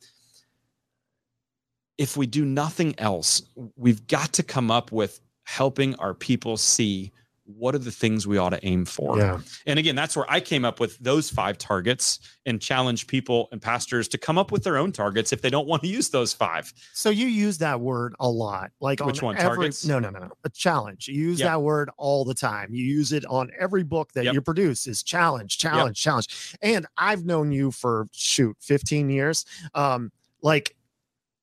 if 1.96 2.16
we 2.16 2.26
do 2.26 2.44
nothing 2.44 2.94
else 2.98 3.42
we've 3.76 4.06
got 4.06 4.32
to 4.32 4.42
come 4.42 4.70
up 4.70 4.92
with 4.92 5.20
helping 5.44 5.94
our 5.96 6.14
people 6.14 6.56
see 6.56 7.12
what 7.56 7.74
are 7.74 7.78
the 7.78 7.90
things 7.90 8.26
we 8.26 8.36
ought 8.36 8.50
to 8.50 8.62
aim 8.66 8.84
for 8.84 9.16
Yeah. 9.16 9.40
and 9.66 9.78
again 9.78 9.96
that's 9.96 10.14
where 10.14 10.30
i 10.30 10.38
came 10.38 10.66
up 10.66 10.80
with 10.80 10.98
those 10.98 11.30
five 11.30 11.56
targets 11.56 12.18
and 12.44 12.60
challenge 12.60 13.06
people 13.06 13.48
and 13.52 13.62
pastors 13.62 14.06
to 14.08 14.18
come 14.18 14.36
up 14.36 14.52
with 14.52 14.64
their 14.64 14.76
own 14.76 14.92
targets 14.92 15.32
if 15.32 15.40
they 15.40 15.48
don't 15.48 15.66
want 15.66 15.82
to 15.82 15.88
use 15.88 16.10
those 16.10 16.34
five 16.34 16.72
So 16.92 17.08
you 17.08 17.26
use 17.26 17.56
that 17.58 17.80
word 17.80 18.14
a 18.20 18.28
lot. 18.28 18.70
Like 18.80 19.00
Which 19.00 19.22
on 19.22 19.26
one? 19.28 19.36
Every, 19.38 19.56
Targets? 19.56 19.84
No, 19.86 19.98
no, 19.98 20.10
no, 20.10 20.18
no. 20.20 20.30
A 20.44 20.50
challenge. 20.50 21.08
You 21.08 21.14
use 21.14 21.38
Yep. 21.40 21.46
that 21.48 21.62
word 21.62 21.90
all 21.96 22.24
the 22.24 22.34
time. 22.34 22.68
You 22.74 22.84
use 22.84 23.12
it 23.12 23.24
on 23.26 23.50
every 23.58 23.82
book 23.84 24.12
that 24.12 24.24
Yep. 24.24 24.34
you 24.34 24.40
produce 24.42 24.86
is 24.86 25.02
challenge, 25.02 25.58
challenge, 25.58 26.00
challenge. 26.00 26.56
And 26.62 26.86
I've 26.98 27.24
known 27.24 27.50
you 27.52 27.70
for 27.70 28.08
shoot 28.12 28.56
15 28.60 29.08
years. 29.10 29.44
Um, 29.74 30.10
like 30.42 30.76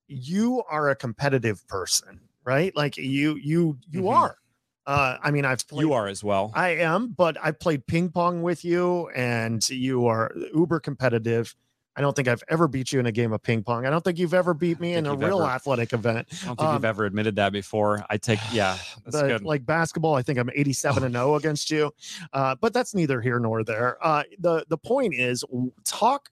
you 0.08 0.64
are 0.70 0.90
a 0.90 0.96
competitive 0.96 1.66
person, 1.68 2.20
right? 2.44 2.76
Like 2.76 2.98
you, 2.98 3.36
you, 3.36 3.78
you 3.90 4.02
Mhm. 4.04 4.14
are. 4.16 4.38
Uh, 4.86 5.18
I 5.22 5.32
mean, 5.32 5.46
I've 5.46 5.68
played, 5.68 5.82
You 5.82 5.94
are 5.94 6.08
as 6.08 6.24
well. 6.24 6.52
I 6.54 6.70
am, 6.70 7.10
but 7.10 7.38
I 7.44 7.52
played 7.52 7.88
ping 7.88 8.10
pong 8.10 8.44
with 8.44 8.64
you, 8.64 9.10
and 9.10 9.68
you 9.70 10.06
are 10.06 10.32
uber 10.54 10.80
competitive. 10.80 11.56
I 11.98 12.02
don't 12.02 12.14
think 12.16 12.28
I've 12.28 12.44
ever 12.50 12.68
beat 12.68 12.92
you 12.92 13.00
in 13.00 13.06
a 13.06 13.12
game 13.12 13.32
of 13.32 13.42
ping 13.42 13.64
pong. 13.64 13.86
I 13.86 13.90
don't 13.90 14.04
think 14.04 14.20
you've 14.20 14.34
ever 14.34 14.54
beat 14.54 14.82
me 14.82 14.96
in 14.96 15.06
a 15.06 15.16
real 15.16 15.42
ever- 15.42 15.50
athletic 15.50 15.94
event. 15.94 16.28
I 16.44 16.48
don't 16.48 16.60
think 16.60 16.68
you've 16.74 16.76
um, 16.76 16.86
ever 16.86 17.06
admitted 17.06 17.38
that 17.38 17.54
before. 17.54 18.06
I 18.10 18.18
take 18.18 18.40
yeah, 18.52 18.78
good. 19.12 19.44
like 19.44 19.66
basketball, 19.66 20.14
I 20.16 20.22
think 20.22 20.38
I'm 20.38 20.50
87 20.54 21.04
and 21.04 21.14
0 21.14 21.36
against 21.36 21.72
you. 21.72 21.92
Uh, 22.34 22.56
but 22.60 22.74
that's 22.74 22.94
neither 22.94 23.22
here 23.22 23.40
nor 23.40 23.64
there. 23.64 23.98
Uh, 24.06 24.24
the 24.40 24.66
the 24.68 24.78
point 24.78 25.14
is, 25.14 25.44
talk. 25.84 26.30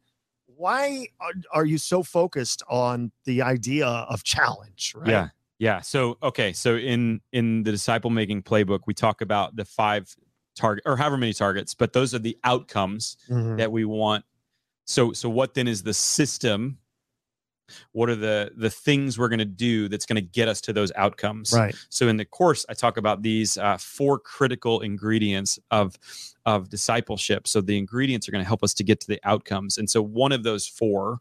Why 0.55 1.07
are, 1.19 1.31
are 1.51 1.65
you 1.65 1.79
so 1.79 2.03
focused 2.03 2.61
on 2.69 3.11
the 3.25 3.41
idea 3.41 3.87
of 3.87 4.23
challenge? 4.23 4.93
Right? 4.95 5.09
Yeah. 5.09 5.29
Yeah. 5.59 5.81
So 5.81 6.17
okay. 6.23 6.53
So 6.53 6.75
in 6.75 7.21
in 7.31 7.63
the 7.63 7.71
disciple 7.71 8.09
making 8.09 8.43
playbook, 8.43 8.81
we 8.87 8.93
talk 8.93 9.21
about 9.21 9.55
the 9.55 9.65
five 9.65 10.15
target 10.55 10.83
or 10.85 10.97
however 10.97 11.17
many 11.17 11.33
targets, 11.33 11.73
but 11.73 11.93
those 11.93 12.13
are 12.13 12.19
the 12.19 12.37
outcomes 12.43 13.17
Mhm. 13.29 13.57
that 13.57 13.71
we 13.71 13.85
want. 13.85 14.25
So 14.85 15.13
so 15.13 15.29
what 15.29 15.53
then 15.53 15.67
is 15.67 15.83
the 15.83 15.93
system? 15.93 16.79
What 17.93 18.09
are 18.09 18.15
the 18.15 18.51
the 18.57 18.69
things 18.69 19.17
we're 19.17 19.29
going 19.29 19.39
to 19.39 19.45
do 19.45 19.87
that's 19.87 20.05
going 20.05 20.17
to 20.17 20.21
get 20.29 20.47
us 20.47 20.59
to 20.61 20.73
those 20.73 20.91
outcomes? 20.95 21.53
Right. 21.53 21.73
So 21.89 22.07
in 22.07 22.17
the 22.17 22.25
course, 22.25 22.65
I 22.67 22.73
talk 22.73 22.97
about 22.97 23.21
these 23.23 23.57
uh, 23.57 23.77
four 23.77 24.19
critical 24.19 24.81
ingredients 24.81 25.57
of 25.71 25.95
of 26.45 26.69
discipleship. 26.69 27.47
So 27.47 27.61
the 27.61 27.77
ingredients 27.77 28.27
are 28.27 28.31
going 28.31 28.43
to 28.43 28.47
help 28.47 28.63
us 28.63 28.73
to 28.75 28.83
get 28.83 28.99
to 29.01 29.07
the 29.07 29.19
outcomes. 29.23 29.77
And 29.77 29.89
so 29.89 30.01
one 30.01 30.33
of 30.33 30.43
those 30.43 30.67
four 30.67 31.19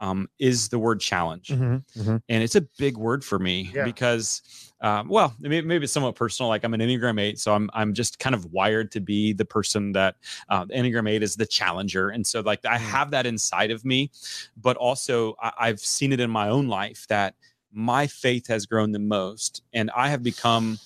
um, 0.00 0.28
is 0.38 0.68
the 0.68 0.78
word 0.78 1.00
challenge 1.00 1.48
Mhm, 1.48 1.82
mhm. 1.96 2.22
and 2.28 2.42
it's 2.42 2.54
a 2.54 2.60
big 2.78 2.96
word 2.96 3.24
for 3.24 3.38
me 3.38 3.70
Yeah. 3.74 3.84
because 3.84 4.42
um, 4.82 5.08
well 5.08 5.34
maybe, 5.38 5.62
maybe 5.62 5.84
it's 5.84 5.92
somewhat 5.92 6.14
personal 6.16 6.48
like 6.50 6.62
i'm 6.64 6.74
an 6.74 6.80
enneagram 6.80 7.18
8 7.20 7.38
so 7.38 7.54
i'm 7.54 7.70
i'm 7.72 7.94
just 7.94 8.18
kind 8.18 8.34
of 8.34 8.52
wired 8.52 8.90
to 8.92 9.00
be 9.00 9.32
the 9.32 9.44
person 9.46 9.92
that 9.92 10.16
uh, 10.50 10.66
enneagram 10.66 11.08
8 11.08 11.22
is 11.22 11.34
the 11.36 11.46
challenger 11.46 12.10
and 12.10 12.26
so 12.26 12.40
like 12.40 12.64
i 12.66 12.76
Mm. 12.76 12.80
have 12.80 13.10
that 13.12 13.24
inside 13.26 13.70
of 13.70 13.84
me 13.86 14.10
but 14.56 14.76
also 14.76 15.34
I, 15.40 15.52
i've 15.60 15.80
seen 15.80 16.12
it 16.12 16.20
in 16.20 16.30
my 16.30 16.48
own 16.48 16.68
life 16.68 17.06
that 17.08 17.34
my 17.72 18.06
faith 18.06 18.46
has 18.48 18.66
grown 18.66 18.92
the 18.92 18.98
most 18.98 19.62
and 19.72 19.90
i 19.96 20.08
have 20.10 20.22
become 20.22 20.78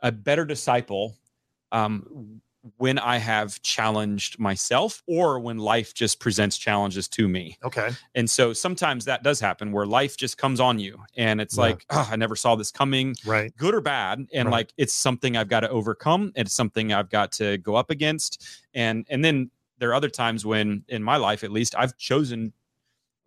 a 0.00 0.10
better 0.12 0.44
disciple 0.44 1.16
um, 1.72 2.40
when 2.76 2.98
i 2.98 3.16
have 3.16 3.60
challenged 3.62 4.38
myself 4.38 5.02
or 5.06 5.38
when 5.38 5.58
life 5.58 5.94
just 5.94 6.20
presents 6.20 6.56
challenges 6.58 7.08
to 7.08 7.28
me 7.28 7.56
Okay. 7.64 7.90
and 8.14 8.28
so 8.28 8.52
sometimes 8.52 9.04
that 9.04 9.22
does 9.22 9.40
happen 9.40 9.72
where 9.72 9.86
life 9.86 10.16
just 10.16 10.38
comes 10.38 10.60
on 10.60 10.78
you 10.78 10.98
and 11.16 11.40
it's 11.40 11.56
Yeah. 11.56 11.62
like, 11.62 11.84
oh, 11.90 12.08
I 12.10 12.16
never 12.16 12.36
saw 12.36 12.56
this 12.56 12.70
coming, 12.70 13.14
Right. 13.24 13.52
good 13.56 13.74
or 13.74 13.80
bad. 13.80 14.26
And 14.32 14.46
Right. 14.48 14.52
like 14.52 14.72
it's 14.76 14.94
something 14.94 15.36
I've 15.36 15.48
got 15.48 15.60
to 15.60 15.68
overcome. 15.70 16.32
It's 16.34 16.52
something 16.54 16.92
I've 16.92 17.10
got 17.10 17.32
to 17.32 17.58
go 17.58 17.74
up 17.76 17.90
against. 17.90 18.44
And 18.74 19.06
and 19.08 19.24
then 19.24 19.50
there 19.78 19.90
are 19.90 19.94
other 19.94 20.08
times 20.10 20.44
when 20.46 20.84
in 20.88 21.02
my 21.02 21.16
life 21.16 21.44
at 21.44 21.50
least 21.52 21.74
I've 21.76 21.96
chosen 21.96 22.52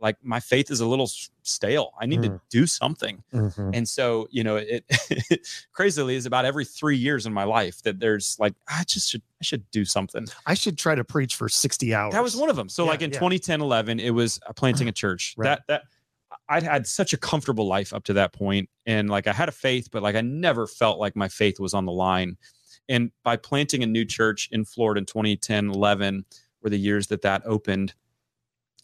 like 0.01 0.15
my 0.23 0.39
faith 0.39 0.71
is 0.71 0.79
a 0.79 0.85
little 0.85 1.09
stale. 1.43 1.91
I 1.99 2.05
need 2.05 2.21
to 2.23 2.29
Mm. 2.29 2.41
do 2.49 2.65
something. 2.67 3.23
Mhm. 3.33 3.71
And 3.75 3.87
so, 3.87 4.27
you 4.31 4.43
know, 4.43 4.55
it 4.55 4.85
crazily 5.73 6.15
is 6.15 6.25
about 6.25 6.45
every 6.45 6.65
three 6.65 6.97
years 6.97 7.25
in 7.25 7.33
my 7.33 7.43
life 7.43 7.81
that 7.83 7.99
there's 7.99 8.37
like, 8.39 8.53
I 8.67 8.83
just 8.85 9.09
should 9.09 9.21
I 9.41 9.43
should 9.45 9.69
do 9.71 9.85
something. 9.85 10.27
I 10.45 10.53
should 10.53 10.77
try 10.77 10.95
to 10.95 11.03
preach 11.03 11.35
for 11.35 11.47
60 11.49 11.93
hours. 11.93 12.13
That 12.13 12.23
was 12.23 12.35
one 12.35 12.49
of 12.49 12.55
them. 12.55 12.67
So 12.69 12.83
Yeah, 12.85 12.89
like 12.91 13.01
in 13.01 13.09
yeah. 13.11 13.19
2010, 13.19 13.61
11, 13.61 13.99
it 13.99 14.09
was 14.11 14.39
uh, 14.47 14.53
planting 14.53 14.87
a 14.87 14.91
church. 15.03 15.33
Right. 15.37 15.45
That 15.47 15.63
that 15.67 15.83
I'd 16.47 16.63
had 16.63 16.87
such 16.87 17.13
a 17.13 17.17
comfortable 17.17 17.67
life 17.67 17.93
up 17.93 18.03
to 18.05 18.13
that 18.13 18.33
point, 18.33 18.69
and 18.85 19.09
like 19.09 19.27
I 19.27 19.33
had 19.33 19.49
a 19.49 19.51
faith, 19.51 19.89
but 19.91 20.01
like 20.03 20.15
I 20.15 20.21
never 20.21 20.65
felt 20.67 20.99
like 20.99 21.15
my 21.15 21.27
faith 21.27 21.59
was 21.59 21.73
on 21.73 21.85
the 21.85 21.91
line. 21.91 22.37
And 22.87 23.11
by 23.23 23.35
planting 23.37 23.83
a 23.83 23.85
new 23.85 24.03
church 24.05 24.49
in 24.51 24.65
Florida 24.65 24.99
in 24.99 25.05
2010, 25.05 25.69
11 25.69 26.25
were 26.63 26.69
the 26.71 26.77
years 26.79 27.07
that 27.07 27.21
that 27.21 27.43
opened. 27.45 27.93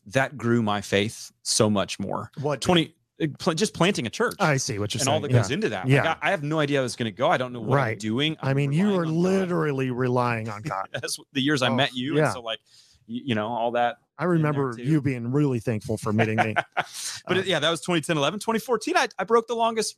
That 0.07 0.37
grew 0.37 0.61
my 0.61 0.81
faith 0.81 1.31
so 1.41 1.69
much 1.69 1.99
more. 1.99 2.31
what 2.41 2.61
20 2.61 2.93
uh, 3.21 3.53
just 3.53 3.73
planting 3.73 4.05
a 4.05 4.09
church 4.09 4.35
I 4.39 4.57
see 4.57 4.77
what 4.77 4.93
you're 4.93 4.99
and 4.99 5.05
saying. 5.05 5.13
all 5.15 5.21
that 5.21 5.31
yeah. 5.31 5.37
goes 5.37 5.49
into 5.51 5.69
that. 5.69 5.87
Yeah. 5.87 6.03
Like, 6.03 6.17
I, 6.21 6.27
I 6.27 6.31
have 6.31 6.43
no 6.43 6.59
idea 6.59 6.79
how 6.79 6.85
it's 6.85 6.97
going 6.97 7.11
to 7.11 7.15
go. 7.15 7.29
I 7.29 7.37
don't 7.37 7.53
know 7.53 7.61
what 7.61 7.79
I'm 7.79 7.97
doing. 7.97 8.35
I 8.41 8.49
I'm 8.49 8.57
mean, 8.57 8.71
you 8.73 8.93
are 8.95 9.05
on 9.05 9.05
God. 9.05 9.13
literally 9.13 9.89
relying 9.91 10.49
on 10.49 10.61
God. 10.63 10.89
That's 10.93 11.17
the 11.33 11.41
years 11.41 11.61
I 11.61 11.69
Oh, 11.69 11.75
met 11.75 11.93
you, 11.95 12.17
yeah. 12.17 12.25
and 12.25 12.33
so 12.33 12.41
like 12.41 12.59
you, 13.07 13.21
you 13.27 13.35
know 13.35 13.47
all 13.47 13.71
that 13.71 13.97
I 14.17 14.25
remember 14.25 14.75
you 14.77 15.01
being 15.01 15.31
really 15.31 15.59
thankful 15.59 15.97
for 15.97 16.11
meeting 16.13 16.37
me. 16.37 16.55
but 16.75 17.37
Uh, 17.37 17.41
yeah, 17.45 17.59
that 17.59 17.69
was 17.69 17.81
2010, 17.81 18.17
11. 18.17 18.39
2014, 18.41 18.97
I, 18.97 19.07
I 19.17 19.23
broke 19.23 19.47
the 19.47 19.55
longest 19.55 19.97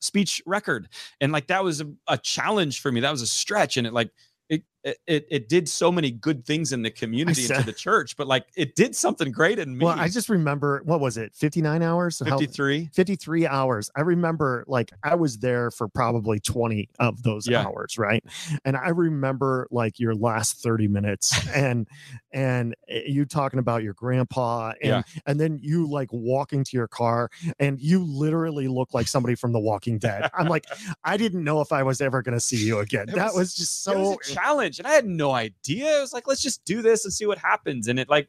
speech 0.00 0.42
record. 0.46 0.88
And 1.20 1.32
like 1.32 1.46
that 1.48 1.64
was 1.64 1.80
a, 1.80 1.90
a 2.08 2.18
challenge 2.18 2.80
for 2.80 2.92
me. 2.92 3.00
That 3.00 3.10
was 3.10 3.22
a 3.22 3.26
stretch. 3.26 3.76
And 3.78 3.86
it 3.86 3.92
like 3.94 4.10
it 4.50 4.64
it 4.84 4.98
it, 5.06 5.26
it 5.30 5.48
did 5.48 5.68
so 5.68 5.90
many 5.92 6.10
good 6.10 6.44
things 6.44 6.72
in 6.72 6.82
the 6.82 6.90
community 7.02 7.46
and 7.46 7.60
to 7.60 7.62
the 7.66 7.72
church, 7.72 8.16
but 8.16 8.26
like 8.26 8.46
it 8.56 8.74
did 8.76 8.94
something 8.96 9.30
great 9.32 9.58
in 9.58 9.76
me. 9.76 9.84
Well, 9.84 9.98
I 9.98 10.08
just 10.08 10.28
remember 10.28 10.82
what 10.84 11.00
was 11.00 11.16
it? 11.16 11.34
59 11.34 11.82
hours? 11.82 12.20
How- 12.26 12.38
53. 12.38 12.90
53 12.92 13.46
hours. 13.46 13.90
I 13.96 14.00
remember 14.02 14.64
like 14.66 14.90
I 15.02 15.14
was 15.14 15.38
there 15.38 15.70
for 15.70 15.88
probably 15.88 16.40
20 16.40 16.88
of 16.98 17.22
those 17.22 17.46
Yeah. 17.46 17.64
hours, 17.66 17.98
right? 17.98 18.24
And 18.64 18.76
I 18.76 18.88
remember 18.90 19.66
like 19.70 19.98
your 19.98 20.14
last 20.14 20.62
30 20.62 20.88
minutes 20.88 21.48
and 21.54 21.86
and 22.32 22.74
eh, 22.88 23.02
you 23.06 23.24
talking 23.24 23.58
about 23.58 23.82
your 23.82 23.94
grandpa 23.94 24.68
and 24.82 24.90
Yeah. 24.90 25.02
and 25.26 25.38
then 25.40 25.58
you 25.62 25.86
like 25.88 26.08
walking 26.12 26.64
to 26.64 26.76
your 26.76 26.88
car 26.88 27.30
and 27.58 27.80
you 27.80 28.02
literally 28.04 28.68
look 28.68 28.94
like 28.94 29.08
somebody 29.08 29.34
from 29.34 29.52
The 29.52 29.60
Walking 29.60 29.98
Dead. 29.98 30.30
I'm 30.34 30.46
like 30.46 30.66
I 31.04 31.16
didn't 31.16 31.44
know 31.44 31.60
if 31.60 31.72
I 31.72 31.82
was 31.82 32.00
ever 32.00 32.22
going 32.22 32.34
to 32.36 32.40
see 32.40 32.64
you 32.64 32.78
again. 32.78 33.08
It 33.08 33.14
that 33.16 33.26
was- 33.26 33.40
was, 33.40 33.54
just 33.54 33.82
so 33.82 34.16
was 34.16 34.30
a 34.30 34.34
And 34.78 34.86
I 34.86 34.92
had 34.92 35.06
no 35.06 35.32
idea. 35.32 35.98
It 35.98 36.00
was 36.00 36.12
like, 36.12 36.26
let's 36.26 36.42
just 36.42 36.64
do 36.64 36.82
this 36.82 37.04
and 37.04 37.12
see 37.12 37.26
what 37.26 37.38
happens. 37.38 37.88
And 37.88 37.98
it 37.98 38.08
like 38.08 38.28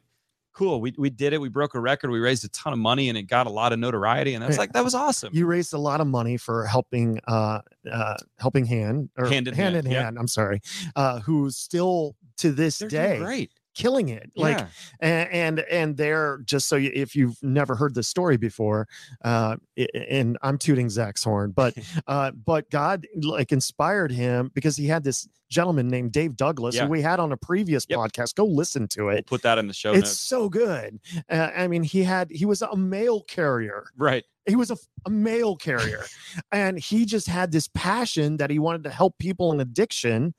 cool. 0.53 0.81
We 0.81 0.93
we 0.97 1.09
did 1.09 1.31
it. 1.31 1.39
We 1.39 1.47
broke 1.47 1.75
a 1.75 1.79
record. 1.79 2.11
We 2.11 2.19
raised 2.19 2.43
a 2.43 2.49
ton 2.49 2.73
of 2.73 2.79
money 2.79 3.07
and 3.07 3.17
it 3.17 3.23
got 3.23 3.47
a 3.47 3.49
lot 3.49 3.71
of 3.71 3.79
notoriety. 3.79 4.33
And 4.33 4.43
I 4.43 4.47
was 4.47 4.57
Yeah. 4.57 4.61
like, 4.61 4.73
that 4.73 4.83
was 4.83 4.93
awesome. 4.95 5.29
you 5.33 5.45
raised 5.45 5.73
a 5.73 5.77
lot 5.77 6.01
of 6.01 6.07
money 6.07 6.35
for 6.37 6.65
helping 6.65 7.19
uh 7.27 7.59
uh 7.89 8.15
helping 8.37 8.65
hand 8.65 9.09
or 9.17 9.27
Hand 9.27 9.47
in 9.47 9.53
hand, 9.53 9.75
hand, 9.75 9.85
in 9.87 9.91
yeah. 9.93 10.03
hand 10.03 10.17
i'm 10.19 10.27
sorry 10.27 10.59
uh 10.95 11.19
who's 11.21 11.55
still 11.57 12.15
to 12.37 12.51
this 12.51 12.79
They're 12.79 12.89
day 12.89 13.17
great. 13.19 13.51
Killing 13.73 14.09
it 14.09 14.29
like 14.35 14.57
Yeah. 14.57 14.67
and 14.99 15.29
and, 15.31 15.59
and 15.71 15.97
they're 15.97 16.39
just 16.45 16.67
so 16.67 16.75
you, 16.75 16.91
if 16.93 17.15
you've 17.15 17.41
never 17.41 17.75
heard 17.75 17.95
the 17.95 18.03
story 18.03 18.35
before 18.37 18.87
uh 19.23 19.55
and 19.93 20.37
i'm 20.41 20.57
tooting 20.57 20.89
zach's 20.89 21.23
horn 21.23 21.51
but 21.51 21.73
uh 22.07 22.31
but 22.31 22.69
god 22.69 23.07
like 23.21 23.51
inspired 23.51 24.11
him 24.11 24.51
because 24.53 24.75
he 24.75 24.87
had 24.87 25.03
this 25.05 25.27
gentleman 25.49 25.87
named 25.87 26.11
dave 26.11 26.35
douglas 26.35 26.75
Yeah. 26.75 26.83
who 26.85 26.89
we 26.91 27.01
had 27.01 27.19
on 27.19 27.31
a 27.31 27.37
previous 27.37 27.85
Yep. 27.87 27.99
podcast 27.99 28.35
go 28.35 28.45
listen 28.45 28.87
to 28.89 29.07
it 29.09 29.13
We'll 29.29 29.37
put 29.37 29.43
that 29.43 29.57
in 29.57 29.67
the 29.67 29.73
show 29.73 29.91
it's 29.93 30.01
notes. 30.09 30.19
so 30.19 30.49
good 30.49 30.99
uh, 31.29 31.49
i 31.55 31.67
mean 31.67 31.83
he 31.83 32.03
had 32.03 32.29
he 32.29 32.45
was 32.45 32.61
a 32.61 32.75
mail 32.75 33.21
carrier 33.21 33.85
Right. 33.97 34.25
he 34.47 34.55
was 34.57 34.71
a, 34.71 34.77
a 35.05 35.09
mail 35.09 35.55
carrier 35.55 36.03
and 36.51 36.77
he 36.79 37.05
just 37.05 37.27
had 37.27 37.51
this 37.51 37.69
passion 37.73 38.37
that 38.37 38.49
he 38.49 38.59
wanted 38.59 38.83
to 38.83 38.89
help 38.89 39.17
people 39.17 39.51
in 39.53 39.59
addiction 39.61 40.33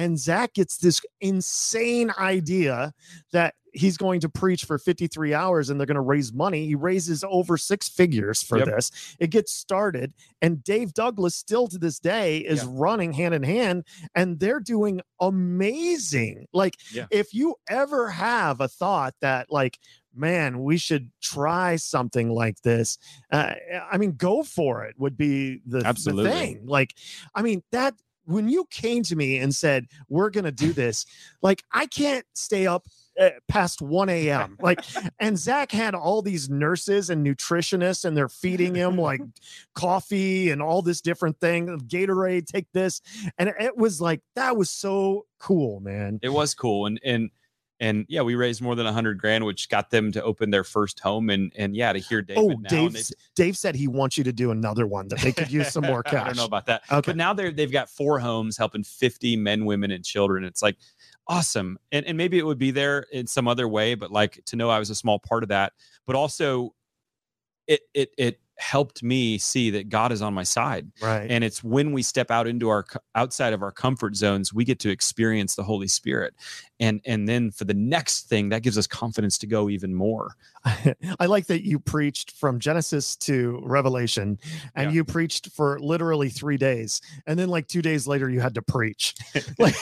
and 0.00 0.18
zach 0.18 0.54
gets 0.54 0.78
this 0.78 1.00
insane 1.20 2.10
idea 2.18 2.92
that 3.32 3.54
he's 3.72 3.96
going 3.96 4.18
to 4.20 4.28
preach 4.28 4.64
for 4.64 4.78
53 4.78 5.32
hours 5.32 5.70
and 5.70 5.78
they're 5.78 5.86
going 5.86 5.94
to 5.94 6.00
raise 6.00 6.32
money 6.32 6.66
he 6.66 6.74
raises 6.74 7.22
over 7.28 7.56
six 7.56 7.88
figures 7.88 8.42
for 8.42 8.58
Yep. 8.58 8.66
this 8.66 8.90
it 9.20 9.30
gets 9.30 9.52
started 9.52 10.12
and 10.42 10.62
dave 10.64 10.92
douglas 10.92 11.36
still 11.36 11.68
to 11.68 11.78
this 11.78 11.98
day 12.00 12.38
is 12.38 12.64
Yeah. 12.64 12.70
running 12.72 13.12
hand 13.12 13.34
in 13.34 13.42
hand 13.44 13.84
and 14.14 14.40
they're 14.40 14.58
doing 14.60 15.00
amazing 15.20 16.46
like 16.52 16.76
Yeah. 16.92 17.06
if 17.10 17.32
you 17.34 17.54
ever 17.68 18.10
have 18.10 18.60
a 18.60 18.68
thought 18.68 19.14
that 19.20 19.46
like 19.50 19.78
man 20.14 20.62
we 20.64 20.76
should 20.76 21.10
try 21.22 21.76
something 21.76 22.30
like 22.30 22.60
this 22.62 22.98
uh, 23.32 23.52
I 23.92 23.98
mean, 23.98 24.12
go 24.16 24.42
for 24.42 24.84
it 24.84 24.96
would 24.98 25.16
be 25.16 25.60
the, 25.66 25.80
the 25.80 25.86
Absolutely. 25.86 26.30
thing. 26.32 26.66
Like, 26.66 26.94
I 27.36 27.42
mean, 27.42 27.62
that 27.70 27.94
when 28.24 28.48
you 28.48 28.66
came 28.70 29.02
to 29.04 29.16
me 29.16 29.38
and 29.38 29.54
said, 29.54 29.86
we're 30.08 30.30
to 30.44 30.52
do 30.52 30.72
this, 30.72 31.06
like, 31.42 31.62
I 31.72 31.86
can't 31.86 32.24
stay 32.34 32.66
up 32.66 32.86
uh, 33.20 33.30
past 33.48 33.82
1 33.82 34.08
a.m. 34.08 34.56
Like, 34.60 34.80
and 35.18 35.38
Zach 35.38 35.72
had 35.72 35.94
all 35.94 36.22
these 36.22 36.48
nurses 36.48 37.10
and 37.10 37.26
nutritionists, 37.26 38.04
and 38.04 38.16
they're 38.16 38.28
feeding 38.28 38.74
him 38.74 38.96
like 38.98 39.20
coffee 39.74 40.50
and 40.50 40.62
all 40.62 40.82
this 40.82 41.00
different 41.00 41.38
thing. 41.40 41.66
Gatorade, 41.80 42.46
take 42.46 42.66
this. 42.72 43.00
And 43.38 43.52
it 43.60 43.76
was 43.76 44.00
like, 44.00 44.20
that 44.36 44.56
was 44.56 44.70
so 44.70 45.26
cool, 45.38 45.80
man. 45.80 46.18
it 46.22 46.28
was 46.28 46.54
cool 46.54 46.86
and 46.86 47.00
and 47.04 47.30
and 47.80 48.04
yeah 48.08 48.20
we 48.20 48.34
raised 48.34 48.60
more 48.62 48.74
than 48.74 48.86
a 48.86 48.92
hundred 48.92 49.18
grand 49.18 49.44
which 49.44 49.68
got 49.68 49.90
them 49.90 50.12
to 50.12 50.22
open 50.22 50.50
their 50.50 50.62
first 50.62 51.00
home 51.00 51.30
and 51.30 51.52
and 51.56 51.74
yeah 51.74 51.92
to 51.92 51.98
hear 51.98 52.22
david 52.22 52.42
oh, 52.42 52.48
now 52.60 52.68
Dave, 52.68 52.92
they- 52.92 53.02
Dave 53.34 53.56
said 53.56 53.74
he 53.74 53.88
wants 53.88 54.16
you 54.16 54.24
to 54.24 54.32
do 54.32 54.50
another 54.50 54.86
one 54.86 55.08
that 55.08 55.18
they 55.20 55.32
could 55.32 55.50
use 55.50 55.72
some 55.72 55.84
more 55.84 56.02
cash. 56.02 56.14
i 56.22 56.26
don't 56.26 56.36
know 56.36 56.44
about 56.44 56.66
that 56.66 56.82
Okay. 56.92 57.10
but 57.10 57.16
now 57.16 57.32
they're 57.32 57.50
they've 57.50 57.72
got 57.72 57.88
four 57.88 58.18
homes 58.20 58.56
helping 58.56 58.84
50 58.84 59.36
men 59.36 59.64
women 59.64 59.90
and 59.90 60.04
children 60.04 60.44
it's 60.44 60.62
like 60.62 60.76
awesome 61.26 61.78
and, 61.90 62.04
and 62.06 62.16
maybe 62.16 62.38
it 62.38 62.46
would 62.46 62.58
be 62.58 62.70
there 62.70 63.06
in 63.12 63.26
some 63.26 63.48
other 63.48 63.66
way 63.68 63.94
but 63.94 64.10
like 64.12 64.44
to 64.46 64.56
know 64.56 64.68
i 64.70 64.78
was 64.78 64.90
a 64.90 64.94
small 64.94 65.18
part 65.18 65.42
of 65.42 65.48
that 65.48 65.72
but 66.06 66.14
also 66.16 66.74
it 67.66 67.80
it 67.94 68.10
it 68.18 68.40
helped 68.60 69.02
me 69.02 69.38
see 69.38 69.70
that 69.70 69.88
God 69.88 70.12
is 70.12 70.22
on 70.22 70.34
my 70.34 70.42
side. 70.42 70.90
Right. 71.02 71.30
And 71.30 71.42
it's 71.42 71.64
when 71.64 71.92
we 71.92 72.02
step 72.02 72.30
out 72.30 72.46
into 72.46 72.68
our 72.68 72.84
outside 73.14 73.52
of 73.52 73.62
our 73.62 73.72
comfort 73.72 74.16
zones, 74.16 74.52
we 74.52 74.64
get 74.64 74.78
to 74.80 74.90
experience 74.90 75.56
the 75.56 75.62
Holy 75.64 75.88
Spirit. 75.88 76.34
And 76.78 77.00
and 77.04 77.28
then 77.28 77.50
for 77.50 77.64
the 77.64 77.74
next 77.74 78.28
thing, 78.28 78.50
that 78.50 78.62
gives 78.62 78.78
us 78.78 78.86
confidence 78.86 79.38
to 79.38 79.46
go 79.46 79.68
even 79.68 79.94
more. 79.94 80.34
I 80.64 81.26
like 81.26 81.46
that 81.46 81.64
you 81.66 81.78
preached 81.78 82.32
from 82.32 82.58
Genesis 82.60 83.16
to 83.16 83.60
Revelation 83.64 84.38
and 84.74 84.90
Yeah. 84.90 84.94
you 84.96 85.04
preached 85.04 85.48
for 85.52 85.78
literally 85.80 86.28
three 86.28 86.56
days. 86.58 87.00
And 87.26 87.38
then, 87.38 87.48
like, 87.48 87.66
two 87.66 87.80
days 87.82 88.06
later, 88.06 88.28
you 88.28 88.40
had 88.40 88.54
to 88.54 88.62
preach. 88.62 89.14
like, 89.58 89.74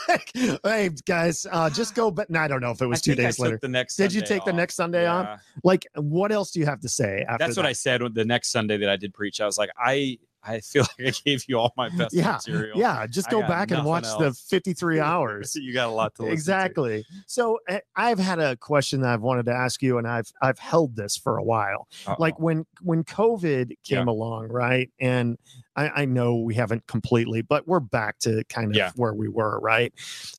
like, 0.08 0.30
hey, 0.34 0.90
guys, 1.06 1.46
uh, 1.50 1.70
just 1.70 1.94
go. 1.94 2.10
But 2.10 2.30
no, 2.30 2.40
I 2.40 2.48
don't 2.48 2.60
know 2.60 2.70
if 2.70 2.80
it 2.82 2.86
was 2.86 3.00
I 3.00 3.02
two 3.02 3.14
days 3.14 3.38
later. 3.38 3.58
The 3.60 3.68
next 3.68 3.96
Did 3.96 4.12
you 4.12 4.22
take 4.22 4.44
the 4.44 4.52
next 4.52 4.74
Sunday 4.74 5.06
off? 5.06 5.26
Yeah. 5.26 5.36
Like, 5.64 5.86
what 5.94 6.32
else 6.32 6.50
do 6.50 6.60
you 6.60 6.66
have 6.66 6.80
to 6.80 6.88
say 6.88 7.24
after 7.28 7.44
That's 7.44 7.56
what 7.56 7.64
that? 7.64 7.68
I 7.70 7.72
said 7.72 8.02
the 8.14 8.24
next 8.24 8.50
Sunday 8.50 8.76
that 8.78 8.88
I 8.88 8.96
did 8.96 9.14
preach. 9.14 9.40
I 9.40 9.46
was 9.46 9.58
like, 9.58 9.70
I 9.78 10.18
I 10.44 10.60
feel 10.60 10.82
like 10.98 11.08
I 11.08 11.12
gave 11.24 11.44
you 11.48 11.58
all 11.58 11.72
my 11.76 11.88
best 11.90 12.12
Yeah, 12.14 12.32
material. 12.32 12.78
Yeah, 12.78 13.06
just 13.06 13.30
go 13.30 13.40
back 13.42 13.70
and 13.70 13.84
watch 13.84 14.04
the 14.18 14.32
53 14.48 15.00
hours. 15.12 15.54
you 15.54 15.72
got 15.72 15.88
a 15.88 15.92
lot 15.92 16.14
to 16.16 16.22
listen 16.22 16.28
to. 16.28 16.32
Exactly. 16.32 17.04
So 17.26 17.58
uh, 17.68 17.78
I've 17.96 18.18
had 18.18 18.38
a 18.40 18.56
question 18.56 19.02
that 19.02 19.12
I've 19.12 19.20
wanted 19.22 19.46
to 19.46 19.52
ask 19.52 19.82
you, 19.82 19.98
and 19.98 20.06
I've 20.06 20.32
I've 20.42 20.58
held 20.58 20.96
this 20.96 21.16
for 21.16 21.38
a 21.38 21.44
while. 21.44 21.86
Like 22.18 22.34
Uh-oh. 22.34 22.42
when 22.44 22.66
when 22.80 23.04
COVID 23.04 23.72
came 23.84 24.08
along, 24.08 24.48
right? 24.48 24.90
And 25.00 25.38
I, 25.76 25.88
I 26.02 26.04
know 26.04 26.36
we 26.36 26.54
haven't 26.54 26.86
completely, 26.86 27.42
but 27.42 27.66
we're 27.66 27.80
back 27.80 28.18
to 28.20 28.44
kind 28.48 28.70
of 28.70 28.76
Yeah. 28.76 28.90
where 28.96 29.14
we 29.14 29.28
were, 29.28 29.58
right? 29.60 29.92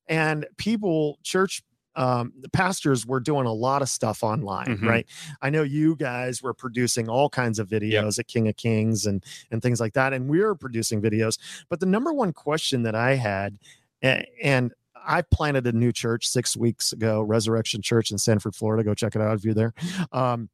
And 0.08 0.46
people, 0.58 1.18
church 1.24 1.64
um 1.96 2.34
the 2.40 2.50
pastors 2.50 3.06
were 3.06 3.20
doing 3.20 3.46
a 3.46 3.54
lot 3.54 3.82
of 3.82 3.90
stuff 3.90 4.24
online 4.24 4.66
Mhm. 4.66 4.88
right 4.88 5.06
i 5.42 5.50
know 5.50 5.62
you 5.64 5.96
guys 5.96 6.42
were 6.42 6.54
producing 6.54 7.08
all 7.10 7.30
kinds 7.30 7.60
of 7.60 7.68
videos 7.70 8.18
at 8.20 8.28
king 8.28 8.48
of 8.48 8.56
kings 8.56 9.06
and 9.06 9.24
and 9.52 9.62
things 9.62 9.80
like 9.80 9.94
that 9.94 10.14
and 10.14 10.28
we 10.30 10.40
were 10.40 10.56
producing 10.56 11.02
videos 11.02 11.38
but 11.70 11.80
the 11.80 11.86
number 11.86 12.12
one 12.14 12.34
question 12.34 12.84
that 12.84 12.96
i 12.96 13.16
had 13.16 13.58
and 14.42 14.74
I 15.06 15.22
planted 15.22 15.68
a 15.68 15.74
new 15.74 15.92
church 15.92 16.26
six 16.28 16.56
weeks 16.56 16.94
ago, 16.94 17.22
Resurrection 17.22 17.82
Church 17.82 18.10
in 18.10 18.18
Sanford, 18.18 18.56
Florida. 18.56 18.86
Go 18.86 18.94
check 18.94 19.16
it 19.18 19.22
out 19.22 19.36
if 19.36 19.44
you're 19.44 19.54
there. 19.54 19.74
Um, 20.14 20.50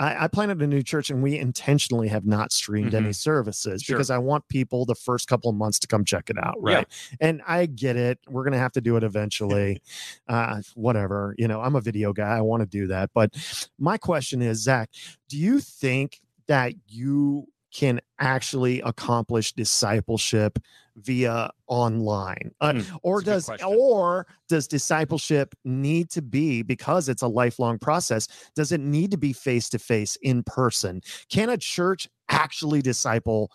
I, 0.00 0.24
I 0.24 0.28
planted 0.28 0.62
a 0.62 0.66
new 0.66 0.82
church 0.82 1.10
and 1.10 1.22
we 1.22 1.38
intentionally 1.38 2.08
have 2.08 2.24
not 2.24 2.52
streamed 2.52 2.94
any 2.94 3.12
services 3.12 3.82
Sure. 3.82 3.96
because 3.96 4.10
I 4.10 4.16
want 4.18 4.48
people 4.48 4.86
the 4.86 4.94
first 4.94 5.28
couple 5.28 5.50
of 5.50 5.56
months 5.56 5.78
to 5.80 5.86
come 5.86 6.04
check 6.04 6.30
it 6.30 6.38
out. 6.38 6.56
Yeah. 6.66 6.74
Right. 6.76 6.86
And 7.20 7.42
I 7.46 7.66
get 7.66 7.96
it. 7.96 8.18
We're 8.26 8.42
going 8.42 8.54
to 8.54 8.58
have 8.58 8.72
to 8.72 8.80
do 8.80 8.96
it 8.96 9.04
eventually. 9.04 9.82
uh, 10.28 10.62
whatever. 10.74 11.34
You 11.36 11.48
know, 11.48 11.60
I'm 11.60 11.76
a 11.76 11.80
video 11.82 12.14
guy. 12.14 12.36
I 12.36 12.40
want 12.40 12.62
to 12.62 12.66
do 12.66 12.86
that. 12.86 13.10
But 13.14 13.34
my 13.78 13.98
question 13.98 14.40
is, 14.40 14.62
Zach, 14.62 14.88
do 15.28 15.36
you 15.36 15.60
think 15.60 16.20
that 16.46 16.72
you 16.88 17.46
can 17.72 18.00
actually 18.18 18.80
accomplish 18.80 19.52
discipleship 19.52 20.58
via 20.96 21.50
online 21.68 22.50
uh, 22.60 22.72
Hmm, 22.72 22.80
or 23.02 23.22
that's 23.22 23.48
a 23.48 23.50
good 23.52 23.58
does 23.58 23.76
or 23.78 24.26
does 24.48 24.66
discipleship 24.68 25.54
need 25.64 26.10
to 26.10 26.20
be 26.22 26.62
because 26.62 27.08
it's 27.08 27.22
a 27.22 27.28
lifelong 27.28 27.78
process 27.78 28.28
does 28.56 28.72
it 28.72 28.80
need 28.80 29.10
to 29.12 29.16
be 29.18 29.32
face 29.32 29.68
to 29.68 29.78
face 29.78 30.16
in 30.22 30.42
person 30.42 31.00
can 31.30 31.48
a 31.48 31.56
church 31.56 32.08
actually 32.28 32.82
disciple 32.82 33.50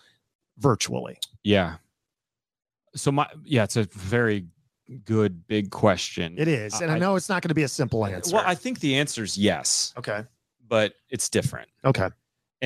virtually 0.58 1.18
Yeah. 1.44 1.76
So 2.96 3.12
my 3.12 3.28
yeah, 3.44 3.64
it's 3.64 3.76
a 3.76 3.84
very 3.92 4.48
good 5.04 5.46
big 5.48 5.70
question. 5.72 6.36
it 6.38 6.48
is 6.48 6.80
and 6.82 6.90
i, 6.92 6.96
I- 6.96 7.00
know 7.00 7.16
it's 7.16 7.28
not 7.28 7.42
going 7.42 7.50
to 7.50 7.56
be 7.56 7.64
a 7.64 7.68
simple 7.68 8.06
answer 8.06 8.36
Well, 8.36 8.44
I 8.48 8.56
think 8.56 8.80
the 8.80 8.96
answer 8.96 9.24
is 9.24 9.38
yes, 9.38 9.94
okay 9.98 10.24
but 10.68 10.94
it's 11.10 11.28
different. 11.30 11.68
okay 11.84 12.10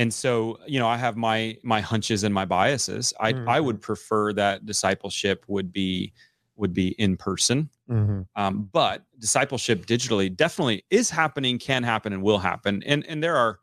And 0.00 0.14
so, 0.14 0.58
you 0.66 0.78
know, 0.78 0.88
I 0.88 0.96
have 0.96 1.18
my 1.18 1.58
my 1.62 1.82
hunches 1.82 2.24
and 2.24 2.32
my 2.32 2.46
biases. 2.46 3.12
I 3.20 3.28
I 3.28 3.32
Mm-hmm. 3.34 3.64
would 3.66 3.80
prefer 3.82 4.32
that 4.32 4.64
discipleship 4.64 5.44
would 5.46 5.72
be 5.72 6.14
would 6.56 6.72
be 6.72 6.88
in 6.98 7.18
person. 7.18 7.68
Mhm. 7.90 8.26
Um, 8.34 8.70
but 8.72 9.04
discipleship 9.18 9.84
digitally 9.84 10.34
definitely 10.34 10.84
is 10.88 11.10
happening, 11.10 11.58
can 11.58 11.82
happen, 11.82 12.14
and 12.14 12.22
will 12.22 12.38
happen. 12.38 12.82
And 12.86 13.04
and 13.06 13.22
there 13.22 13.36
are 13.36 13.58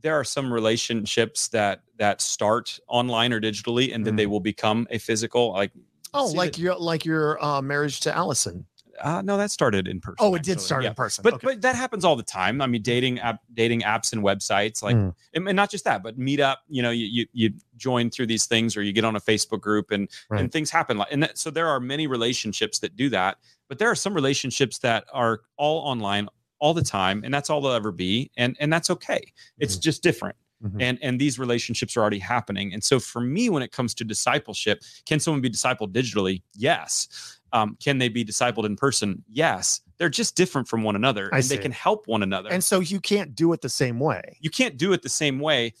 there 0.00 0.14
are 0.18 0.24
some 0.24 0.50
relationships 0.50 1.48
that 1.48 1.82
that 1.98 2.22
start 2.22 2.80
online 2.88 3.34
or 3.34 3.40
digitally, 3.40 3.94
and 3.94 4.06
then 4.06 4.16
they 4.16 4.26
will 4.26 4.40
become 4.40 4.86
a 4.90 4.96
physical. 4.96 5.52
Like 5.52 5.72
oh 6.14 6.28
like 6.28 6.52
that- 6.52 6.58
your 6.58 6.76
like 6.76 7.04
your 7.04 7.44
uh, 7.44 7.60
marriage 7.60 8.00
to 8.00 8.16
allison 8.16 8.64
uh, 9.00 9.22
no, 9.22 9.36
that 9.36 9.50
started 9.50 9.86
in 9.88 10.00
person. 10.00 10.16
oh 10.20 10.34
it 10.34 10.42
did 10.42 10.60
start 10.60 10.82
Yeah. 10.82 10.90
in 10.90 10.94
person 10.94 11.22
But 11.22 11.34
okay. 11.34 11.46
but 11.48 11.62
that 11.62 11.74
happens 11.76 12.04
all 12.04 12.16
the 12.16 12.22
time. 12.22 12.60
I 12.60 12.66
mean, 12.66 12.82
dating 12.82 13.18
app, 13.20 13.40
dating 13.54 13.82
apps 13.82 14.12
and 14.12 14.22
websites, 14.22 14.82
like, 14.82 14.96
Mm. 14.96 15.14
and, 15.34 15.48
and 15.48 15.56
not 15.56 15.70
just 15.70 15.84
that, 15.84 16.02
but 16.02 16.16
meet 16.18 16.40
up. 16.40 16.60
You 16.68 16.82
know, 16.82 16.90
you, 16.90 17.06
you 17.06 17.26
you 17.32 17.50
join 17.76 18.10
through 18.10 18.26
these 18.26 18.46
things, 18.46 18.76
or 18.76 18.82
you 18.82 18.92
get 18.92 19.04
on 19.04 19.16
a 19.16 19.20
Facebook 19.20 19.60
group, 19.60 19.90
and 19.90 20.08
Right. 20.30 20.40
and 20.40 20.52
things 20.52 20.70
happen. 20.70 20.96
Like, 20.98 21.08
and 21.12 21.22
that, 21.22 21.38
so 21.38 21.50
there 21.50 21.68
are 21.68 21.80
many 21.80 22.06
relationships 22.06 22.78
that 22.80 22.96
do 22.96 23.08
that, 23.10 23.38
but 23.68 23.78
there 23.78 23.88
are 23.90 23.94
some 23.96 24.14
relationships 24.14 24.78
that 24.78 25.04
are 25.12 25.40
all 25.56 25.78
online 25.80 26.28
all 26.58 26.72
the 26.72 26.82
time, 26.82 27.22
and 27.24 27.32
that's 27.34 27.50
all 27.50 27.60
they'll 27.60 27.72
ever 27.72 27.92
be, 27.92 28.30
and 28.36 28.56
and 28.60 28.72
that's 28.72 28.90
okay. 28.90 29.32
It's 29.58 29.76
just 29.76 30.02
different. 30.02 30.36
Mhm. 30.64 30.80
And 30.80 30.98
and 31.02 31.20
these 31.20 31.38
relationships 31.38 31.98
are 31.98 32.00
already 32.00 32.18
happening. 32.18 32.72
And 32.72 32.82
so 32.82 32.98
for 32.98 33.20
me, 33.20 33.50
when 33.50 33.62
it 33.62 33.72
comes 33.72 33.92
to 33.96 34.04
discipleship, 34.04 34.82
can 35.04 35.20
someone 35.20 35.42
be 35.42 35.50
discipled 35.50 35.92
digitally? 35.92 36.40
Yes. 36.54 37.08
Um, 37.52 37.76
can 37.82 37.98
they 37.98 38.08
be 38.08 38.24
discipled 38.24 38.64
in 38.66 38.76
person? 38.76 39.22
Yes. 39.30 39.80
They're 39.98 40.08
just 40.08 40.36
different 40.36 40.68
from 40.68 40.82
one 40.82 40.94
another, 40.94 41.30
I 41.32 41.38
and 41.38 41.44
they 41.46 41.56
can 41.56 41.72
help 41.72 42.06
one 42.06 42.22
another. 42.22 42.50
and 42.50 42.62
so 42.62 42.80
you 42.80 43.00
can't 43.00 43.34
do 43.34 43.52
it 43.54 43.62
the 43.62 43.68
same 43.68 43.98
way 43.98 44.36
you 44.40 44.50
can't 44.50 44.76
do 44.76 44.92
it 44.92 45.02
the 45.02 45.08
same 45.08 45.38
way 45.38 45.72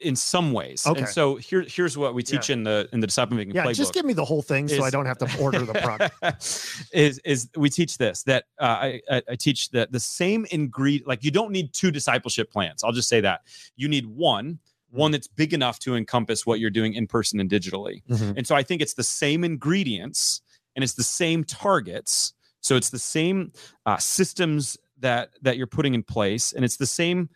in 0.00 0.16
some 0.16 0.52
ways. 0.52 0.86
Okay. 0.86 1.00
And 1.00 1.08
so 1.08 1.36
here, 1.36 1.64
here's 1.66 1.96
what 1.96 2.14
we 2.14 2.22
teach 2.22 2.50
in 2.50 2.62
the 2.64 2.88
in 2.92 3.00
the 3.00 3.06
disciple 3.06 3.36
making 3.36 3.54
yeah 3.54 3.64
playbook. 3.64 3.76
just 3.76 3.94
give 3.94 4.04
me 4.04 4.12
the 4.12 4.24
whole 4.24 4.42
thing 4.42 4.68
so 4.68 4.82
i 4.82 4.90
don't 4.90 5.06
have 5.06 5.18
to 5.18 5.28
order 5.40 5.60
the 5.60 5.72
product 5.72 6.14
is 6.92 7.18
is 7.24 7.48
we 7.56 7.70
teach 7.70 7.96
this 7.96 8.22
that 8.24 8.44
uh, 8.60 8.64
I, 8.64 9.00
I 9.10 9.22
I 9.30 9.36
teach 9.36 9.70
that 9.70 9.92
the 9.92 10.00
same 10.00 10.46
ingredient 10.50 11.06
like 11.08 11.24
you 11.24 11.30
don't 11.30 11.50
need 11.50 11.72
two 11.72 11.90
discipleship 11.90 12.50
plans. 12.50 12.84
I'll 12.84 12.92
just 12.92 13.08
say 13.08 13.20
that 13.22 13.40
you 13.76 13.88
need 13.88 14.06
one 14.06 14.58
one 14.94 15.10
that's 15.10 15.26
big 15.26 15.52
enough 15.52 15.78
to 15.80 15.96
encompass 15.96 16.46
what 16.46 16.60
you're 16.60 16.70
doing 16.70 16.94
in 16.94 17.06
person 17.06 17.40
and 17.40 17.50
digitally. 17.50 18.02
Mhm. 18.08 18.36
And 18.36 18.46
so 18.46 18.54
I 18.54 18.62
think 18.62 18.80
it's 18.80 18.94
the 18.94 19.02
same 19.02 19.44
ingredients 19.44 20.40
and 20.74 20.82
it's 20.82 20.94
the 20.94 21.02
same 21.02 21.44
targets. 21.44 22.32
So 22.60 22.76
it's 22.76 22.90
the 22.90 22.98
same 22.98 23.52
uh, 23.86 23.98
systems 23.98 24.76
that 24.98 25.30
that 25.42 25.56
you're 25.56 25.66
putting 25.66 25.94
in 25.94 26.02
place, 26.02 26.52
and 26.52 26.64
it's 26.64 26.76
the 26.76 26.86
same 26.86 27.28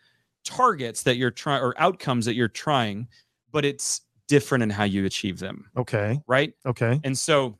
targets 0.43 1.03
that 1.03 1.17
you're 1.17 1.31
trying 1.31 1.61
or 1.61 1.75
outcomes 1.77 2.25
that 2.25 2.33
you're 2.33 2.47
trying, 2.47 3.07
but 3.51 3.65
it's 3.65 4.01
different 4.27 4.63
in 4.63 4.69
how 4.69 4.85
you 4.85 5.05
achieve 5.05 5.39
them, 5.39 5.69
okay 5.75 6.19
right? 6.27 6.53
okay 6.65 6.99
And 7.03 7.17
so 7.17 7.59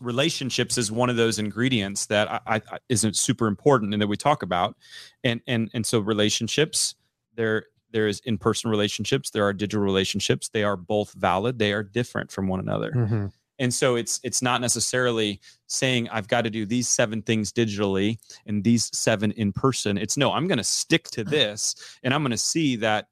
relationships 0.00 0.76
is 0.78 0.92
one 0.92 1.10
of 1.10 1.16
those 1.16 1.38
ingredients 1.38 2.06
that 2.06 2.30
I, 2.30 2.40
I, 2.46 2.78
isn't 2.88 3.16
super 3.16 3.46
important 3.46 3.94
and 3.94 4.02
that 4.02 4.06
we 4.06 4.16
talk 4.16 4.42
about. 4.42 4.76
And 5.24 5.40
and 5.46 5.70
and 5.74 5.86
so 5.86 6.00
relationships, 6.00 6.94
there 7.34 7.64
there 7.96 8.06
is 8.06 8.20
in-person 8.26 8.70
relationships, 8.70 9.30
there 9.30 9.42
are 9.46 9.54
digital 9.54 9.82
relationships. 9.82 10.50
They 10.50 10.64
are 10.64 10.76
both 10.76 11.14
valid. 11.14 11.58
They 11.58 11.72
are 11.72 11.82
different 11.82 12.30
from 12.30 12.46
one 12.46 12.60
another. 12.60 12.92
Mhm. 12.92 13.32
And 13.58 13.72
so 13.72 13.96
it's 13.96 14.20
it's 14.22 14.42
not 14.42 14.60
necessarily 14.60 15.40
saying 15.66 16.10
I've 16.10 16.28
got 16.28 16.42
to 16.42 16.50
do 16.50 16.66
these 16.66 16.88
seven 16.90 17.22
things 17.22 17.50
digitally 17.50 18.18
and 18.44 18.62
these 18.62 18.94
seven 18.94 19.32
in 19.32 19.50
person. 19.50 19.96
It's 19.96 20.18
no, 20.18 20.30
I'm 20.30 20.46
going 20.46 20.58
to 20.58 20.64
stick 20.64 21.04
to 21.12 21.24
this 21.36 21.74
and 22.02 22.12
I'm 22.12 22.20
going 22.22 22.32
to 22.32 22.36
see 22.36 22.76
that 22.76 23.08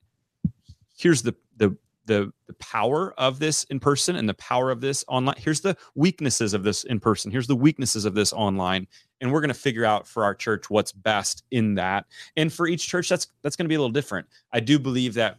here's 0.98 1.22
the 1.22 1.34
the 1.56 1.74
the 2.06 2.32
the 2.46 2.54
power 2.54 3.14
of 3.18 3.38
this 3.38 3.64
in 3.64 3.80
person 3.80 4.16
and 4.16 4.28
the 4.28 4.34
power 4.34 4.70
of 4.70 4.80
this 4.80 5.04
online. 5.08 5.36
Here's 5.38 5.60
the 5.60 5.76
weaknesses 5.94 6.54
of 6.54 6.62
this 6.62 6.84
in 6.84 7.00
person. 7.00 7.30
Here's 7.30 7.46
the 7.46 7.56
weaknesses 7.56 8.04
of 8.04 8.14
this 8.14 8.32
online. 8.32 8.86
And 9.20 9.32
we're 9.32 9.40
going 9.40 9.48
to 9.48 9.54
figure 9.54 9.84
out 9.84 10.06
for 10.06 10.24
our 10.24 10.34
church 10.34 10.68
what's 10.68 10.92
best 10.92 11.44
in 11.50 11.76
that. 11.76 12.06
And 12.36 12.52
for 12.52 12.66
each 12.66 12.86
church 12.86 13.08
that's 13.08 13.28
that's 13.42 13.56
going 13.56 13.64
to 13.64 13.68
be 13.68 13.74
a 13.74 13.78
little 13.78 13.92
different. 13.92 14.26
I 14.52 14.60
do 14.60 14.78
believe 14.78 15.14
that 15.14 15.38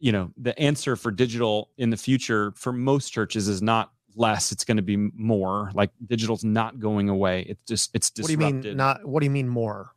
you 0.00 0.12
know 0.12 0.32
the 0.36 0.58
answer 0.58 0.96
for 0.96 1.10
digital 1.10 1.70
in 1.78 1.90
the 1.90 1.96
future 1.96 2.52
for 2.56 2.72
most 2.72 3.10
churches 3.10 3.46
is 3.46 3.62
not 3.62 3.92
less 4.16 4.50
it's 4.50 4.64
going 4.64 4.76
to 4.76 4.82
be 4.82 4.96
more 4.96 5.70
like 5.74 5.90
digital's 6.06 6.42
not 6.42 6.80
going 6.80 7.08
away 7.08 7.42
it's 7.42 7.62
just 7.68 7.90
it's 7.94 8.10
disrupted. 8.10 8.40
what 8.40 8.50
do 8.50 8.56
you 8.56 8.72
mean 8.72 8.76
not 8.76 9.06
what 9.06 9.20
do 9.20 9.24
you 9.24 9.30
mean 9.30 9.48
more 9.48 9.92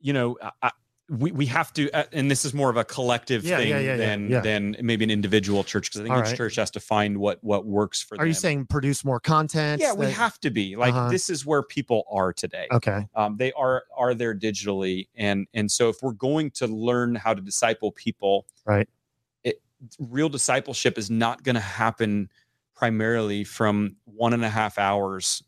you 0.00 0.12
know 0.12 0.36
I, 0.62 0.72
we, 1.10 1.32
we 1.32 1.46
have 1.46 1.72
to 1.72 1.90
uh, 1.90 2.04
and 2.12 2.30
this 2.30 2.44
is 2.44 2.54
more 2.54 2.70
of 2.70 2.76
a 2.76 2.84
collective 2.84 3.42
Yeah, 3.44 3.56
thing 3.56 3.68
yeah, 3.70 3.78
yeah, 3.80 3.96
than 3.96 4.30
than 4.42 4.76
maybe 4.80 5.02
an 5.04 5.10
individual 5.10 5.64
church 5.64 5.88
because 5.90 6.00
i 6.00 6.04
think 6.04 6.14
All 6.14 6.20
each 6.20 6.26
right. 6.28 6.36
church 6.36 6.54
has 6.56 6.70
to 6.72 6.80
find 6.80 7.18
what 7.18 7.42
what 7.42 7.66
works 7.66 8.00
for 8.00 8.16
them. 8.16 8.20
are 8.22 8.24
them 8.26 8.28
you 8.28 8.34
saying 8.34 8.66
produce 8.66 9.04
more 9.04 9.18
content 9.18 9.80
yeah 9.82 9.92
we 9.92 10.06
have 10.12 10.38
to 10.40 10.50
be 10.50 10.76
like 10.76 10.94
Uh-huh. 10.94 11.10
this 11.10 11.28
is 11.28 11.44
where 11.44 11.64
people 11.64 12.04
are 12.10 12.32
today 12.32 12.68
okay 12.70 13.08
um, 13.16 13.36
they 13.38 13.50
are 13.52 13.82
are 13.96 14.14
there 14.14 14.34
digitally 14.36 15.08
and 15.16 15.48
and 15.52 15.70
so 15.70 15.88
if 15.88 15.96
we're 16.00 16.12
going 16.12 16.50
to 16.52 16.68
learn 16.68 17.16
how 17.16 17.34
to 17.34 17.40
disciple 17.42 17.90
people 17.90 18.46
Right. 18.64 18.88
it 19.42 19.60
real 19.98 20.28
discipleship 20.28 20.96
is 20.96 21.10
not 21.10 21.42
going 21.42 21.56
to 21.56 21.60
happen 21.60 22.28
primarily 22.76 23.42
from 23.42 23.96
one 24.04 24.32
and 24.32 24.44
a 24.44 24.48
half 24.48 24.78
hours 24.78 25.42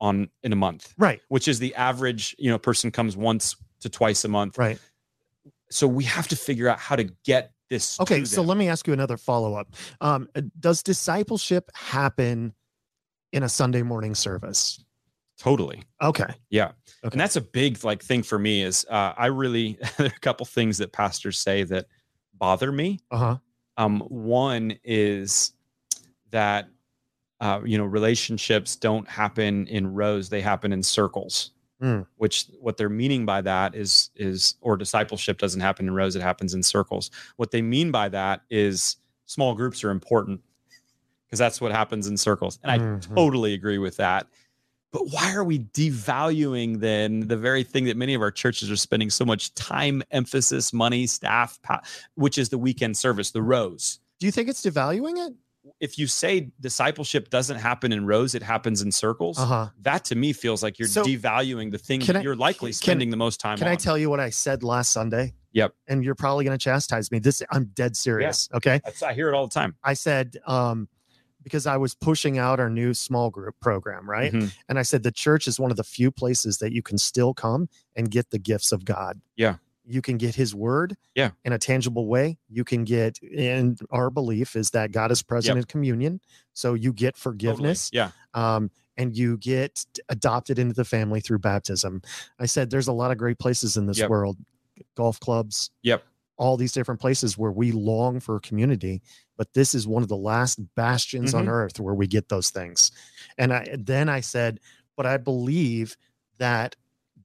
on 0.00 0.28
in 0.42 0.52
a 0.52 0.56
month 0.56 0.92
right 0.98 1.20
which 1.28 1.46
is 1.46 1.60
the 1.60 1.74
average 1.76 2.34
you 2.38 2.50
know 2.50 2.58
person 2.58 2.90
comes 2.90 3.16
once 3.16 3.54
to 3.80 3.88
twice 3.88 4.24
a 4.24 4.28
month 4.28 4.58
right 4.58 4.78
so 5.70 5.86
we 5.86 6.04
have 6.04 6.28
to 6.28 6.36
figure 6.36 6.68
out 6.68 6.78
how 6.78 6.96
to 6.96 7.04
get 7.24 7.52
this. 7.68 8.00
Okay, 8.00 8.24
so 8.24 8.42
let 8.42 8.56
me 8.56 8.68
ask 8.68 8.86
you 8.86 8.92
another 8.92 9.16
follow 9.16 9.54
up. 9.54 9.74
Um, 10.00 10.28
uh, 10.34 10.42
does 10.58 10.82
discipleship 10.82 11.70
happen 11.74 12.54
in 13.32 13.42
a 13.42 13.48
Sunday 13.48 13.82
morning 13.82 14.14
service? 14.14 14.82
totally. 15.38 15.84
Okay. 16.02 16.26
Yeah. 16.50 16.72
Okay. 17.04 17.12
And 17.12 17.20
that's 17.20 17.36
a 17.36 17.40
big 17.40 17.84
like 17.84 18.02
thing 18.02 18.24
for 18.24 18.40
me 18.40 18.62
is 18.62 18.84
uh, 18.90 19.12
I 19.16 19.26
really 19.26 19.78
there 19.96 20.08
are 20.08 20.12
a 20.16 20.20
couple 20.20 20.44
things 20.46 20.78
that 20.78 20.92
pastors 20.92 21.38
say 21.38 21.62
that 21.64 21.86
bother 22.34 22.72
me. 22.72 22.98
Uh 23.10 23.16
huh. 23.16 23.36
Um, 23.76 24.00
one 24.00 24.76
is 24.82 25.52
that 26.30 26.68
uh, 27.40 27.60
you 27.64 27.78
know 27.78 27.84
relationships 27.84 28.74
don't 28.74 29.08
happen 29.08 29.68
in 29.68 29.94
rows; 29.94 30.28
they 30.28 30.40
happen 30.40 30.72
in 30.72 30.82
circles. 30.82 31.52
Mm. 31.82 32.06
Which 32.16 32.46
what 32.60 32.76
they're 32.76 32.88
meaning 32.88 33.24
by 33.24 33.40
that 33.42 33.74
is 33.74 34.10
is 34.16 34.56
or 34.60 34.76
discipleship 34.76 35.38
doesn't 35.38 35.60
happen 35.60 35.86
in 35.86 35.94
rows; 35.94 36.16
it 36.16 36.22
happens 36.22 36.52
in 36.54 36.62
circles. 36.62 37.10
What 37.36 37.52
they 37.52 37.62
mean 37.62 37.90
by 37.92 38.08
that 38.08 38.42
is 38.50 38.96
small 39.26 39.54
groups 39.54 39.84
are 39.84 39.90
important 39.90 40.40
because 41.26 41.38
that's 41.38 41.60
what 41.60 41.70
happens 41.70 42.06
in 42.08 42.16
circles, 42.16 42.58
and 42.62 42.72
I 42.72 42.78
Mhm. 42.78 43.14
totally 43.14 43.54
agree 43.54 43.78
with 43.78 43.96
that. 43.98 44.26
But 44.90 45.08
why 45.10 45.34
are 45.34 45.44
we 45.44 45.58
devaluing 45.58 46.80
then 46.80 47.28
the 47.28 47.36
very 47.36 47.62
thing 47.62 47.84
that 47.84 47.96
many 47.96 48.14
of 48.14 48.22
our 48.22 48.30
churches 48.30 48.70
are 48.70 48.76
spending 48.76 49.10
so 49.10 49.24
much 49.24 49.54
time, 49.54 50.02
emphasis, 50.10 50.72
money, 50.72 51.06
staff, 51.06 51.60
which 52.14 52.38
is 52.38 52.48
the 52.48 52.56
weekend 52.58 52.96
service, 52.96 53.30
the 53.30 53.42
rows? 53.42 54.00
Do 54.18 54.24
you 54.26 54.32
think 54.32 54.48
it's 54.48 54.62
devaluing 54.64 55.18
it? 55.28 55.34
If 55.80 55.98
you 55.98 56.06
say 56.06 56.50
discipleship 56.60 57.30
doesn't 57.30 57.58
happen 57.58 57.92
in 57.92 58.06
rows, 58.06 58.34
it 58.34 58.42
happens 58.42 58.80
in 58.82 58.90
circles. 58.92 59.38
Uh 59.38 59.44
huh. 59.46 59.68
That 59.80 60.04
to 60.06 60.14
me 60.14 60.32
feels 60.32 60.62
like 60.62 60.78
you're 60.78 60.88
So, 60.88 61.04
devaluing 61.04 61.70
the 61.70 61.78
thing 61.78 62.00
that 62.00 62.16
I- 62.16 62.20
you're 62.22 62.36
likely 62.36 62.70
can- 62.70 62.74
spending 62.74 63.10
the 63.10 63.16
most 63.16 63.38
time 63.40 63.58
Can 63.58 63.66
on. 63.66 63.72
I 63.72 63.76
tell 63.76 63.98
you 63.98 64.08
what 64.10 64.20
I 64.20 64.30
said 64.30 64.62
last 64.62 64.90
Sunday? 64.92 65.34
Yep. 65.52 65.74
And 65.86 66.04
you're 66.04 66.14
probably 66.14 66.44
going 66.44 66.56
to 66.56 66.62
chastise 66.62 67.10
me. 67.10 67.18
This 67.18 67.42
I'm 67.50 67.66
dead 67.74 67.96
serious. 67.96 68.48
Okay. 68.54 68.80
That's, 68.84 69.02
I 69.02 69.12
hear 69.14 69.28
it 69.28 69.34
all 69.34 69.46
the 69.46 69.54
time. 69.54 69.74
I 69.82 69.94
said 69.94 70.36
um, 70.46 70.88
because 71.42 71.66
I 71.66 71.76
was 71.76 71.94
pushing 71.94 72.38
out 72.38 72.60
our 72.60 72.70
new 72.70 72.92
small 72.94 73.30
group 73.30 73.54
program, 73.60 74.08
right? 74.08 74.32
Mhm. 74.32 74.52
And 74.68 74.78
I 74.78 74.82
said 74.82 75.02
the 75.02 75.10
church 75.12 75.48
is 75.48 75.58
one 75.58 75.70
of 75.70 75.76
the 75.76 75.84
few 75.84 76.10
places 76.10 76.58
that 76.58 76.72
you 76.72 76.82
can 76.82 76.98
still 76.98 77.32
come 77.34 77.68
and 77.96 78.10
get 78.10 78.30
the 78.30 78.38
gifts 78.38 78.72
of 78.72 78.84
God. 78.84 79.20
Yeah. 79.36 79.56
You 79.90 80.02
can 80.02 80.18
get 80.18 80.34
his 80.34 80.54
word 80.54 80.96
Yeah. 81.14 81.30
in 81.44 81.52
a 81.54 81.58
tangible 81.58 82.06
way. 82.06 82.38
You 82.48 82.62
can 82.62 82.84
get 82.84 83.18
in 83.22 83.76
our 83.90 84.10
belief 84.10 84.54
is 84.54 84.70
that 84.70 84.92
God 84.92 85.10
is 85.10 85.22
present 85.22 85.56
Yep. 85.56 85.62
in 85.62 85.66
communion. 85.66 86.20
So 86.52 86.74
you 86.74 86.92
get 86.92 87.14
Totally. 87.14 87.22
forgiveness 87.22 87.90
Yeah. 87.92 88.10
um, 88.34 88.70
and 88.98 89.16
you 89.16 89.38
get 89.38 89.86
adopted 90.10 90.58
into 90.58 90.74
the 90.74 90.84
family 90.84 91.20
through 91.20 91.38
baptism. 91.38 92.02
I 92.38 92.46
said 92.46 92.68
there's 92.70 92.88
a 92.88 92.92
lot 92.92 93.10
of 93.10 93.18
great 93.18 93.38
places 93.38 93.76
in 93.76 93.86
this 93.86 93.98
Yep. 93.98 94.10
world, 94.10 94.36
golf 94.94 95.18
clubs, 95.20 95.70
Yep. 95.82 96.04
all 96.36 96.56
these 96.58 96.72
different 96.72 97.00
places 97.00 97.38
where 97.38 97.50
we 97.52 97.72
long 97.72 98.20
for 98.20 98.38
community. 98.40 99.00
But 99.38 99.54
this 99.54 99.74
is 99.74 99.86
one 99.88 100.02
of 100.02 100.08
the 100.08 100.16
last 100.16 100.58
bastions 100.74 101.32
on 101.32 101.46
Mhm. 101.46 101.50
earth 101.50 101.80
where 101.80 101.94
we 101.94 102.06
get 102.06 102.28
those 102.28 102.50
things. 102.50 102.90
And 103.38 103.52
I, 103.54 103.74
then 103.78 104.08
I 104.08 104.20
said, 104.20 104.60
but 104.96 105.06
I 105.06 105.16
believe 105.16 105.96
that 106.38 106.76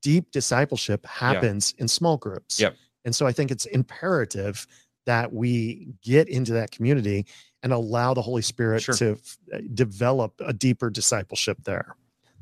deep 0.03 0.29
discipleship 0.31 1.03
happens 1.07 1.73
in 1.79 1.87
small 1.87 2.17
groups. 2.17 2.59
Yep. 2.59 2.75
And 3.05 3.15
so 3.15 3.25
I 3.25 3.31
think 3.31 3.49
it's 3.49 3.65
imperative 3.65 4.67
that 5.07 5.33
we 5.33 5.87
get 6.03 6.29
into 6.29 6.53
that 6.53 6.69
community 6.71 7.25
and 7.63 7.73
allow 7.73 8.13
the 8.13 8.21
Holy 8.21 8.41
Spirit 8.43 8.83
Sure. 8.83 8.95
to 8.95 9.11
f- 9.13 9.37
uh, 9.53 9.57
develop 9.73 10.33
a 10.45 10.53
deeper 10.53 10.89
discipleship 10.89 11.57
there. 11.63 11.95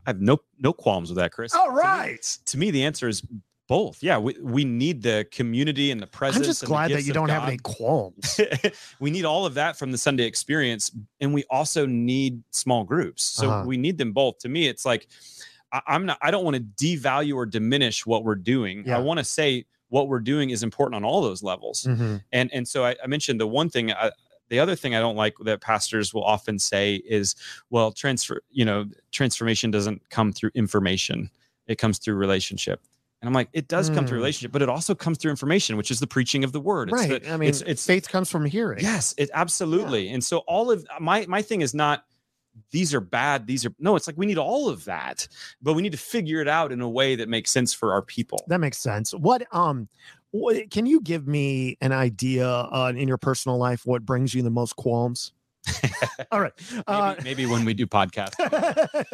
I 0.05 0.09
have 0.09 0.19
no 0.21 0.39
no 0.59 0.73
qualms 0.73 1.09
with 1.09 1.17
that, 1.17 1.31
Chris. 1.31 1.53
All 1.55 1.67
To 1.67 1.71
me- 1.73 1.79
right. 1.79 2.37
To 2.47 2.57
me, 2.57 2.71
the 2.71 2.83
answer 2.83 3.07
is 3.07 3.23
both. 3.67 4.03
Yeah, 4.03 4.17
we, 4.17 4.35
we 4.41 4.65
need 4.65 5.01
the 5.01 5.25
community 5.31 5.91
and 5.91 6.01
the 6.01 6.07
presence. 6.07 6.45
I'm 6.45 6.49
just 6.49 6.65
glad 6.65 6.91
that 6.91 7.03
you 7.03 7.13
don't 7.13 7.29
have 7.29 7.47
any 7.47 7.57
qualms. 7.57 8.39
we 8.99 9.11
need 9.11 9.23
all 9.25 9.45
of 9.45 9.53
that 9.53 9.77
from 9.77 9.91
the 9.91 9.97
Sunday 9.97 10.25
experience, 10.25 10.91
and 11.21 11.33
we 11.33 11.45
also 11.49 11.85
need 11.85 12.43
small 12.51 12.83
groups. 12.83 13.23
So 13.23 13.49
Uh-huh. 13.49 13.63
we 13.65 13.77
need 13.77 13.97
them 13.97 14.11
both. 14.11 14.39
To 14.39 14.49
me, 14.49 14.67
it's 14.67 14.85
like 14.85 15.07
I, 15.71 15.81
I'm 15.87 16.05
not. 16.05 16.17
I 16.21 16.31
don't 16.31 16.43
want 16.43 16.55
to 16.57 16.61
devalue 16.61 17.35
or 17.35 17.45
diminish 17.45 18.05
what 18.05 18.23
we're 18.23 18.35
doing. 18.35 18.83
Yeah. 18.85 18.97
I 18.97 18.99
want 18.99 19.19
to 19.19 19.23
say 19.23 19.65
what 19.89 20.07
we're 20.07 20.19
doing 20.19 20.49
is 20.51 20.63
important 20.63 20.95
on 20.95 21.03
all 21.03 21.21
those 21.21 21.43
levels. 21.43 21.83
Mhm. 21.83 22.23
And 22.31 22.51
and 22.53 22.67
so 22.67 22.85
I, 22.85 22.95
I 23.03 23.07
mentioned 23.07 23.39
the 23.39 23.47
one 23.47 23.69
thing. 23.69 23.91
I, 23.91 24.11
the 24.49 24.59
other 24.59 24.75
thing 24.75 24.95
I 24.95 24.99
don't 24.99 25.15
like 25.15 25.35
that 25.45 25.61
pastors 25.61 26.13
will 26.13 26.25
often 26.25 26.59
say 26.59 26.95
is, 26.95 27.35
well, 27.69 27.91
transfer. 27.91 28.41
You 28.51 28.65
know, 28.65 28.85
transformation 29.11 29.71
doesn't 29.71 30.09
come 30.09 30.33
through 30.33 30.51
information; 30.55 31.29
it 31.67 31.77
comes 31.77 31.97
through 31.99 32.15
relationship. 32.15 32.81
And 33.21 33.27
I'm 33.29 33.33
like, 33.35 33.49
it 33.53 33.67
does 33.67 33.89
come 33.91 34.07
through 34.07 34.17
Mm. 34.17 34.21
relationship, 34.21 34.51
but 34.51 34.63
it 34.63 34.67
also 34.69 34.95
comes 34.95 35.19
through 35.19 35.29
information, 35.29 35.77
which 35.77 35.91
is 35.91 35.99
the 35.99 36.07
preaching 36.07 36.43
of 36.43 36.53
the 36.53 36.59
word. 36.59 36.89
It's 36.89 36.93
Right. 37.07 37.21
the- 37.23 37.31
I 37.31 37.37
mean, 37.37 37.49
it's 37.49 37.61
it's 37.61 37.85
faith 37.85 38.09
comes 38.09 38.29
from 38.31 38.45
hearing. 38.45 38.79
Yes, 38.81 39.13
it 39.17 39.29
absolutely. 39.33 40.09
And 40.09 40.23
so 40.23 40.39
all 40.39 40.71
of 40.71 40.85
my 40.99 41.25
my 41.27 41.41
thing 41.43 41.61
is 41.61 41.73
not 41.73 42.03
these 42.71 42.93
are 42.93 43.01
bad, 43.01 43.47
these 43.47 43.65
are 43.65 43.73
no, 43.79 43.95
it's 43.95 44.07
like 44.07 44.17
we 44.17 44.25
need 44.25 44.37
all 44.37 44.69
of 44.69 44.85
that, 44.85 45.27
but 45.61 45.73
we 45.73 45.81
need 45.81 45.91
to 45.93 45.97
figure 45.97 46.41
it 46.41 46.47
out 46.47 46.71
in 46.71 46.81
a 46.81 46.89
way 46.89 47.15
that 47.15 47.29
makes 47.29 47.51
sense 47.51 47.73
for 47.73 47.93
our 47.93 48.01
people. 48.01 48.43
That 48.47 48.59
makes 48.59 48.77
sense. 48.77 49.11
What 49.13 49.43
um 49.51 49.87
what, 50.31 50.69
can 50.69 50.85
you 50.85 51.01
give 51.01 51.27
me 51.27 51.77
an 51.81 51.91
idea 51.91 52.47
uh, 52.47 52.93
in 52.95 53.07
your 53.07 53.17
personal 53.17 53.57
life 53.57 53.81
what 53.85 54.05
brings 54.05 54.33
you 54.33 54.41
the 54.41 54.49
most 54.49 54.75
qualms? 54.77 55.33
All 56.31 56.41
right. 56.41 56.53
Maybe, 56.71 56.83
Uh, 56.87 57.15
maybe 57.23 57.45
when 57.45 57.65
we 57.65 57.73
do 57.73 57.85
podcasts 57.85 58.35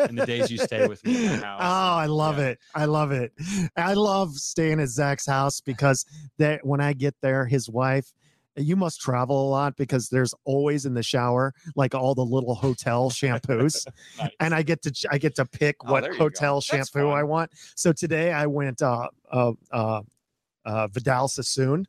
in 0.07 0.15
the 0.15 0.25
days 0.25 0.49
you 0.51 0.57
stay 0.57 0.87
with 0.87 1.03
me 1.03 1.15
in 1.15 1.23
the 1.23 1.37
house. 1.45 1.61
Oh, 1.61 1.97
I 1.97 2.05
love 2.05 2.37
Yeah. 2.37 2.45
it. 2.49 2.59
I 2.75 2.85
love 2.85 3.11
it. 3.11 3.33
I 3.75 3.93
love 3.95 4.35
staying 4.35 4.79
at 4.79 4.89
Zach's 4.89 5.25
house 5.25 5.59
because 5.59 6.05
that 6.37 6.65
when 6.65 6.79
I 6.79 6.93
get 6.93 7.15
there, 7.21 7.45
his 7.45 7.69
wife, 7.69 8.13
you 8.57 8.75
must 8.75 8.99
travel 8.99 9.47
a 9.47 9.49
lot 9.49 9.75
because 9.77 10.09
there's 10.09 10.33
always 10.45 10.85
in 10.85 10.93
the 10.93 11.03
shower 11.03 11.53
like 11.75 11.93
all 11.93 12.15
the 12.15 12.25
little 12.25 12.55
hotel 12.55 13.09
shampoos, 13.09 13.85
Nice. 14.19 14.29
and 14.39 14.53
I 14.53 14.63
get 14.63 14.81
to 14.83 15.07
I 15.11 15.17
get 15.17 15.35
to 15.35 15.45
pick 15.45 15.75
Oh, 15.85 15.91
what 15.91 16.15
hotel 16.15 16.59
shampoo 16.61 17.09
I 17.09 17.23
want. 17.23 17.51
So 17.75 17.93
today 17.93 18.31
I 18.33 18.45
went 18.47 18.81
uh 18.81 19.09
uh 19.31 19.53
uh, 19.71 20.01
uh 20.65 20.87
Vidal 20.87 21.27
Sassoon. 21.27 21.87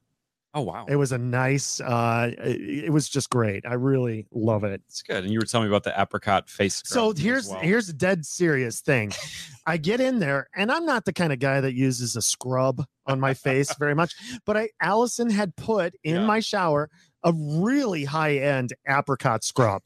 Oh 0.54 0.62
wow. 0.62 0.86
It 0.88 0.96
was 0.96 1.12
a 1.12 1.18
nice. 1.18 1.80
uh 1.80 2.30
It, 2.38 2.84
it 2.86 2.90
was 2.90 3.08
just 3.08 3.28
great. 3.30 3.66
I 3.66 3.74
really 3.74 4.26
love 4.32 4.64
it. 4.64 4.80
It's 4.88 5.02
good. 5.02 5.24
And 5.24 5.32
you 5.32 5.38
were 5.38 5.44
telling 5.44 5.68
me 5.68 5.74
about 5.74 5.84
the 5.84 6.00
apricot 6.00 6.48
face. 6.48 6.82
So 6.86 7.12
here's 7.12 7.48
well. 7.48 7.60
here's 7.60 7.88
a 7.88 7.92
dead 7.92 8.24
serious 8.24 8.80
thing. 8.80 9.12
I 9.66 9.76
get 9.76 10.00
in 10.00 10.18
there, 10.18 10.48
and 10.56 10.72
I'm 10.72 10.86
not 10.86 11.04
the 11.04 11.12
kind 11.12 11.30
of 11.32 11.38
guy 11.40 11.60
that 11.60 11.74
uses 11.74 12.16
a 12.16 12.22
scrub 12.22 12.82
on 13.06 13.20
my 13.20 13.34
face 13.34 13.74
very 13.78 13.94
much. 13.94 14.14
But 14.46 14.56
I 14.56 14.70
Allison 14.80 15.28
had 15.28 15.54
put 15.56 15.94
in 16.02 16.14
Yeah. 16.16 16.26
my 16.26 16.40
shower 16.40 16.88
a 17.24 17.32
really 17.34 18.04
high 18.04 18.36
end 18.36 18.72
apricot 18.88 19.44
scrub. 19.44 19.82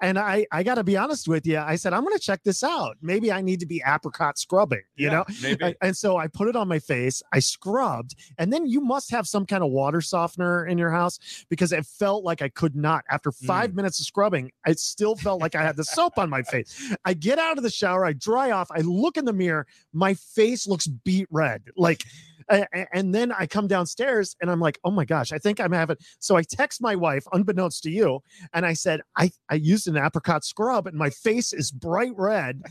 And 0.00 0.18
I, 0.18 0.46
I 0.52 0.62
got 0.62 0.74
to 0.74 0.84
be 0.84 0.96
honest 0.96 1.26
with 1.26 1.46
you. 1.46 1.58
I 1.58 1.76
said, 1.76 1.92
I'm 1.92 2.02
going 2.02 2.16
to 2.16 2.22
check 2.22 2.42
this 2.44 2.62
out. 2.62 2.96
Maybe 3.00 3.32
I 3.32 3.40
need 3.40 3.60
to 3.60 3.66
be 3.66 3.82
apricot 3.86 4.38
scrubbing, 4.38 4.82
you 4.94 5.06
Yeah, 5.06 5.24
know? 5.40 5.74
And- 5.80 5.96
so 5.96 6.18
I 6.18 6.26
put 6.26 6.48
it 6.48 6.56
on 6.56 6.68
my 6.68 6.78
face. 6.78 7.22
I 7.32 7.38
scrubbed, 7.38 8.14
and 8.36 8.52
then 8.52 8.66
you 8.66 8.82
must 8.82 9.10
have 9.10 9.26
some 9.26 9.46
kind 9.46 9.64
of 9.64 9.70
water 9.70 10.02
softener 10.02 10.66
in 10.66 10.76
your 10.76 10.90
house 10.90 11.18
because 11.48 11.72
it 11.72 11.86
felt 11.86 12.22
like 12.22 12.42
I 12.42 12.50
could 12.50 12.76
not. 12.76 13.04
After 13.10 13.32
five 13.32 13.70
mm. 13.70 13.76
minutes 13.76 13.98
of 13.98 14.06
scrubbing, 14.06 14.50
I 14.66 14.72
still 14.72 15.16
felt 15.16 15.40
like 15.40 15.54
I 15.54 15.62
had 15.62 15.76
the 15.76 15.84
soap 15.84 16.18
on 16.18 16.28
my 16.28 16.42
face. 16.42 16.94
I 17.04 17.14
get 17.14 17.38
out 17.38 17.56
of 17.56 17.62
the 17.62 17.70
shower, 17.70 18.04
I 18.04 18.12
dry 18.12 18.50
off, 18.50 18.68
I 18.70 18.80
look 18.80 19.16
in 19.16 19.24
the 19.24 19.32
mirror, 19.32 19.66
my 19.94 20.12
face 20.14 20.66
looks 20.66 20.86
beat 20.86 21.28
red. 21.30 21.62
Like, 21.76 22.04
and 22.48 23.14
then 23.14 23.32
I 23.32 23.46
come 23.46 23.66
downstairs 23.66 24.36
and 24.40 24.50
I'm 24.50 24.60
like, 24.60 24.78
oh 24.84 24.90
my 24.90 25.04
gosh, 25.04 25.32
I 25.32 25.38
think 25.38 25.60
I'm 25.60 25.72
having. 25.72 25.96
So 26.18 26.36
I 26.36 26.42
text 26.42 26.80
my 26.80 26.94
wife, 26.94 27.24
unbeknownst 27.32 27.82
to 27.84 27.90
you, 27.90 28.20
and 28.52 28.64
I 28.64 28.72
said, 28.72 29.00
I, 29.16 29.30
I 29.50 29.56
used 29.56 29.88
an 29.88 29.96
apricot 29.96 30.44
scrub 30.44 30.86
and 30.86 30.96
my 30.96 31.10
face 31.10 31.52
is 31.52 31.70
bright 31.70 32.12
red. 32.16 32.62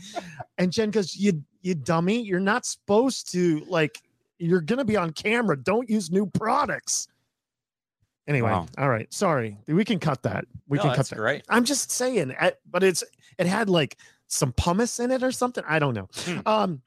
And 0.58 0.72
Jen 0.72 0.90
goes, 0.90 1.14
You 1.16 1.42
you 1.62 1.74
dummy, 1.74 2.22
you're 2.22 2.40
not 2.40 2.64
supposed 2.64 3.30
to 3.32 3.60
like 3.68 4.00
you're 4.38 4.60
gonna 4.60 4.84
be 4.84 4.96
on 4.96 5.12
camera. 5.12 5.56
Don't 5.62 5.88
use 5.90 6.10
new 6.10 6.26
products. 6.26 7.08
Anyway, 8.28 8.50
Wow. 8.50 8.66
all 8.78 8.88
right. 8.88 9.12
Sorry. 9.12 9.56
We 9.68 9.84
can 9.84 9.98
cut 10.00 10.22
that. 10.24 10.46
We 10.68 10.78
No, 10.78 10.84
can 10.84 10.94
cut 10.96 11.08
that. 11.08 11.16
great. 11.16 11.44
I'm 11.48 11.64
just 11.64 11.90
saying, 11.90 12.34
eh, 12.38 12.50
but 12.70 12.82
it's 12.82 13.04
it 13.38 13.46
had 13.46 13.68
like 13.70 13.96
some 14.26 14.52
pumice 14.52 14.98
in 14.98 15.10
it 15.12 15.22
or 15.22 15.30
something. 15.30 15.62
I 15.68 15.78
don't 15.78 15.94
know. 15.94 16.08
Hmm. 16.24 16.38
Um 16.46 16.82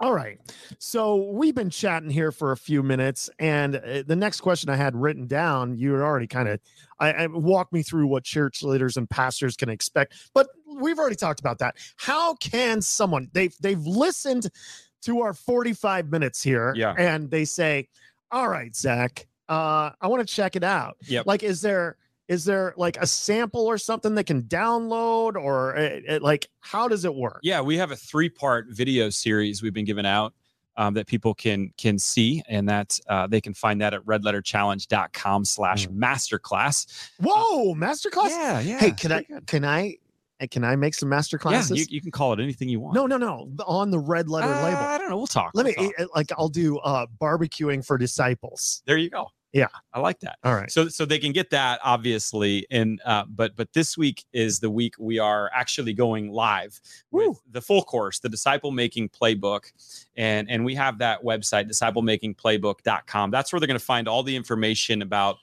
all 0.00 0.12
right. 0.12 0.38
So 0.78 1.30
we've 1.32 1.54
been 1.54 1.70
chatting 1.70 2.10
here 2.10 2.32
for 2.32 2.52
a 2.52 2.56
few 2.56 2.82
minutes, 2.82 3.30
and 3.38 3.76
uh, 3.76 4.02
the 4.06 4.16
next 4.16 4.40
question 4.40 4.68
I 4.70 4.76
had 4.76 4.94
written 4.96 5.26
down, 5.26 5.76
you 5.76 5.92
had 5.92 6.02
already 6.02 6.26
kind 6.26 6.48
of 6.48 6.60
I, 6.98 7.12
I 7.12 7.26
walked 7.26 7.72
me 7.72 7.82
through 7.82 8.06
what 8.08 8.24
church 8.24 8.62
leaders 8.62 8.96
and 8.96 9.08
pastors 9.08 9.56
can 9.56 9.68
expect, 9.68 10.14
but 10.34 10.48
we've 10.80 10.98
already 10.98 11.16
talked 11.16 11.40
about 11.40 11.58
that. 11.58 11.76
How 11.96 12.34
can 12.36 12.82
someone 12.82 13.28
they've 13.32 13.54
they've 13.60 13.80
listened 13.86 14.48
to 15.02 15.20
our 15.20 15.34
45 15.34 16.10
minutes 16.10 16.42
here, 16.42 16.72
Yeah. 16.76 16.94
and 16.96 17.30
they 17.30 17.44
say, 17.44 17.88
"All 18.30 18.48
right, 18.48 18.74
Zach, 18.74 19.26
uh, 19.48 19.90
I 20.00 20.06
want 20.08 20.26
to 20.26 20.34
check 20.34 20.56
it 20.56 20.64
out." 20.64 20.96
Yep. 21.02 21.26
Like, 21.26 21.42
is 21.42 21.60
there 21.60 21.96
is 22.28 22.44
there 22.44 22.72
like 22.76 22.96
a 22.98 23.06
sample 23.06 23.66
or 23.66 23.76
something 23.78 24.14
that 24.14 24.24
can 24.24 24.42
download, 24.44 25.36
or 25.36 25.76
uh, 25.76 26.00
uh, 26.08 26.18
like 26.22 26.48
how 26.60 26.88
does 26.88 27.04
it 27.04 27.14
work? 27.14 27.40
Yeah, 27.42 27.60
we 27.60 27.76
have 27.76 27.90
a 27.90 27.96
three 27.96 28.28
part 28.30 28.66
video 28.70 29.10
series 29.10 29.62
we've 29.62 29.74
been 29.74 29.84
giving 29.84 30.06
out. 30.06 30.32
um, 30.76 30.92
that 30.94 31.06
people 31.06 31.34
can 31.34 31.70
can 31.76 31.98
see, 32.00 32.42
and 32.48 32.68
that 32.68 32.98
uh, 33.08 33.26
they 33.28 33.40
can 33.40 33.54
find 33.54 33.80
that 33.80 33.94
at 33.94 34.00
redletterchallenge.com 34.06 35.44
slash 35.44 35.86
masterclass. 35.88 37.10
Whoa, 37.20 37.74
masterclass. 37.74 38.28
Yeah, 38.30 38.60
yeah. 38.60 38.78
Hey, 38.80 38.90
can 38.92 39.12
I 39.12 39.22
good. 39.22 39.46
can 39.46 39.64
I 39.64 39.96
uh, 40.40 40.46
can 40.50 40.64
I 40.64 40.74
make 40.76 40.94
some 40.94 41.08
master 41.08 41.36
Yeah, 41.36 41.42
classes? 41.42 41.78
you, 41.78 41.86
you 41.90 42.00
can 42.00 42.10
call 42.10 42.32
it 42.32 42.40
anything 42.40 42.68
you 42.68 42.80
want. 42.80 42.94
no, 42.96 43.06
no, 43.06 43.16
no. 43.16 43.48
On 43.66 43.90
the 43.90 43.98
red 44.00 44.28
letter 44.28 44.52
Uh, 44.52 44.64
label. 44.64 44.78
I 44.80 44.98
don't 44.98 45.10
know. 45.10 45.16
We'll 45.16 45.26
talk. 45.28 45.52
Let 45.54 45.66
me 45.66 45.74
We'll 45.78 45.90
talk. 45.92 46.00
uh, 46.00 46.06
like 46.14 46.30
I'll 46.36 46.48
do 46.48 46.78
uh 46.78 47.06
barbecuing 47.20 47.84
for 47.86 47.96
disciples. 47.96 48.82
There 48.86 48.96
you 48.96 49.10
go. 49.10 49.28
Yeah. 49.54 49.68
I 49.92 50.00
like 50.00 50.18
that. 50.20 50.38
All 50.42 50.54
right. 50.54 50.70
So 50.70 50.88
so 50.88 51.06
they 51.06 51.20
can 51.20 51.30
get 51.30 51.50
that 51.50 51.78
obviously 51.84 52.66
and 52.72 53.00
uh 53.04 53.24
but 53.28 53.54
but 53.54 53.72
this 53.72 53.96
week 53.96 54.24
is 54.32 54.58
the 54.58 54.68
week 54.68 54.94
we 54.98 55.20
are 55.20 55.48
actually 55.54 55.94
going 55.94 56.32
live 56.32 56.80
with 57.12 57.40
the 57.48 57.60
full 57.60 57.82
course, 57.82 58.18
the 58.18 58.28
disciple 58.28 58.72
making 58.72 59.10
playbook. 59.10 59.72
And 60.16 60.50
and 60.50 60.64
we 60.64 60.74
have 60.74 60.98
that 60.98 61.22
website 61.22 61.70
disciplemakingplaybook.com. 61.70 63.30
That's 63.30 63.52
where 63.52 63.60
they're 63.60 63.68
going 63.68 63.78
to 63.78 63.84
find 63.84 64.08
all 64.08 64.24
the 64.24 64.34
information 64.34 65.02
about 65.02 65.36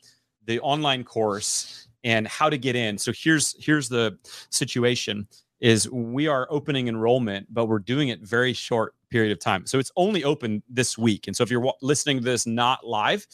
the 0.45 0.59
online 0.59 1.05
course 1.05 1.88
and 2.03 2.28
how 2.28 2.49
to 2.49 2.57
get 2.57 2.76
in. 2.76 2.97
So 2.97 3.14
here's 3.16 3.55
here's 3.64 3.88
the 3.88 4.18
situation 4.49 5.26
is 5.62 5.89
we 5.89 6.28
are 6.28 6.47
opening 6.49 6.89
enrollment 6.89 7.47
but 7.49 7.68
we're 7.68 7.80
doing 7.80 8.09
it 8.09 8.20
very 8.20 8.51
short 8.51 8.93
period 9.12 9.32
of 9.32 9.39
time. 9.39 9.66
So 9.68 9.78
it's 9.78 9.91
only 9.95 10.24
open 10.24 10.64
this 10.70 10.97
week. 10.97 11.28
And 11.28 11.36
so 11.36 11.43
if 11.43 11.51
you're 11.51 11.59
wa- 11.59 11.74
listening 11.82 12.18
to 12.18 12.24
this 12.24 12.47
not 12.47 12.86
live, 12.88 13.28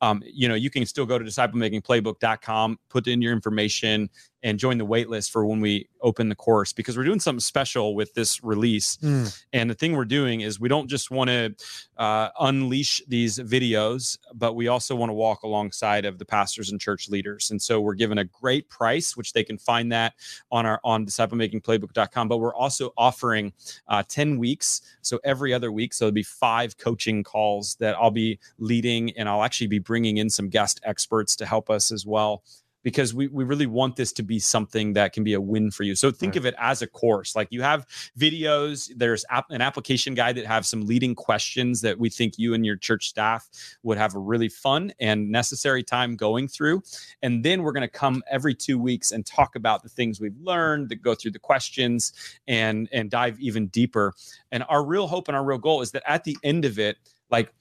um, 0.00 0.22
you 0.24 0.48
know, 0.48 0.54
you 0.54 0.70
can 0.70 0.86
still 0.86 1.04
go 1.04 1.18
to 1.18 1.24
disciplemakingplaybook.com, 1.24 2.78
put 2.88 3.06
in 3.06 3.20
your 3.20 3.32
information 3.32 4.08
and 4.42 4.58
join 4.58 4.76
the 4.76 4.84
wait 4.84 5.08
list 5.08 5.30
for 5.30 5.46
when 5.46 5.58
we 5.58 5.88
open 6.02 6.28
the 6.28 6.34
course 6.34 6.70
because 6.74 6.98
we're 6.98 7.04
doing 7.04 7.18
something 7.18 7.40
special 7.40 7.94
with 7.94 8.12
this 8.12 8.44
release. 8.44 8.98
Mm, 8.98 9.42
And 9.54 9.70
the 9.70 9.74
thing 9.74 9.94
we're 9.96 10.04
doing 10.04 10.42
is 10.42 10.60
we 10.60 10.68
don't 10.68 10.86
just 10.86 11.10
want 11.10 11.28
to 11.30 11.54
uh, 11.96 12.28
unleash 12.38 13.00
these 13.08 13.38
videos, 13.38 14.18
but 14.34 14.52
we 14.52 14.68
also 14.68 14.94
want 14.94 15.08
to 15.08 15.14
walk 15.14 15.44
alongside 15.44 16.04
of 16.04 16.18
the 16.18 16.26
pastors 16.26 16.70
and 16.70 16.78
church 16.78 17.08
leaders. 17.08 17.50
And 17.50 17.60
so 17.60 17.80
we're 17.80 17.94
given 17.94 18.18
a 18.18 18.24
great 18.24 18.68
price, 18.68 19.16
which 19.16 19.32
they 19.32 19.44
can 19.44 19.56
find 19.56 19.90
that 19.92 20.12
on 20.52 20.66
our 20.66 20.78
on 20.84 21.06
disciplemakingplaybook.com. 21.06 22.28
But 22.28 22.36
we're 22.36 22.54
also 22.54 22.92
offering 22.98 23.50
uh, 23.88 24.02
10 24.06 24.38
weeks. 24.38 24.82
So 25.00 25.20
every 25.24 25.52
other 25.52 25.72
week. 25.72 25.94
So 25.94 26.06
it'll 26.06 26.14
be 26.14 26.22
five 26.22 26.76
coaching 26.78 27.22
calls 27.22 27.76
that 27.80 27.96
I'll 27.96 28.10
be 28.10 28.38
leading, 28.58 29.10
and 29.18 29.28
I'll 29.28 29.42
actually 29.42 29.68
be 29.68 29.78
bringing 29.78 30.18
in 30.18 30.30
some 30.30 30.48
guest 30.48 30.80
experts 30.84 31.34
to 31.36 31.46
help 31.46 31.70
us 31.70 31.90
as 31.90 32.06
well. 32.06 32.42
Because 32.84 33.12
we, 33.12 33.26
we 33.26 33.42
really 33.42 33.66
want 33.66 33.96
this 33.96 34.12
to 34.12 34.22
be 34.22 34.38
something 34.38 34.92
that 34.92 35.12
can 35.12 35.24
be 35.24 35.32
a 35.32 35.40
win 35.40 35.72
for 35.72 35.82
you. 35.82 35.96
So 35.96 36.12
think 36.12 36.34
Right. 36.34 36.38
of 36.38 36.46
it 36.46 36.54
as 36.58 36.82
a 36.82 36.86
course. 36.86 37.34
Like 37.34 37.48
you 37.50 37.62
have 37.62 37.86
videos, 38.18 38.90
there's 38.96 39.24
an 39.50 39.60
application 39.60 40.14
guide 40.14 40.36
that 40.36 40.46
have 40.46 40.64
some 40.64 40.86
leading 40.86 41.14
questions 41.14 41.80
that 41.80 41.98
we 41.98 42.10
think 42.10 42.38
you 42.38 42.54
and 42.54 42.64
your 42.64 42.76
church 42.76 43.08
staff 43.08 43.48
would 43.82 43.98
have 43.98 44.14
a 44.14 44.18
really 44.18 44.48
fun 44.48 44.92
and 45.00 45.30
necessary 45.30 45.82
time 45.82 46.14
going 46.14 46.46
through. 46.46 46.82
And 47.22 47.44
then 47.44 47.62
we're 47.62 47.72
going 47.72 47.82
to 47.82 47.88
come 47.88 48.22
every 48.30 48.54
two 48.54 48.78
weeks 48.78 49.12
and 49.12 49.26
talk 49.26 49.56
about 49.56 49.82
the 49.82 49.88
things 49.88 50.20
we've 50.20 50.38
learned, 50.40 50.90
that 50.90 51.02
go 51.02 51.14
through 51.14 51.32
the 51.32 51.38
questions 51.38 52.12
and 52.46 52.88
and 52.92 53.10
dive 53.10 53.40
even 53.40 53.68
deeper. 53.68 54.12
And 54.52 54.64
our 54.68 54.84
real 54.84 55.06
hope 55.06 55.28
and 55.28 55.36
our 55.36 55.44
real 55.44 55.58
goal 55.58 55.80
is 55.80 55.92
that 55.92 56.02
at 56.06 56.24
the 56.24 56.36
end 56.42 56.64
of 56.64 56.78
it, 56.78 56.96
like 57.30 57.52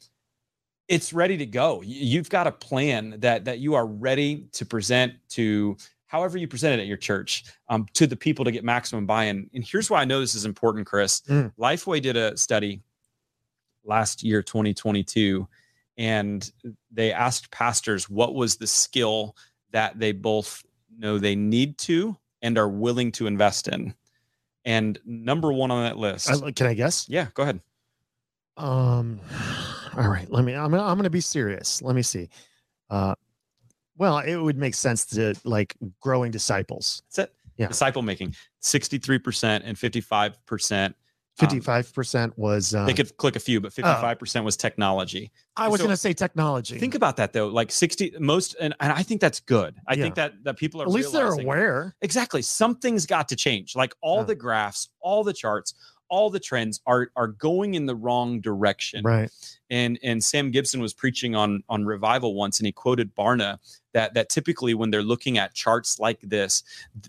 it's 0.88 1.14
ready 1.14 1.38
to 1.38 1.46
go. 1.46 1.82
You've 1.84 2.30
got 2.30 2.48
a 2.48 2.52
plan 2.52 3.16
that 3.20 3.46
that 3.46 3.60
you 3.60 3.76
are 3.76 3.86
ready 3.86 4.48
to 4.54 4.66
present 4.66 5.14
to 5.30 5.78
however 6.08 6.38
you 6.38 6.48
present 6.48 6.80
it 6.80 6.84
at 6.84 6.88
your 6.88 6.98
church 6.98 7.46
um, 7.70 7.88
to 7.94 8.06
the 8.06 8.16
people 8.16 8.46
to 8.46 8.52
get 8.52 8.64
maximum 8.64 9.06
buy-in. 9.06 9.50
And 9.54 9.66
here's 9.68 9.90
why 9.90 10.02
I 10.02 10.06
know 10.06 10.20
this 10.20 10.36
is 10.36 10.46
important, 10.46 10.86
Chris. 10.86 11.22
Mm. 11.22 11.52
Lifeway 11.58 12.02
did 12.02 12.16
a 12.16 12.38
study 12.38 12.82
last 13.84 14.24
year, 14.24 14.44
2022, 14.44 15.48
and 15.98 16.52
they 16.92 17.12
asked 17.12 17.50
pastors 17.50 18.10
what 18.10 18.36
was 18.36 18.58
the 18.58 18.68
skill 18.68 19.36
that 19.72 19.98
they 19.98 20.12
both 20.12 20.64
know 20.96 21.18
they 21.18 21.36
need 21.36 21.80
to 21.80 22.16
and 22.44 22.58
are 22.58 22.70
willing 22.70 23.12
to 23.14 23.26
invest 23.26 23.68
in. 23.68 23.96
And 24.66 25.00
number 25.06 25.52
one 25.52 25.72
on 25.72 25.84
that 25.84 25.98
list. 25.98 26.30
I, 26.30 26.52
can 26.52 26.68
I 26.68 26.74
guess? 26.74 27.10
yeah, 27.10 27.28
go 27.34 27.44
ahead. 27.44 27.60
Um. 28.56 29.20
All 29.98 30.08
right. 30.10 30.30
Let 30.32 30.44
me. 30.44 30.54
I'm. 30.56 30.72
gonna- 30.72 30.84
I'm 30.84 30.96
going 30.96 31.04
to 31.04 31.10
be 31.10 31.22
serious. 31.22 31.82
Let 31.82 31.96
me 31.96 32.02
see. 32.02 32.30
Uh. 32.90 33.16
Well, 33.98 34.20
it 34.20 34.36
would 34.38 34.58
make 34.58 34.74
sense 34.74 35.06
to 35.08 35.36
like 35.44 35.76
growing 36.02 36.32
disciples. 36.32 37.04
That's 37.16 37.30
it. 37.30 37.36
Yeah. 37.58 37.68
Disciple 37.68 38.02
making 38.02 38.34
63% 38.64 39.62
and 39.64 39.78
55%. 39.78 40.86
um, 40.88 40.94
Fifty-five 41.38 41.94
percent 41.94 42.38
was. 42.38 42.76
Uh, 42.76 42.86
they 42.86 42.94
could 42.94 43.16
click 43.18 43.36
a 43.36 43.40
few, 43.40 43.60
but 43.60 43.72
55% 43.72 44.44
was 44.44 44.56
technology. 44.56 45.32
I 45.58 45.68
was 45.68 45.80
so- 45.80 45.86
going 45.86 45.94
to 45.94 45.98
say 46.02 46.14
technology. 46.14 46.78
Think 46.80 46.94
about 46.96 47.18
that 47.18 47.34
though. 47.34 47.48
Like 47.48 47.72
60 47.72 48.16
most 48.20 48.56
and, 48.60 48.76
and 48.80 48.92
I 48.92 49.02
think 49.04 49.20
that's 49.22 49.40
good. 49.40 49.76
I 49.88 49.96
think 49.96 50.14
that 50.16 50.34
that 50.44 50.58
people 50.58 50.82
are 50.82 50.86
At 50.86 50.92
least 50.92 51.12
they're 51.12 51.32
aware. 51.34 51.96
Exactly. 52.02 52.42
Something's 52.44 53.06
got 53.08 53.30
to 53.30 53.36
change. 53.36 53.76
Like 53.76 53.94
all 54.02 54.18
Yeah. 54.20 54.24
the 54.26 54.36
graphs, 54.36 54.90
all 55.00 55.24
the 55.24 55.34
charts, 55.34 55.74
all 56.14 56.30
the 56.30 56.40
trends 56.40 56.80
are 56.86 57.10
are 57.16 57.28
going 57.28 57.74
in 57.74 57.88
the 57.88 57.96
wrong 57.96 58.40
direction. 58.40 59.04
Right. 59.04 59.32
And 59.72 59.98
and 60.04 60.24
Sam 60.24 60.52
Gibson 60.52 60.80
was 60.80 60.94
preaching 60.94 61.36
on 61.36 61.64
on 61.70 61.86
revival 61.86 62.36
once, 62.36 62.60
and 62.60 62.68
he 62.68 62.72
quoted 62.72 63.16
Barna 63.16 63.58
that 63.94 64.14
that 64.14 64.30
typically 64.30 64.76
when 64.76 64.92
they're 64.92 65.02
looking 65.02 65.40
at 65.40 65.56
charts 65.56 66.00
like 66.00 66.20
this, 66.22 66.64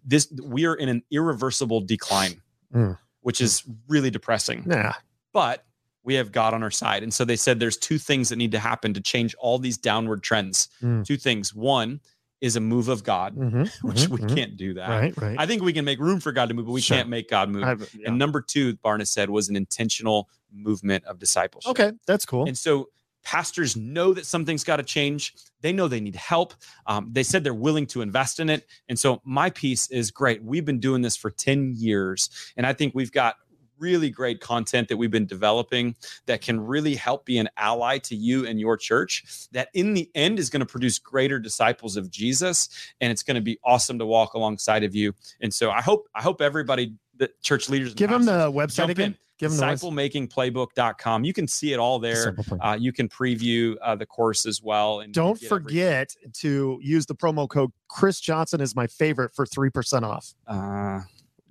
this 0.07 0.33
we 0.43 0.65
are 0.65 0.75
in 0.75 0.89
an 0.89 1.03
irreversible 1.11 1.83
decline, 1.83 2.41
Mm. 2.75 2.99
which 3.21 3.41
is 3.43 3.63
really 3.89 4.11
depressing. 4.11 4.65
Yeah. 4.67 4.95
But 5.35 5.67
we 6.03 6.15
have 6.15 6.33
God 6.33 6.55
on 6.55 6.63
our 6.63 6.71
side, 6.71 7.03
and 7.03 7.13
so 7.13 7.25
they 7.27 7.37
said 7.37 7.61
there's 7.61 7.77
two 7.77 7.99
things 7.99 8.31
that 8.31 8.37
need 8.37 8.53
to 8.53 8.59
happen 8.59 8.95
to 8.95 9.01
change 9.03 9.35
all 9.39 9.59
these 9.59 9.77
downward 9.77 10.23
trends. 10.23 10.69
Mm. 10.83 11.05
Two 11.05 11.19
things. 11.19 11.55
One 11.55 12.01
is 12.45 12.57
a 12.57 12.61
move 12.61 12.89
of 12.89 13.03
God, 13.03 13.35
Mhm, 13.37 13.71
which 13.83 14.03
mhm, 14.03 14.09
we 14.11 14.21
mhm. 14.21 14.35
can't 14.37 14.57
do 14.57 14.75
that. 14.75 14.89
Right. 14.89 15.15
Right. 15.17 15.37
I 15.39 15.47
think 15.47 15.63
we 15.63 15.73
can 15.73 15.85
make 15.85 15.99
room 15.99 16.21
for 16.21 16.31
God 16.31 16.49
to 16.51 16.55
move, 16.55 16.67
but 16.67 16.73
we 16.73 16.81
Sure. 16.83 16.97
can't 16.99 17.09
make 17.09 17.29
God 17.31 17.49
move. 17.49 17.65
I- 17.65 17.73
yeah. 17.97 18.09
And 18.09 18.19
number 18.19 18.41
two, 18.43 18.77
Barna 18.85 19.07
said, 19.07 19.31
was 19.31 19.49
an 19.49 19.57
intentional 19.57 20.29
movement 20.53 21.05
of 21.07 21.19
discipleship. 21.19 21.71
okay, 21.71 21.93
that's 22.07 22.27
cool. 22.27 22.47
And 22.47 22.57
so 22.57 22.91
pastors 23.23 23.75
know 23.77 24.13
that 24.13 24.27
something's 24.27 24.63
got 24.65 24.77
to 24.77 24.83
change. 24.83 25.35
They 25.63 25.73
know 25.73 25.89
they 25.89 26.01
need 26.01 26.15
help. 26.17 26.53
Um, 26.87 27.09
they 27.11 27.23
said 27.23 27.43
they're 27.43 27.55
willing 27.55 27.87
to 27.87 28.03
invest 28.03 28.39
in 28.39 28.51
it. 28.51 28.67
And 28.91 28.99
so 28.99 29.23
my 29.25 29.49
piece 29.49 29.91
is 29.91 30.11
great. 30.11 30.45
We've 30.45 30.67
been 30.67 30.79
doing 30.81 31.01
this 31.01 31.17
for 31.17 31.31
10 31.31 31.73
years, 31.75 32.29
and 32.59 32.67
I 32.67 32.75
think 32.75 32.95
we've 32.95 33.11
got 33.13 33.37
really 33.79 34.11
great 34.11 34.41
content 34.41 34.89
that 34.89 34.97
we've 34.97 35.11
been 35.11 35.27
developing 35.27 35.95
that 36.27 36.41
can 36.41 36.61
really 36.61 36.95
help 36.95 37.25
be 37.25 37.39
an 37.39 37.49
ally 37.57 37.99
to 37.99 38.15
you 38.15 38.47
and 38.47 38.61
your 38.61 38.77
church 38.77 39.25
that 39.53 39.69
in 39.75 39.95
the 39.95 40.11
end 40.15 40.39
is 40.39 40.49
going 40.51 40.61
to 40.61 40.67
produce 40.67 40.99
greater 40.99 41.39
disciples 41.39 41.97
of 41.97 42.11
Jesus 42.11 42.69
and 43.01 43.11
it's 43.11 43.23
going 43.23 43.35
to 43.35 43.41
be 43.41 43.59
awesome 43.65 43.99
to 43.99 44.07
walk 44.07 44.35
alongside 44.35 44.85
of 44.85 44.95
you 44.95 45.13
and 45.41 45.53
so 45.53 45.71
I 45.71 45.81
hope 45.81 46.09
I 46.15 46.23
hope 46.23 46.41
everybody 46.41 46.95
the 47.17 47.31
church 47.43 47.69
leaders 47.69 47.95
Give 47.95 48.11
them 48.11 48.25
the 48.25 48.51
website 48.51 48.89
again. 48.91 49.13
in. 49.13 49.19
Give 49.39 49.51
them 49.51 49.59
the 49.59 49.67
website. 49.67 50.29
disciplemakingplaybook.com. 50.29 51.25
You 51.25 51.33
can 51.33 51.49
see 51.49 51.73
it 51.73 51.79
all 51.79 51.99
there. 51.99 52.37
Uh, 52.61 52.77
you 52.79 52.93
can 52.93 53.09
preview 53.09 53.75
uh, 53.83 53.97
the 53.97 54.07
course 54.07 54.47
as 54.47 54.63
well. 54.63 55.01
And 55.01 55.13
Don't 55.13 55.39
get 55.41 55.51
everything. 55.51 55.65
forget 55.67 56.15
to 56.35 56.79
use 56.83 57.07
the 57.07 57.15
promo 57.17 57.49
code 57.49 57.73
Chris 57.89 58.21
Johnson 58.21 58.61
is 58.61 58.77
my 58.77 58.87
favorite 58.87 59.35
for 59.35 59.45
three 59.47 59.71
percent 59.71 60.05
off. 60.05 60.35
Uh, 60.47 61.01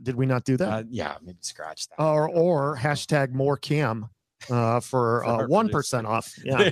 Did 0.02 0.16
we 0.16 0.26
not 0.26 0.44
do 0.44 0.58
that? 0.58 0.70
uh, 0.70 0.84
yeah, 0.90 1.16
maybe 1.22 1.38
scratch 1.42 1.88
that. 1.90 2.04
or 2.04 2.30
or 2.30 2.78
hashtag 2.78 3.32
more 3.32 3.58
cam 3.58 4.10
uh, 4.50 4.80
for 4.80 5.26
uh, 5.26 5.48
one 5.48 5.70
off. 6.06 6.34
Yeah. 6.44 6.70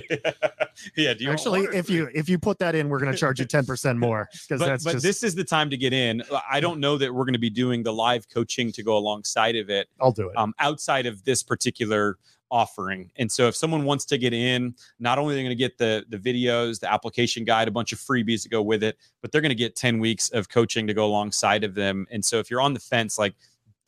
yeah. 0.96 1.14
Do 1.14 1.24
you 1.24 1.30
Actually, 1.30 1.64
if 1.76 1.88
you 1.88 2.08
if 2.14 2.28
you 2.28 2.38
put 2.38 2.58
that 2.58 2.74
in, 2.74 2.88
we're 2.88 2.98
going 2.98 3.12
to 3.12 3.18
charge 3.18 3.40
you 3.40 3.46
ten 3.46 3.64
percent 3.64 3.98
more 4.06 4.28
because 4.32 4.60
that's 4.60 4.84
but 4.84 4.92
just. 4.92 5.04
this 5.04 5.22
is 5.22 5.34
the 5.34 5.44
time 5.44 5.70
to 5.70 5.76
get 5.76 5.92
in. 5.92 6.22
I 6.50 6.60
don't 6.60 6.80
know 6.80 6.98
that 6.98 7.12
we're 7.12 7.24
going 7.24 7.32
to 7.34 7.38
be 7.38 7.50
doing 7.50 7.82
the 7.82 7.92
live 7.92 8.28
coaching 8.28 8.72
to 8.72 8.82
go 8.82 8.96
alongside 8.96 9.56
of 9.56 9.70
it 9.70 9.88
I'll 10.00 10.12
do 10.12 10.28
it. 10.28 10.36
um, 10.36 10.54
outside 10.58 11.06
of 11.06 11.22
this 11.24 11.42
particular 11.42 12.18
offering. 12.52 13.10
And 13.16 13.32
so 13.32 13.48
if 13.48 13.56
someone 13.56 13.84
wants 13.84 14.04
to 14.04 14.18
get 14.18 14.32
in, 14.32 14.74
not 15.00 15.18
only 15.18 15.32
are 15.34 15.36
they 15.36 15.42
going 15.42 15.50
to 15.50 15.56
get 15.56 15.78
the 15.78 16.04
the 16.08 16.18
videos, 16.18 16.78
the 16.78 16.92
application 16.92 17.44
guide, 17.44 17.66
a 17.66 17.70
bunch 17.72 17.92
of 17.92 17.98
freebies 17.98 18.42
to 18.42 18.48
go 18.48 18.62
with 18.62 18.82
it, 18.84 18.96
but 19.22 19.32
they're 19.32 19.40
going 19.40 19.48
to 19.48 19.54
get 19.56 19.74
10 19.74 19.98
weeks 19.98 20.28
of 20.28 20.48
coaching 20.48 20.86
to 20.86 20.94
go 20.94 21.06
alongside 21.06 21.64
of 21.64 21.74
them. 21.74 22.06
And 22.10 22.24
so 22.24 22.38
if 22.38 22.50
you're 22.50 22.60
on 22.60 22.74
the 22.74 22.80
fence, 22.80 23.18
like 23.18 23.34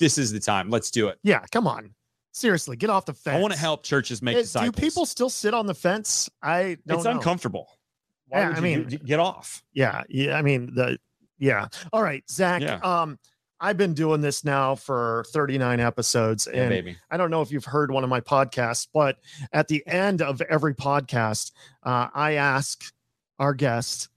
this 0.01 0.19
is 0.19 0.33
the 0.33 0.41
time, 0.41 0.71
let's 0.71 0.91
do 0.91 1.07
it. 1.09 1.19
yeah, 1.23 1.45
come 1.53 1.67
on. 1.69 1.95
Seriously, 2.33 2.77
get 2.77 2.91
off 2.91 3.05
the 3.05 3.13
fence. 3.15 3.37
I 3.37 3.41
want 3.41 3.53
to 3.53 3.59
help 3.61 3.85
churches 3.85 4.21
make 4.21 4.37
Eh, 4.37 4.41
disciples. 4.41 4.75
Do 4.75 4.81
people 4.81 5.07
still 5.07 5.31
sit 5.31 5.55
on 5.55 5.67
the 5.67 5.75
fence? 5.75 6.29
I 6.43 6.79
don't 6.87 6.97
it's 6.99 7.05
know. 7.05 7.13
uncomfortable. 7.13 7.69
Why 8.27 8.41
Yeah, 8.41 8.49
would 8.49 8.55
I 8.55 8.59
you 8.59 8.63
mean- 8.79 8.89
do- 8.89 8.99
get 8.99 9.21
off. 9.21 9.63
Yeah, 9.73 10.03
yeah. 10.09 10.37
I 10.37 10.43
mean 10.43 10.75
the 10.75 10.99
yeah. 11.39 11.69
All 11.93 12.03
right, 12.03 12.25
Zach. 12.31 12.63
Yeah. 12.63 12.79
Um, 12.83 13.19
I've 13.61 13.77
been 13.77 13.95
doing 13.95 14.21
this 14.21 14.45
now 14.45 14.75
for 14.75 15.25
39 15.29 15.81
episodes, 15.81 16.49
Yeah, 16.53 16.63
and 16.63 16.71
baby. 16.71 16.97
I 17.11 17.17
don't 17.17 17.31
know 17.31 17.41
if 17.41 17.51
you've 17.53 17.65
heard 17.65 17.91
one 17.91 18.05
of 18.05 18.11
my 18.11 18.21
podcasts, 18.21 18.87
but 18.93 19.19
at 19.53 19.69
the 19.69 19.87
end 19.87 20.21
of 20.23 20.41
every 20.43 20.75
podcast, 20.75 21.53
uh, 21.83 22.09
I 22.15 22.33
ask 22.35 22.85
our 23.39 23.55
guest 23.55 24.09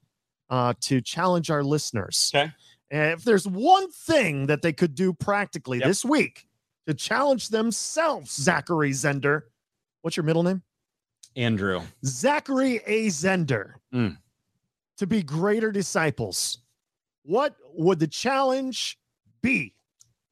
uh, 0.50 0.74
to 0.82 1.02
challenge 1.02 1.50
our 1.52 1.64
listeners. 1.64 2.32
Okay. 2.36 2.52
And 2.90 3.12
if 3.12 3.24
there's 3.24 3.48
one 3.48 3.92
thing 3.92 4.48
that 4.48 4.62
they 4.62 4.74
could 4.74 4.96
do 4.96 5.14
practically 5.14 5.80
Yep. 5.80 5.88
this 5.88 6.06
week 6.06 6.48
to 6.88 6.94
challenge 6.94 7.50
themselves, 7.50 8.34
Zachary 8.34 8.92
Zehnder, 8.92 9.42
What's 10.04 10.16
your 10.16 10.24
middle 10.24 10.44
name? 10.44 10.62
Andrew. 11.36 11.82
Zachary 12.06 12.80
A. 12.86 13.08
Zehnder. 13.08 13.74
Mm. 13.94 14.18
To 15.00 15.08
be 15.08 15.22
greater 15.22 15.72
disciples. 15.72 16.60
What 17.24 17.56
would 17.74 18.00
the 18.00 18.08
challenge 18.08 18.98
be? 19.48 19.74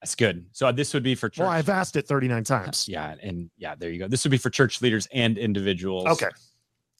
That's 0.02 0.14
good. 0.16 0.46
So 0.52 0.68
uh, 0.68 0.72
this 0.72 0.94
would 0.94 1.02
be 1.04 1.16
for 1.16 1.30
church. 1.30 1.40
Well, 1.40 1.50
I've 1.50 1.70
asked 1.70 1.96
it 1.96 2.08
39 2.08 2.44
times. 2.44 2.88
yeah, 2.88 3.16
and 3.24 3.50
yeah, 3.58 3.74
there 3.76 3.90
you 3.90 3.98
go. 3.98 4.08
This 4.08 4.24
would 4.24 4.30
be 4.32 4.38
for 4.38 4.50
church 4.52 4.82
leaders 4.82 5.08
and 5.12 5.38
individuals. 5.38 6.06
Okay. 6.06 6.28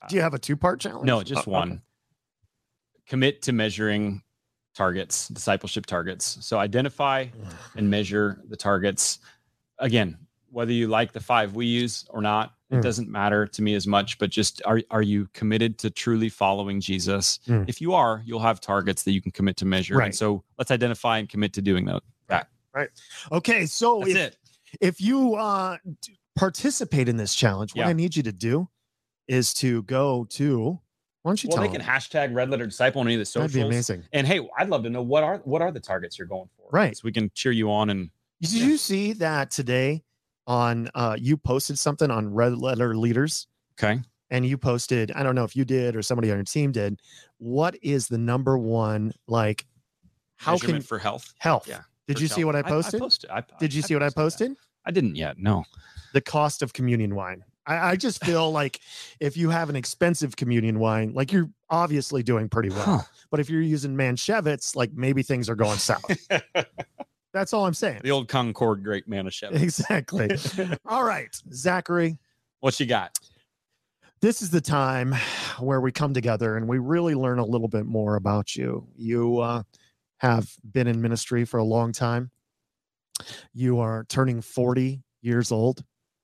Uh, 0.02 0.08
Do 0.08 0.16
you 0.16 0.22
have 0.24 0.34
a 0.34 0.40
two 0.40 0.56
part 0.58 0.80
challenge? 0.80 1.06
No, 1.06 1.22
just 1.22 1.48
Oh, 1.48 1.52
one. 1.52 1.72
okay. 1.72 1.80
Commit 3.08 3.44
to 3.44 3.52
measuring 3.54 4.24
targets, 4.76 5.28
discipleship 5.28 5.86
targets. 5.86 6.38
So 6.42 6.58
identify 6.58 7.28
and 7.76 7.90
measure 7.90 8.42
the 8.50 8.58
targets. 8.58 9.20
Again, 9.78 10.18
whether 10.50 10.72
you 10.72 10.88
like 10.88 11.12
the 11.12 11.20
five 11.20 11.56
we 11.56 11.68
use 11.68 12.06
or 12.10 12.22
not, 12.22 12.55
it 12.72 12.76
Mm. 12.76 12.82
doesn't 12.82 13.10
matter 13.10 13.46
to 13.46 13.62
me 13.62 13.76
as 13.76 13.86
much, 13.88 14.18
but 14.18 14.30
just 14.32 14.62
are 14.66 14.82
are 14.90 15.02
you 15.04 15.28
committed 15.34 15.78
to 15.80 15.90
truly 15.90 16.30
following 16.30 16.82
Jesus? 16.82 17.40
Mm. 17.48 17.70
If 17.70 17.80
you 17.82 17.94
are, 17.94 18.22
you'll 18.26 18.40
have 18.40 18.60
targets 18.60 19.04
that 19.04 19.12
you 19.12 19.22
can 19.22 19.32
commit 19.32 19.56
to 19.58 19.66
measure. 19.66 19.96
Right. 19.98 20.06
And 20.08 20.16
so 20.16 20.44
let's 20.58 20.72
identify 20.72 21.20
and 21.20 21.30
commit 21.30 21.54
to 21.54 21.62
doing 21.62 21.86
that. 21.86 22.02
Right. 22.74 22.90
Okay. 23.32 23.66
So 23.68 24.00
That's 24.00 24.12
if, 24.12 24.18
it. 24.18 24.38
if 24.82 25.00
you 25.02 25.36
uh, 25.36 25.78
participate 26.36 27.08
in 27.08 27.18
this 27.18 27.34
challenge, 27.34 27.74
what 27.74 27.84
Yeah. 27.84 27.88
I 27.90 27.94
need 27.94 28.16
you 28.18 28.24
to 28.24 28.34
do 28.34 28.68
is 29.28 29.54
to 29.56 29.84
go 29.84 30.26
to, 30.32 30.80
why 31.22 31.30
don't 31.30 31.42
you 31.44 31.48
Well, 31.50 31.58
tell 31.58 31.64
they 31.68 31.72
can 31.78 31.86
them? 31.86 31.88
hashtag 31.96 32.36
red 32.36 32.50
letter 32.50 32.66
disciple 32.66 33.00
on 33.02 33.08
any 33.08 33.16
of 33.16 33.20
the 33.20 33.26
socials. 33.26 33.54
That'd 33.54 33.70
be 33.70 33.76
amazing. 33.76 34.04
And 34.12 34.28
hey, 34.28 34.46
I'd 34.58 34.70
love 34.70 34.84
to 34.84 34.90
know 34.90 35.02
what 35.02 35.24
are 35.24 35.38
what 35.46 35.62
are 35.62 35.72
the 35.72 35.80
targets 35.80 36.18
you're 36.20 36.28
going 36.28 36.50
for? 36.58 36.68
Right. 36.72 36.98
So 36.98 37.02
we 37.06 37.12
can 37.14 37.32
cheer 37.34 37.52
you 37.54 37.72
on 37.72 37.90
and 37.90 38.10
Did 38.42 38.52
Yeah. 38.52 38.66
you 38.66 38.78
see 38.78 39.14
that 39.14 39.52
today 39.52 40.04
on, 40.48 40.90
uh, 40.96 41.16
you 41.20 41.38
posted 41.38 41.78
something 41.80 42.10
on 42.12 42.34
Red 42.34 42.58
Letter 42.58 42.96
Leaders? 42.96 43.48
okay. 43.80 44.00
and 44.32 44.46
you 44.46 44.58
posted 44.58 45.12
i 45.12 45.22
don't 45.22 45.36
know 45.36 45.44
if 45.44 45.54
you 45.56 45.66
did 45.66 45.96
or 45.96 46.02
somebody 46.02 46.32
on 46.32 46.38
your 46.38 46.44
team 46.46 46.72
did 46.72 46.98
what 47.40 47.76
is 47.84 48.08
the 48.08 48.18
number 48.18 48.58
one 48.58 49.12
like 49.28 49.66
how 50.38 50.54
can 50.58 50.68
Measurement 50.68 50.86
for 50.86 50.98
health. 50.98 51.34
health 51.40 51.68
Yeah, 51.68 51.82
did 52.08 52.20
you 52.22 52.28
see 52.28 52.44
what 52.46 52.56
i 52.56 52.62
posted 52.62 53.02
posted. 53.02 53.30
I, 53.30 53.44
did 53.60 53.74
you 53.74 53.82
see 53.82 53.94
what 53.94 54.02
i 54.04 54.10
posted 54.10 54.52
that. 54.52 54.58
I 54.86 54.92
didn't 54.92 55.16
yet. 55.16 55.38
No. 55.38 55.66
the 56.14 56.22
cost 56.22 56.62
of 56.62 56.72
communion 56.74 57.16
wine 57.16 57.44
I, 57.68 57.92
I 57.92 57.96
just 57.98 58.24
feel 58.30 58.50
like 58.52 58.80
if 59.20 59.36
you 59.36 59.50
have 59.50 59.70
an 59.70 59.76
expensive 59.76 60.36
communion 60.38 60.80
wine 60.80 61.12
like 61.14 61.32
you're 61.34 61.50
obviously 61.70 62.24
doing 62.24 62.48
pretty 62.50 62.70
well 62.70 62.86
Huh. 62.86 63.02
but 63.30 63.40
if 63.42 63.50
you're 63.50 63.62
using 63.62 63.94
Manischewitz 63.96 64.76
like 64.76 64.92
maybe 64.94 65.22
things 65.22 65.50
are 65.50 65.56
going 65.56 65.78
south 65.78 66.06
that's 67.36 67.54
all 67.54 67.66
i'm 67.66 67.74
saying 67.74 68.00
the 68.04 68.10
old 68.12 68.28
Concord 68.28 68.84
Grape 68.84 69.08
Manischewitz. 69.08 69.62
exactly 69.62 70.30
all 70.88 71.04
right 71.04 71.40
zachary 71.54 72.18
what 72.62 72.80
you 72.80 72.88
got? 72.88 73.16
this 74.22 74.42
is 74.42 74.50
the 74.50 74.62
time 74.62 75.14
where 75.60 75.80
we 75.82 75.92
come 75.92 76.14
together 76.14 76.58
and 76.58 76.68
we 76.68 76.80
really 76.80 77.14
learn 77.14 77.38
a 77.38 77.46
little 77.46 77.68
bit 77.68 77.86
more 77.86 78.16
about 78.16 78.56
you. 78.56 78.88
You 78.96 79.38
uh, 79.40 79.64
have 80.18 80.50
been 80.72 80.88
in 80.88 81.00
ministry 81.00 81.46
for 81.46 81.60
a 81.60 81.64
long 81.64 81.92
time. 81.92 82.32
You 83.54 83.80
are 83.80 84.04
turning 84.10 84.42
40 84.42 85.04
years 85.22 85.52
old 85.52 85.84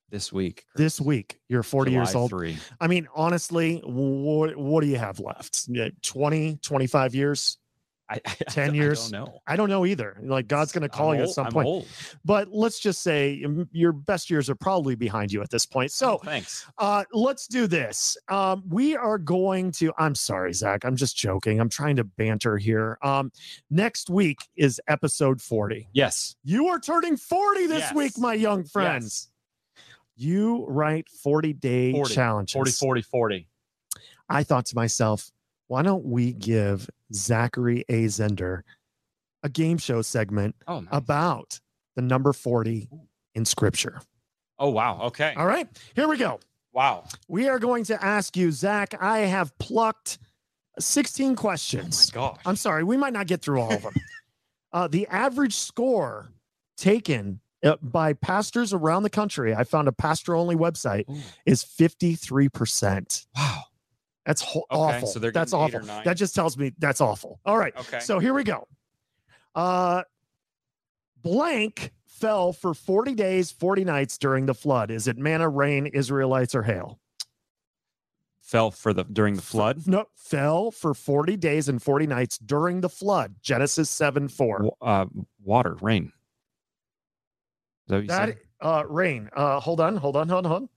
This 0.10 0.34
week. 0.34 0.66
this 0.76 1.00
week. 1.00 1.38
You're 1.48 1.62
40 1.62 1.92
years 1.92 2.16
old. 2.16 2.32
3. 2.32 2.58
I 2.80 2.88
mean, 2.88 3.08
honestly, 3.14 3.82
what, 3.86 4.56
what 4.56 4.82
do 4.82 4.88
you 4.88 4.98
have 4.98 5.20
left? 5.20 5.66
Yeah, 5.68 5.90
20, 6.02 6.58
25 6.64 7.14
years? 7.14 7.58
I, 8.16 8.20
I, 8.26 8.44
10 8.50 8.72
I 8.72 8.74
years? 8.74 9.10
don't 9.10 9.26
know. 9.26 9.40
I 9.48 9.56
don't 9.56 9.70
know 9.70 9.86
either. 9.86 10.18
Like, 10.22 10.48
God's 10.48 10.72
going 10.72 10.82
to 10.82 10.90
call 10.90 11.12
I'm 11.12 11.18
you 11.18 11.24
at 11.24 11.30
some 11.30 11.46
I'm 11.48 11.52
point. 11.54 11.68
old. 11.68 11.88
But 12.26 12.50
let's 12.52 12.80
just 12.80 13.02
say 13.02 13.42
um, 13.46 13.70
your 13.72 13.92
best 13.94 14.30
years 14.30 14.50
are 14.50 14.56
probably 14.56 14.96
behind 14.96 15.32
you 15.32 15.42
at 15.42 15.50
this 15.50 15.66
point. 15.66 15.92
So, 15.92 16.16
Oh, 16.16 16.18
thanks. 16.18 16.66
Uh, 16.78 17.04
let's 17.14 17.48
do 17.48 17.68
this. 17.68 18.18
Um, 18.28 18.64
we 18.68 18.96
are 18.96 19.18
going 19.18 19.72
to. 19.74 19.94
I'm 19.98 20.16
sorry, 20.16 20.52
Zach. 20.54 20.84
I'm 20.84 20.96
just 20.96 21.16
joking. 21.16 21.60
I'm 21.62 21.70
trying 21.70 21.96
to 21.96 22.04
banter 22.04 22.58
here. 22.58 22.98
Um, 23.02 23.32
next 23.70 24.10
week 24.10 24.40
is 24.58 24.82
episode 24.88 25.42
40. 25.42 25.88
Yes. 25.94 26.36
You 26.44 26.68
are 26.68 26.80
turning 26.80 27.16
40 27.18 27.68
this 27.68 27.80
Yes. 27.80 27.94
week, 27.96 28.18
my 28.18 28.34
young 28.34 28.64
friends. 28.66 29.30
You 30.18 30.66
write 30.68 31.08
40 31.10 31.54
day 31.54 31.92
40, 31.94 32.14
challenges. 32.14 32.54
40, 32.54 32.72
40, 32.72 33.02
40. 33.02 33.48
I 34.30 34.44
thought 34.44 34.66
to 34.68 34.76
myself, 34.76 35.32
why 35.68 35.82
don't 35.82 36.06
we 36.06 36.34
give 36.34 36.90
Zachary 37.14 37.84
A. 37.90 38.06
Zehnder 38.06 38.62
a 39.44 39.50
game 39.50 39.78
show 39.80 40.02
segment 40.04 40.56
Oh, 40.68 40.82
nice. 40.82 40.90
about 40.92 41.60
the 41.96 42.02
number 42.04 42.32
40 42.34 42.88
in 43.34 43.46
scripture? 43.46 44.02
oh, 44.60 44.70
wow. 44.70 45.02
Okay. 45.06 45.34
All 45.36 45.48
right, 45.48 45.68
here 45.96 46.08
we 46.08 46.18
go. 46.18 46.40
Wow. 46.74 47.06
We 47.28 47.50
are 47.50 47.58
going 47.60 47.84
to 47.86 48.04
ask 48.04 48.38
you, 48.38 48.52
Zach. 48.52 48.94
I 49.02 49.20
have 49.20 49.58
plucked 49.58 50.20
16 50.80 51.26
Oh, 51.26 51.30
my 51.32 51.36
questions. 51.36 52.12
gosh. 52.12 52.40
I'm 52.46 52.56
sorry, 52.56 52.84
we 52.84 52.98
might 52.98 53.14
not 53.14 53.26
get 53.28 53.42
through 53.42 53.60
all 53.62 53.74
of 53.74 53.82
them. 53.82 53.94
uh, 54.74 54.88
the 54.88 55.08
average 55.08 55.56
score 55.56 56.30
taken 56.78 57.40
uh, 57.64 57.76
by 57.82 58.14
pastors 58.14 58.74
around 58.74 59.04
the 59.04 59.10
country, 59.10 59.54
I 59.56 59.64
found 59.64 59.88
a 59.88 59.92
pastor 59.92 60.36
only 60.36 60.56
website, 60.56 61.10
Ooh. 61.10 61.18
is 61.46 61.64
53%. 61.64 63.26
Wow. 63.36 63.64
That's 64.26 64.42
ho- 64.42 64.66
Okay, 64.72 64.98
awful. 64.98 65.08
so 65.08 65.20
they're 65.20 65.32
that's 65.32 65.52
getting 65.52 65.68
eight 65.68 65.76
or 65.76 65.82
awful. 65.82 66.04
That 66.06 66.16
just 66.18 66.36
tells 66.36 66.58
me 66.58 66.74
that's 66.78 67.02
awful. 67.02 67.40
All 67.46 67.58
right. 67.58 67.76
Okay. 67.76 68.00
So 68.00 68.20
here 68.20 68.34
we 68.34 68.44
go. 68.44 68.68
Uh, 69.56 70.04
blank 71.22 71.92
fell 72.06 72.54
for 72.54 72.74
40 72.74 73.16
days, 73.16 73.52
40 73.52 73.84
nights 73.84 74.18
during 74.18 74.46
the 74.46 74.54
flood. 74.54 74.92
Is 74.92 75.08
it 75.08 75.18
manna, 75.18 75.50
rain, 75.50 75.88
Israelites, 75.88 76.54
or 76.54 76.64
hail? 76.64 77.00
Fell 78.42 78.70
for 78.70 78.94
the 78.94 79.04
during 79.06 79.36
the 79.36 79.42
flood. 79.42 79.88
No, 79.88 80.06
fell 80.16 80.72
for 80.72 80.94
40 80.94 81.38
days 81.38 81.68
and 81.70 81.82
40 81.82 82.06
nights 82.08 82.38
during 82.38 82.82
the 82.82 82.90
flood. 82.90 83.36
Genesis 83.42 83.90
7 83.90 84.28
4. 84.28 84.72
Uh, 84.82 85.06
water, 85.44 85.78
rain. 85.82 86.12
Is 87.88 87.88
that 87.88 87.96
what 87.96 88.02
you 88.04 88.08
That 88.10 88.28
said? 88.30 88.38
uh 88.60 88.84
rain. 88.88 89.30
Uh 89.36 89.60
hold 89.60 89.80
on, 89.80 89.96
hold 89.98 90.16
on, 90.16 90.28
hold 90.30 90.46
on, 90.46 90.52
hold 90.52 90.64
on. 90.64 90.70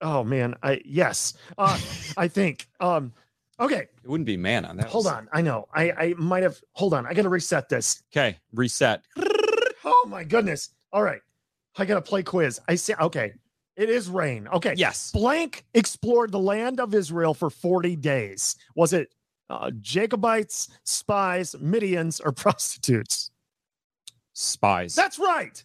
Oh 0.00 0.24
man, 0.24 0.54
I 0.62 0.80
yes. 0.84 1.34
Uh 1.58 1.78
I 2.16 2.28
think. 2.28 2.66
Um 2.80 3.12
okay, 3.58 3.88
It 4.02 4.08
wouldn't 4.08 4.26
be 4.26 4.36
manna. 4.36 4.72
That 4.74 4.86
hold 4.86 5.04
was- 5.04 5.12
on. 5.14 5.28
I 5.32 5.42
know. 5.42 5.68
I 5.74 5.90
I 5.92 6.14
might 6.16 6.42
have 6.42 6.60
hold 6.72 6.94
on. 6.94 7.06
I 7.06 7.14
gotta 7.14 7.28
reset 7.28 7.68
this. 7.68 8.02
Okay. 8.12 8.38
Reset. 8.54 9.02
Oh 9.84 10.06
my 10.08 10.24
goodness. 10.24 10.70
All 10.92 11.02
right. 11.02 11.20
I 11.76 11.84
gotta 11.84 12.02
play 12.02 12.22
quiz. 12.22 12.60
I 12.68 12.74
see 12.76 12.94
okay. 12.94 13.32
It 13.76 13.88
is 13.88 14.08
rain. 14.10 14.48
Okay. 14.48 14.74
Yes. 14.76 15.10
Blank 15.12 15.64
explored 15.74 16.32
the 16.32 16.38
land 16.38 16.80
of 16.80 16.94
Israel 16.94 17.32
for 17.32 17.48
40 17.48 17.96
days. 17.96 18.56
Was 18.76 18.92
it 18.92 19.14
uh, 19.48 19.70
Jacobites, 19.80 20.68
spies, 20.84 21.54
Midians, 21.62 22.20
or 22.24 22.32
prostitutes? 22.44 23.30
Spies. 24.34 24.94
That's 24.94 25.18
right. 25.18 25.64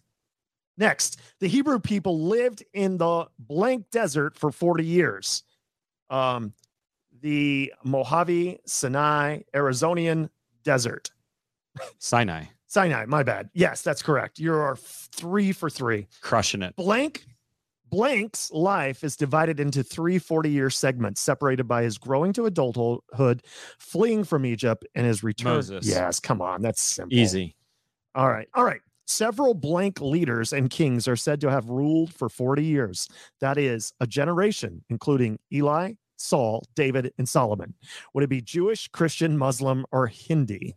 Next, 0.78 1.20
the 1.40 1.48
Hebrew 1.48 1.78
people 1.78 2.20
lived 2.20 2.62
in 2.74 2.98
the 2.98 3.26
blank 3.38 3.90
desert 3.90 4.36
for 4.36 4.50
40 4.50 4.84
years. 4.84 5.42
Um, 6.10 6.52
the 7.20 7.72
Mojave, 7.82 8.60
Sinai, 8.66 9.40
Arizonian 9.54 10.28
desert. 10.64 11.10
Sinai. 11.98 12.44
Sinai, 12.66 13.06
my 13.06 13.22
bad. 13.22 13.48
Yes, 13.54 13.82
that's 13.82 14.02
correct. 14.02 14.38
You're 14.38 14.76
three 14.76 15.52
for 15.52 15.70
three. 15.70 16.08
Crushing 16.20 16.62
it. 16.62 16.76
Blank 16.76 17.24
Blank's 17.88 18.50
life 18.50 19.04
is 19.04 19.16
divided 19.16 19.60
into 19.60 19.82
three 19.82 20.18
40 20.18 20.50
year 20.50 20.70
segments 20.70 21.20
separated 21.20 21.68
by 21.68 21.82
his 21.82 21.98
growing 21.98 22.32
to 22.34 22.46
adulthood, 22.46 23.42
fleeing 23.78 24.24
from 24.24 24.44
Egypt, 24.44 24.84
and 24.94 25.06
his 25.06 25.22
return. 25.22 25.54
Moses. 25.54 25.86
Yes, 25.86 26.20
come 26.20 26.42
on. 26.42 26.62
That's 26.62 26.82
simple. 26.82 27.16
Easy. 27.16 27.54
All 28.14 28.28
right. 28.28 28.48
All 28.54 28.64
right. 28.64 28.80
Several 29.06 29.54
blank 29.54 30.00
leaders 30.00 30.52
and 30.52 30.68
kings 30.68 31.06
are 31.06 31.16
said 31.16 31.40
to 31.42 31.50
have 31.50 31.68
ruled 31.68 32.12
for 32.12 32.28
40 32.28 32.64
years. 32.64 33.08
That 33.40 33.56
is 33.56 33.92
a 34.00 34.06
generation, 34.06 34.84
including 34.90 35.38
Eli, 35.52 35.92
Saul, 36.16 36.64
David, 36.74 37.12
and 37.16 37.28
Solomon. 37.28 37.74
Would 38.14 38.24
it 38.24 38.30
be 38.30 38.40
Jewish, 38.40 38.88
Christian, 38.88 39.38
Muslim, 39.38 39.86
or 39.92 40.08
Hindi? 40.08 40.74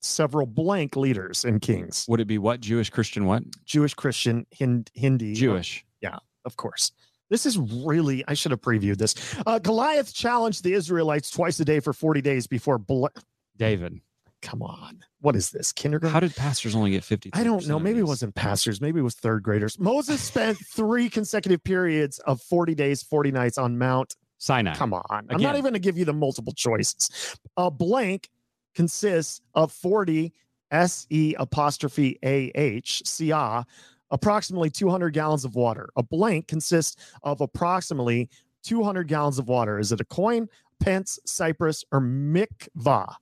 Several 0.00 0.46
blank 0.46 0.94
leaders 0.94 1.44
and 1.44 1.60
kings. 1.60 2.06
Would 2.08 2.20
it 2.20 2.26
be 2.28 2.38
what? 2.38 2.60
Jewish, 2.60 2.90
Christian, 2.90 3.24
what? 3.26 3.42
Jewish, 3.64 3.94
Christian, 3.94 4.46
Hind- 4.56 4.90
Hindi. 4.94 5.34
Jewish. 5.34 5.84
Yeah, 6.00 6.18
of 6.44 6.56
course. 6.56 6.92
This 7.28 7.44
is 7.44 7.58
really, 7.58 8.22
I 8.28 8.34
should 8.34 8.52
have 8.52 8.60
previewed 8.60 8.98
this. 8.98 9.16
Uh, 9.44 9.58
Goliath 9.58 10.14
challenged 10.14 10.62
the 10.62 10.74
Israelites 10.74 11.28
twice 11.30 11.58
a 11.58 11.64
day 11.64 11.80
for 11.80 11.92
40 11.92 12.20
days 12.20 12.46
before. 12.46 12.78
Bla- 12.78 13.10
David. 13.56 14.00
Come 14.42 14.62
on. 14.62 15.00
What 15.20 15.34
is 15.34 15.50
this? 15.50 15.72
Kindergarten? 15.72 16.12
How 16.12 16.20
did 16.20 16.36
pastors 16.36 16.74
only 16.74 16.90
get 16.90 17.04
50? 17.04 17.30
I 17.32 17.42
don't 17.42 17.66
know. 17.66 17.78
Maybe 17.78 18.00
it 18.00 18.06
wasn't 18.06 18.34
pastors. 18.34 18.80
Maybe 18.80 19.00
it 19.00 19.02
was 19.02 19.14
third 19.14 19.42
graders. 19.42 19.78
Moses 19.78 20.20
spent 20.20 20.58
three 20.58 21.08
consecutive 21.08 21.64
periods 21.64 22.18
of 22.20 22.40
40 22.42 22.74
days, 22.74 23.02
40 23.02 23.32
nights 23.32 23.58
on 23.58 23.78
Mount. 23.78 24.14
Sinai. 24.38 24.74
Come 24.74 24.92
on. 24.92 25.26
I'm 25.30 25.40
not 25.40 25.54
even 25.54 25.62
going 25.62 25.72
to 25.72 25.78
give 25.78 25.96
you 25.96 26.04
the 26.04 26.12
multiple 26.12 26.52
choices. 26.52 27.36
A 27.56 27.70
blank 27.70 28.28
consists 28.74 29.40
of 29.54 29.72
40 29.72 30.32
S 30.70 31.06
E 31.10 31.34
apostrophe 31.38 32.18
A 32.22 32.52
H, 32.54 33.02
Sia, 33.06 33.64
approximately 34.10 34.68
200 34.70 35.10
gallons 35.10 35.44
of 35.44 35.54
water. 35.54 35.88
A 35.96 36.02
blank 36.02 36.48
consists 36.48 36.96
of 37.22 37.40
approximately 37.40 38.28
200 38.64 39.08
gallons 39.08 39.38
of 39.38 39.48
water. 39.48 39.78
Is 39.78 39.92
it 39.92 40.00
a 40.00 40.04
coin, 40.04 40.48
pence, 40.80 41.18
cypress, 41.24 41.84
or 41.92 42.00
mikvah? 42.00 43.14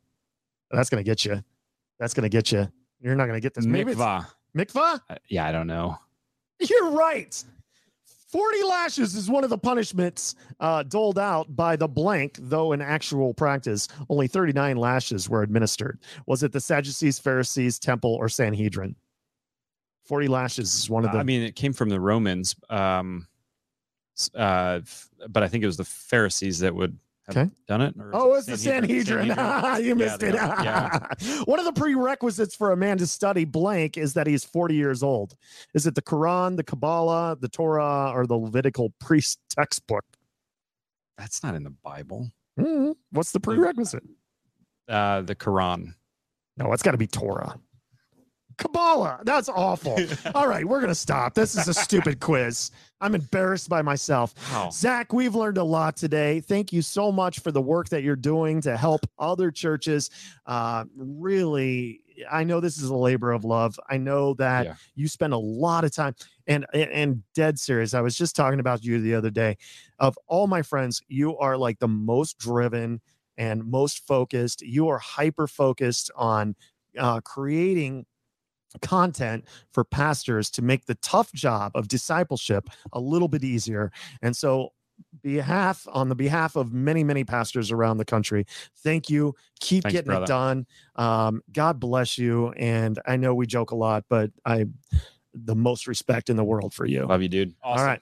That's 0.71 0.91
going 0.91 1.03
to 1.03 1.09
get 1.09 1.25
you. 1.25 1.43
That's 1.99 2.15
going 2.15 2.23
to 2.23 2.29
get 2.29 2.53
you. 2.53 2.71
You're 3.01 3.15
not 3.15 3.27
going 3.27 3.37
to 3.37 3.41
get 3.41 3.55
this. 3.55 3.67
Maybe 3.67 3.93
Mikvah. 3.95 4.27
mikvah? 4.57 5.01
Uh, 5.09 5.17
Yeah, 5.29 5.47
I 5.47 5.53
don't 5.53 5.67
know. 5.67 5.99
You're 6.59 6.91
right. 6.91 7.43
40 8.35 8.63
lashes 8.65 9.15
is 9.15 9.31
one 9.31 9.45
of 9.45 9.51
the 9.51 9.59
punishments 9.59 10.35
uh, 10.59 10.83
doled 10.83 11.21
out 11.21 11.55
by 11.55 11.77
the 11.77 11.87
blank, 11.87 12.37
though 12.41 12.73
in 12.73 12.83
actual 12.83 13.33
practice, 13.33 13.87
only 14.09 14.27
39 14.27 14.77
lashes 14.77 15.29
were 15.29 15.43
administered. 15.43 16.01
Was 16.27 16.43
it 16.43 16.51
the 16.51 16.61
Sadducees, 16.61 17.21
Pharisees, 17.21 17.79
Temple, 17.79 18.13
or 18.13 18.29
Sanhedrin? 18.29 18.97
40 20.07 20.27
lashes 20.27 20.75
is 20.75 20.91
one 20.91 21.05
of 21.05 21.13
the. 21.13 21.19
I 21.19 21.23
mean, 21.23 21.43
it 21.43 21.55
came 21.55 21.73
from 21.73 21.89
the 21.89 22.01
Romans, 22.01 22.57
um, 22.71 23.29
uh, 24.35 24.81
but 25.29 25.45
I 25.45 25.49
think 25.49 25.63
it 25.63 25.69
was 25.69 25.77
the 25.77 25.85
Pharisees 25.85 26.59
that 26.59 26.75
would 26.75 26.99
Okay. 27.31 27.51
done 27.67 27.81
it. 27.81 27.95
or 27.99 28.11
Oh, 28.13 28.35
it's 28.35 28.47
the 28.47 28.57
Sanhedrin. 28.59 29.29
Sanhedrin? 29.35 29.85
you 29.87 29.95
missed 29.95 30.21
they 30.21 30.29
it. 30.29 30.35
yeah. 30.35 30.99
One 31.45 31.59
of 31.59 31.65
the 31.65 31.73
prerequisites 31.73 32.55
for 32.55 32.73
a 32.73 32.77
man 32.77 32.99
to 32.99 33.07
study 33.07 33.45
blank 33.47 33.97
is 33.97 34.13
that 34.15 34.27
he's 34.27 34.45
40 34.45 34.75
years 34.75 35.03
old. 35.03 35.35
Is 35.73 35.87
it 35.87 35.95
the 35.95 36.03
Quran, 36.03 36.57
the 36.57 36.65
Kabbalah, 36.65 37.39
the 37.41 37.49
Torah, 37.49 38.13
or 38.15 38.27
the 38.27 38.37
Levitical 38.37 38.93
priest 39.01 39.39
textbook? 39.49 40.05
That's 41.17 41.43
not 41.43 41.55
in 41.55 41.65
the 41.65 41.75
Bible. 41.83 42.31
Hmm, 42.61 42.93
What's 43.11 43.33
the 43.33 43.41
prerequisite? 43.41 44.03
Uh, 44.89 45.23
the 45.23 45.35
Quran. 45.35 45.95
No, 46.59 46.73
it's 46.73 46.83
got 46.83 46.91
to 46.93 46.99
be 46.99 47.07
Torah. 47.07 47.59
Kabbalah. 48.59 49.21
That's 49.25 49.49
awful. 49.49 49.99
All 50.35 50.47
right, 50.47 50.65
we're 50.65 50.81
going 50.81 50.91
to 50.91 50.95
stop. 50.95 51.35
This 51.35 51.57
is 51.57 51.69
a 51.69 51.75
stupid 51.75 52.21
quiz. 52.21 52.71
I'm 53.05 53.15
embarrassed 53.15 53.69
by 53.69 53.83
myself. 53.83 54.35
Wow. 54.51 54.71
Zach, 54.71 55.13
we've 55.13 55.35
learned 55.35 55.59
a 55.59 55.63
lot 55.65 55.95
today. 55.95 56.41
Thank 56.41 56.73
you 56.73 56.81
so 56.81 57.13
much 57.13 57.41
for 57.41 57.53
the 57.53 57.61
work 57.61 57.91
that 57.91 58.03
you're 58.03 58.17
doing 58.17 58.63
to 58.63 58.79
help 58.79 59.03
other 59.19 59.51
churches. 59.51 60.09
Uh, 60.47 60.85
really, 60.97 62.01
I 62.33 62.45
know 62.45 62.61
this 62.61 62.79
is 62.79 62.89
a 62.89 62.97
labor 62.97 63.33
of 63.33 63.45
love. 63.45 63.79
I 63.91 63.99
know 63.99 64.33
that 64.35 64.65
Yeah. 64.65 64.75
you 64.95 65.07
spend 65.07 65.35
a 65.35 65.39
lot 65.39 65.85
of 65.85 65.93
time 65.93 66.15
and, 66.47 66.65
and 66.73 66.91
and 66.91 67.23
dead 67.35 67.59
serious. 67.59 67.93
I 67.93 68.01
was 68.01 68.17
just 68.17 68.35
talking 68.35 68.59
about 68.61 68.83
you 68.85 69.01
the 69.01 69.15
other 69.15 69.31
day. 69.31 69.59
Of 69.99 70.19
all 70.27 70.47
my 70.47 70.63
friends, 70.63 71.03
you 71.07 71.37
are 71.37 71.59
like 71.59 71.81
the 71.81 71.89
most 71.89 72.39
driven 72.39 73.03
and 73.37 73.67
most 73.67 74.07
focused. 74.07 74.63
You 74.63 74.89
are 74.89 74.99
hyper 74.99 75.47
focused 75.47 76.11
on 76.17 76.55
uh, 76.99 77.21
creating 77.21 78.07
content 78.83 79.45
for 79.73 79.85
pastors 79.85 80.51
to 80.51 80.63
make 80.63 80.87
the 80.87 80.95
tough 80.97 81.33
job 81.33 81.73
of 81.75 81.89
discipleship 81.89 82.69
a 82.93 83.01
little 83.01 83.29
bit 83.29 83.45
easier. 83.45 83.93
And 84.23 84.37
so 84.37 84.71
behalf 85.23 85.87
on 85.93 86.09
the 86.09 86.15
behalf 86.15 86.55
of 86.55 86.73
many 86.73 87.03
many 87.03 87.25
pastors 87.25 87.73
around 87.73 87.97
the 87.97 88.05
country 88.05 88.47
thank 88.85 89.11
you 89.11 89.35
keep 89.59 89.83
Thanks, 89.83 89.93
getting 89.93 90.07
brother. 90.11 90.25
it 90.25 90.29
done 90.29 90.67
um, 90.95 91.43
god 91.51 91.81
bless 91.81 92.17
you 92.17 92.51
and 92.51 93.01
i 93.05 93.17
know 93.17 93.35
we 93.35 93.45
joke 93.45 93.73
a 93.73 93.75
lot 93.75 94.05
but 94.09 94.31
i 94.45 94.67
the 95.35 95.57
most 95.57 95.89
respect 95.89 96.31
in 96.31 96.37
the 96.37 96.45
world 96.45 96.73
for 96.73 96.87
you 96.87 97.07
Love 97.07 97.23
you, 97.23 97.29
dude. 97.29 97.55
Awesome. 97.63 97.81
all 97.81 97.87
right. 97.87 98.01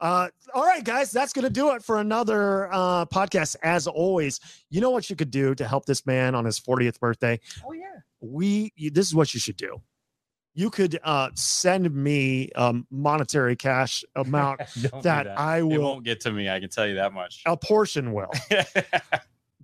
Uh, 0.00 0.28
all 0.54 0.64
right, 0.64 0.84
guys, 0.84 1.10
that's 1.10 1.32
going 1.32 1.44
to 1.44 1.50
do 1.50 1.70
it 1.70 1.82
for 1.82 1.98
another 1.98 2.68
uh, 2.72 3.06
podcast. 3.06 3.56
As 3.62 3.86
always, 3.86 4.38
you 4.70 4.80
know 4.80 4.90
what 4.90 5.08
you 5.08 5.16
could 5.16 5.30
do 5.30 5.54
to 5.54 5.66
help 5.66 5.86
this 5.86 6.04
man 6.06 6.34
on 6.34 6.44
his 6.44 6.60
40th 6.60 7.00
birthday? 7.00 7.40
Oh 7.66 7.72
yeah. 7.72 7.84
We, 8.20 8.72
you, 8.76 8.90
this 8.90 9.06
is 9.06 9.14
what 9.14 9.32
you 9.32 9.40
should 9.40 9.56
do. 9.56 9.80
You 10.58 10.70
could 10.70 10.98
uh, 11.04 11.30
send 11.34 11.94
me 11.94 12.50
um, 12.56 12.84
monetary 12.90 13.54
cash 13.54 14.04
amount 14.16 14.60
Don't 14.90 15.04
that, 15.04 15.28
I 15.38 15.62
will. 15.62 15.72
It 15.72 15.78
won't 15.78 16.04
get 16.04 16.20
to 16.22 16.32
me. 16.32 16.50
I 16.50 16.58
can 16.58 16.68
tell 16.68 16.84
you 16.84 16.96
that 16.96 17.12
much. 17.12 17.42
a 17.46 17.56
portion 17.56 18.12
will. 18.12 18.32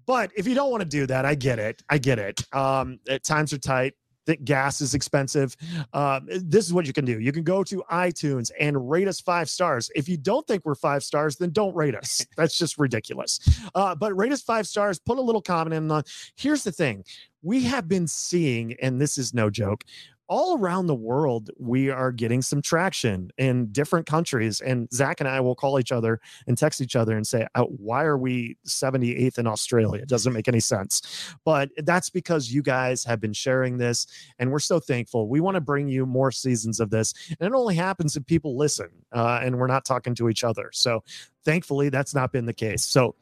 But 0.07 0.31
if 0.37 0.47
you 0.47 0.55
don't 0.55 0.71
want 0.71 0.83
to 0.83 0.89
do 0.89 1.07
that, 1.07 1.25
I 1.25 1.35
get 1.35 1.59
it. 1.59 1.83
I 1.89 1.99
get 1.99 2.19
it. 2.19 2.45
Um, 2.55 2.99
uh, 3.11 3.19
times 3.23 3.53
are 3.53 3.59
tight. 3.59 3.95
That 4.27 4.45
gas 4.45 4.81
is 4.81 4.95
expensive. 4.95 5.55
Um, 5.93 6.27
this 6.29 6.67
is 6.67 6.73
what 6.73 6.87
you 6.87 6.95
can 6.95 7.05
do. 7.05 7.21
You 7.21 7.31
can 7.31 7.43
go 7.43 7.63
to 7.65 7.83
iTunes 7.91 8.51
and 8.59 8.91
rate 8.91 9.07
us 9.07 9.21
five 9.21 9.51
stars. 9.51 9.91
If 9.95 10.09
you 10.09 10.17
don't 10.17 10.47
think 10.47 10.65
we're 10.65 10.75
five 10.75 11.05
stars, 11.05 11.37
then 11.37 11.51
don't 11.51 11.75
rate 11.75 11.95
us. 11.95 12.27
That's 12.37 12.57
just 12.57 12.79
ridiculous. 12.79 13.41
Uh, 13.75 13.95
but 13.95 14.17
rate 14.17 14.33
us 14.33 14.41
five 14.41 14.67
stars. 14.67 14.99
Put 14.99 15.19
a 15.19 15.23
little 15.23 15.43
comment 15.43 15.75
in. 15.75 15.91
On. 15.91 16.03
Here's 16.37 16.65
the 16.65 16.73
thing: 16.73 17.05
we 17.43 17.65
have 17.65 17.87
been 17.87 18.07
seeing, 18.07 18.75
and 18.81 18.99
this 18.99 19.19
is 19.19 19.35
no 19.35 19.51
joke. 19.51 19.85
All 20.27 20.59
around 20.59 20.87
the 20.87 20.95
world, 20.95 21.51
we 21.59 21.91
are 21.91 22.11
getting 22.11 22.41
some 22.41 22.63
traction 22.63 23.31
in 23.37 23.67
different 23.73 24.07
countries. 24.07 24.61
And 24.63 24.91
Zach 24.93 25.21
and 25.21 25.29
I 25.29 25.41
will 25.41 25.55
call 25.55 25.79
each 25.79 25.93
other 25.93 26.21
and 26.47 26.57
text 26.57 26.81
each 26.81 26.97
other 26.97 27.15
and 27.15 27.27
say, 27.27 27.47
"Uh, 27.55 27.65
Why 27.65 28.05
are 28.05 28.17
we 28.17 28.57
78th 28.67 29.39
in 29.39 29.47
Australia? 29.47 30.01
It 30.03 30.09
doesn't 30.09 30.33
make 30.33 30.49
any 30.49 30.61
sense. 30.61 31.03
But 31.45 31.71
that's 31.79 32.09
because 32.09 32.51
you 32.51 32.63
guys 32.63 33.05
have 33.05 33.21
been 33.21 33.35
sharing 33.35 33.77
this, 33.77 34.07
and 34.39 34.51
we're 34.51 34.61
so 34.61 34.81
thankful. 34.81 35.29
We 35.29 35.41
want 35.41 35.57
to 35.57 35.61
bring 35.61 35.89
you 35.89 36.07
more 36.07 36.31
seasons 36.31 36.81
of 36.81 36.91
this. 36.91 37.13
And 37.39 37.47
it 37.47 37.55
only 37.55 37.75
happens 37.75 38.17
if 38.17 38.25
people 38.25 38.57
listen 38.57 38.89
uh, 39.13 39.41
and 39.43 39.59
we're 39.59 39.67
not 39.67 39.85
talking 39.85 40.15
to 40.17 40.29
each 40.29 40.43
other. 40.43 40.71
So 40.73 41.05
thankfully, 41.45 41.91
that's 41.91 42.15
not 42.15 42.33
been 42.33 42.47
the 42.47 42.55
case. 42.55 42.85
So 42.85 43.15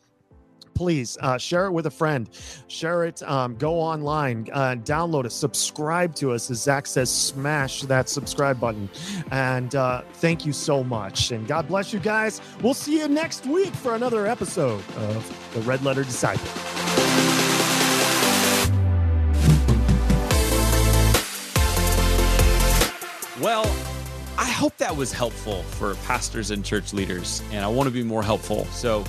please 0.74 1.18
uh, 1.20 1.38
share 1.38 1.66
it 1.66 1.72
with 1.72 1.86
a 1.86 1.90
friend. 1.90 2.28
Share 2.68 3.04
it 3.04 3.22
um, 3.22 3.56
go 3.56 3.74
online 3.74 4.48
uh, 4.52 4.76
download 4.76 5.24
it. 5.24 5.32
Subscribe 5.32 6.14
to 6.16 6.32
us 6.32 6.50
as 6.50 6.62
zach 6.62 6.86
says 6.86 7.10
smash 7.10 7.82
that 7.82 8.08
subscribe 8.08 8.60
button. 8.60 8.88
And 9.30 9.74
uh, 9.74 10.02
thank 10.14 10.46
you 10.46 10.52
so 10.52 10.82
much. 10.84 11.30
And 11.30 11.46
god 11.46 11.68
bless 11.68 11.92
you 11.92 12.00
guys. 12.00 12.40
We'll 12.62 12.74
see 12.74 12.98
you 12.98 13.08
next 13.08 13.46
week 13.46 13.74
for 13.74 13.94
another 13.94 14.26
episode 14.26 14.82
of 14.96 15.50
the 15.54 15.60
red 15.62 15.82
letter 15.82 16.04
disciple. 16.04 16.48
Well, 23.42 23.64
I 24.38 24.48
hope 24.48 24.76
that 24.76 24.94
was 24.94 25.12
helpful 25.12 25.64
for 25.64 25.96
pastors 26.06 26.52
and 26.52 26.64
church 26.64 26.92
leaders, 26.92 27.42
and 27.50 27.64
I 27.64 27.68
want 27.68 27.88
to 27.88 27.92
be 27.92 28.04
more 28.04 28.22
helpful. 28.22 28.66
So, 28.66 29.04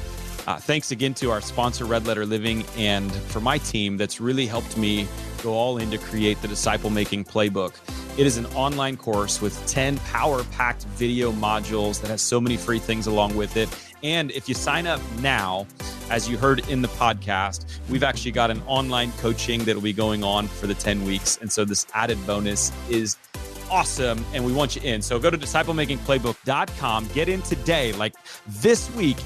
uh, 0.47 0.57
thanks 0.57 0.91
again 0.91 1.13
to 1.15 1.31
our 1.31 1.41
sponsor, 1.41 1.85
Red 1.85 2.05
Letter 2.05 2.25
Living, 2.25 2.65
and 2.77 3.11
for 3.11 3.39
my 3.39 3.57
team 3.57 3.97
that's 3.97 4.19
really 4.19 4.45
helped 4.45 4.77
me 4.77 5.07
go 5.41 5.53
all 5.53 5.77
in 5.77 5.91
to 5.91 5.97
create 5.97 6.41
the 6.41 6.47
disciple 6.47 6.89
making 6.89 7.25
playbook. 7.25 7.73
It 8.17 8.25
is 8.25 8.37
an 8.37 8.45
online 8.47 8.97
course 8.97 9.41
with 9.41 9.65
10 9.67 9.97
power 9.99 10.43
packed 10.45 10.85
video 10.85 11.31
modules 11.31 12.01
that 12.01 12.09
has 12.09 12.21
so 12.21 12.39
many 12.39 12.57
free 12.57 12.79
things 12.79 13.07
along 13.07 13.35
with 13.35 13.57
it. 13.57 13.69
And 14.03 14.31
if 14.31 14.49
you 14.49 14.55
sign 14.55 14.85
up 14.85 15.01
now, 15.19 15.65
as 16.09 16.29
you 16.29 16.37
heard 16.37 16.67
in 16.69 16.81
the 16.81 16.89
podcast, 16.89 17.65
we've 17.89 18.03
actually 18.03 18.31
got 18.31 18.51
an 18.51 18.61
online 18.67 19.11
coaching 19.13 19.63
that'll 19.63 19.81
be 19.81 19.93
going 19.93 20.23
on 20.23 20.47
for 20.47 20.67
the 20.67 20.75
10 20.75 21.05
weeks. 21.05 21.37
And 21.41 21.51
so 21.51 21.65
this 21.65 21.87
added 21.93 22.17
bonus 22.27 22.71
is 22.89 23.17
awesome 23.71 24.23
and 24.33 24.45
we 24.45 24.53
want 24.53 24.75
you 24.75 24.81
in. 24.83 25.01
So 25.01 25.17
go 25.19 25.29
to 25.29 25.37
disciplemakingplaybook.com, 25.37 27.07
get 27.13 27.29
in 27.29 27.41
today. 27.41 27.93
Like 27.93 28.13
this 28.45 28.93
week 28.95 29.17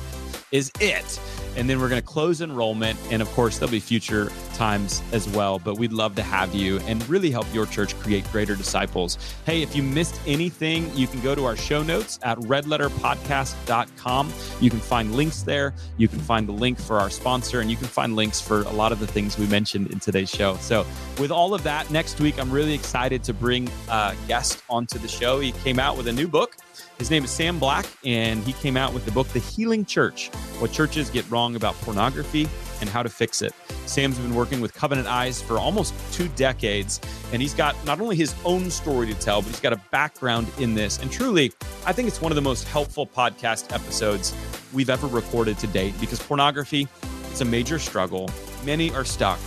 is 0.52 0.72
it. 0.80 1.20
And 1.56 1.70
then 1.70 1.82
we're 1.82 1.90
going 1.90 2.02
to 2.02 2.08
close 2.08 2.42
enrollment. 2.42 3.00
And 3.12 3.22
of 3.22 3.30
course, 3.32 3.58
there'll 3.58 3.72
be 3.72 3.80
future 3.80 4.32
times 4.54 5.02
as 5.12 5.28
well. 5.30 5.60
But 5.60 5.78
we'd 5.78 5.92
love 5.92 6.16
to 6.16 6.24
have 6.24 6.54
you 6.54 6.80
and 6.82 7.08
really 7.10 7.32
help 7.32 7.52
your 7.54 7.66
church 7.66 7.98
create 8.00 8.30
greater 8.32 8.56
disciples. 8.56 9.18
Hey, 9.46 9.62
if 9.62 9.76
you 9.76 9.84
missed 9.84 10.20
anything, 10.28 10.90
you 10.96 11.08
can 11.08 11.20
go 11.22 11.36
to 11.36 11.46
our 11.46 11.56
show 11.56 11.82
notes 11.84 12.20
at 12.24 12.38
redletterpodcast.com. 12.40 14.34
You 14.62 14.70
can 14.70 14.80
find 14.80 15.16
links 15.16 15.42
there. 15.42 15.74
You 15.98 16.08
can 16.08 16.20
find 16.20 16.48
the 16.48 16.54
link 16.54 16.80
for 16.80 17.00
our 17.00 17.10
sponsor, 17.10 17.60
and 17.62 17.72
you 17.72 17.78
can 17.78 17.88
find 17.88 18.16
links 18.16 18.40
for 18.40 18.62
a 18.62 18.72
lot 18.72 18.92
of 18.92 19.00
the 19.00 19.08
things 19.08 19.38
we 19.38 19.48
mentioned 19.48 19.92
in 19.92 20.00
today's 20.00 20.30
show. 20.30 20.58
So, 20.58 20.86
with 21.20 21.32
all 21.32 21.54
of 21.54 21.64
that, 21.64 21.90
next 21.90 22.20
week, 22.20 22.40
I'm 22.40 22.52
really 22.52 22.74
excited 22.74 23.24
to 23.26 23.34
bring 23.34 23.70
a 23.90 24.16
guest 24.28 24.62
onto 24.70 25.00
the 25.00 25.08
show. 25.08 25.40
He 25.40 25.52
came 25.52 25.80
out 25.80 25.98
with 25.98 26.08
a 26.08 26.14
new 26.14 26.28
book. 26.28 26.56
His 26.98 27.12
name 27.12 27.24
is 27.24 27.30
Sam 27.30 27.60
Black, 27.60 27.86
and 28.04 28.44
he 28.44 28.54
came 28.54 28.76
out 28.76 28.92
with 28.92 29.06
the 29.06 29.12
book, 29.12 29.28
The 29.28 29.40
Healing 29.40 29.86
Church 29.86 30.30
What 30.58 30.72
Churches 30.72 31.12
Get 31.12 31.30
Wrong 31.30 31.56
About 31.56 31.76
Pornography 31.82 32.50
and 32.82 32.90
How 32.90 33.04
to 33.04 33.10
Fix 33.10 33.44
It. 33.44 33.54
Sam's 33.86 34.18
been 34.18 34.34
working 34.34 34.62
with 34.62 34.74
Covenant 34.74 35.08
Eyes 35.08 35.40
for 35.40 35.60
almost 35.60 35.94
two 36.12 36.28
decades, 36.30 37.00
and 37.32 37.40
he's 37.40 37.54
got 37.54 37.76
not 37.86 38.02
only 38.02 38.16
his 38.16 38.34
own 38.46 38.72
story 38.72 39.06
to 39.08 39.14
tell, 39.14 39.44
but 39.44 39.50
he's 39.50 39.60
got 39.60 39.74
a 39.74 39.82
background 39.92 40.48
in 40.58 40.74
this. 40.74 40.98
And 40.98 41.12
truly, 41.12 41.52
I 41.86 41.94
think 41.94 42.08
it's 42.08 42.20
one 42.20 42.32
of 42.32 42.36
the 42.36 42.42
most 42.42 42.68
helpful 42.68 43.06
podcast 43.06 43.72
episodes 43.72 44.34
we've 44.74 44.90
ever 44.90 45.06
recorded 45.06 45.60
to 45.60 45.68
date 45.68 45.94
because 46.00 46.20
pornography, 46.20 46.88
it's 47.30 47.42
a 47.42 47.46
major 47.46 47.78
struggle. 47.78 48.28
Many 48.66 48.92
are 48.92 49.06
stuck, 49.06 49.40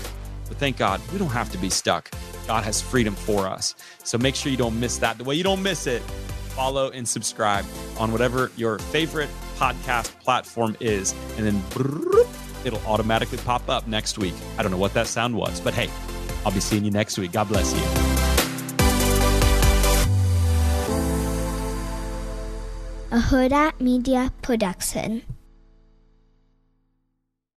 but 0.46 0.56
thank 0.58 0.76
God 0.76 1.00
we 1.12 1.18
don't 1.18 1.28
have 1.28 1.50
to 1.50 1.58
be 1.58 1.68
stuck. 1.68 2.12
God 2.46 2.62
has 2.62 2.80
freedom 2.80 3.16
for 3.16 3.48
us. 3.48 3.74
So 4.04 4.18
make 4.18 4.36
sure 4.36 4.52
you 4.52 4.58
don't 4.58 4.78
miss 4.78 4.98
that. 4.98 5.18
The 5.18 5.24
way 5.24 5.34
you 5.34 5.44
don't 5.44 5.62
miss 5.62 5.88
it, 5.88 6.02
follow 6.50 6.90
and 6.90 7.08
subscribe 7.08 7.64
on 7.98 8.12
whatever 8.12 8.50
your 8.56 8.78
favorite 8.78 9.30
podcast 9.56 10.18
platform 10.20 10.76
is. 10.80 11.14
And 11.36 11.46
then 11.46 11.62
it'll 12.64 12.86
automatically 12.86 13.38
pop 13.38 13.68
up 13.68 13.86
next 13.86 14.18
week. 14.18 14.34
I 14.58 14.62
don't 14.62 14.70
know 14.70 14.78
what 14.78 14.94
that 14.94 15.06
sound 15.06 15.34
was, 15.34 15.60
but 15.60 15.74
hey, 15.74 15.90
I'll 16.44 16.52
be 16.52 16.60
seeing 16.60 16.84
you 16.84 16.90
next 16.90 17.18
week. 17.18 17.32
God 17.32 17.48
bless 17.48 17.74
you. 17.74 18.20
a 23.12 23.18
Huda 23.18 23.72
Media 23.80 24.32
Production. 24.40 25.22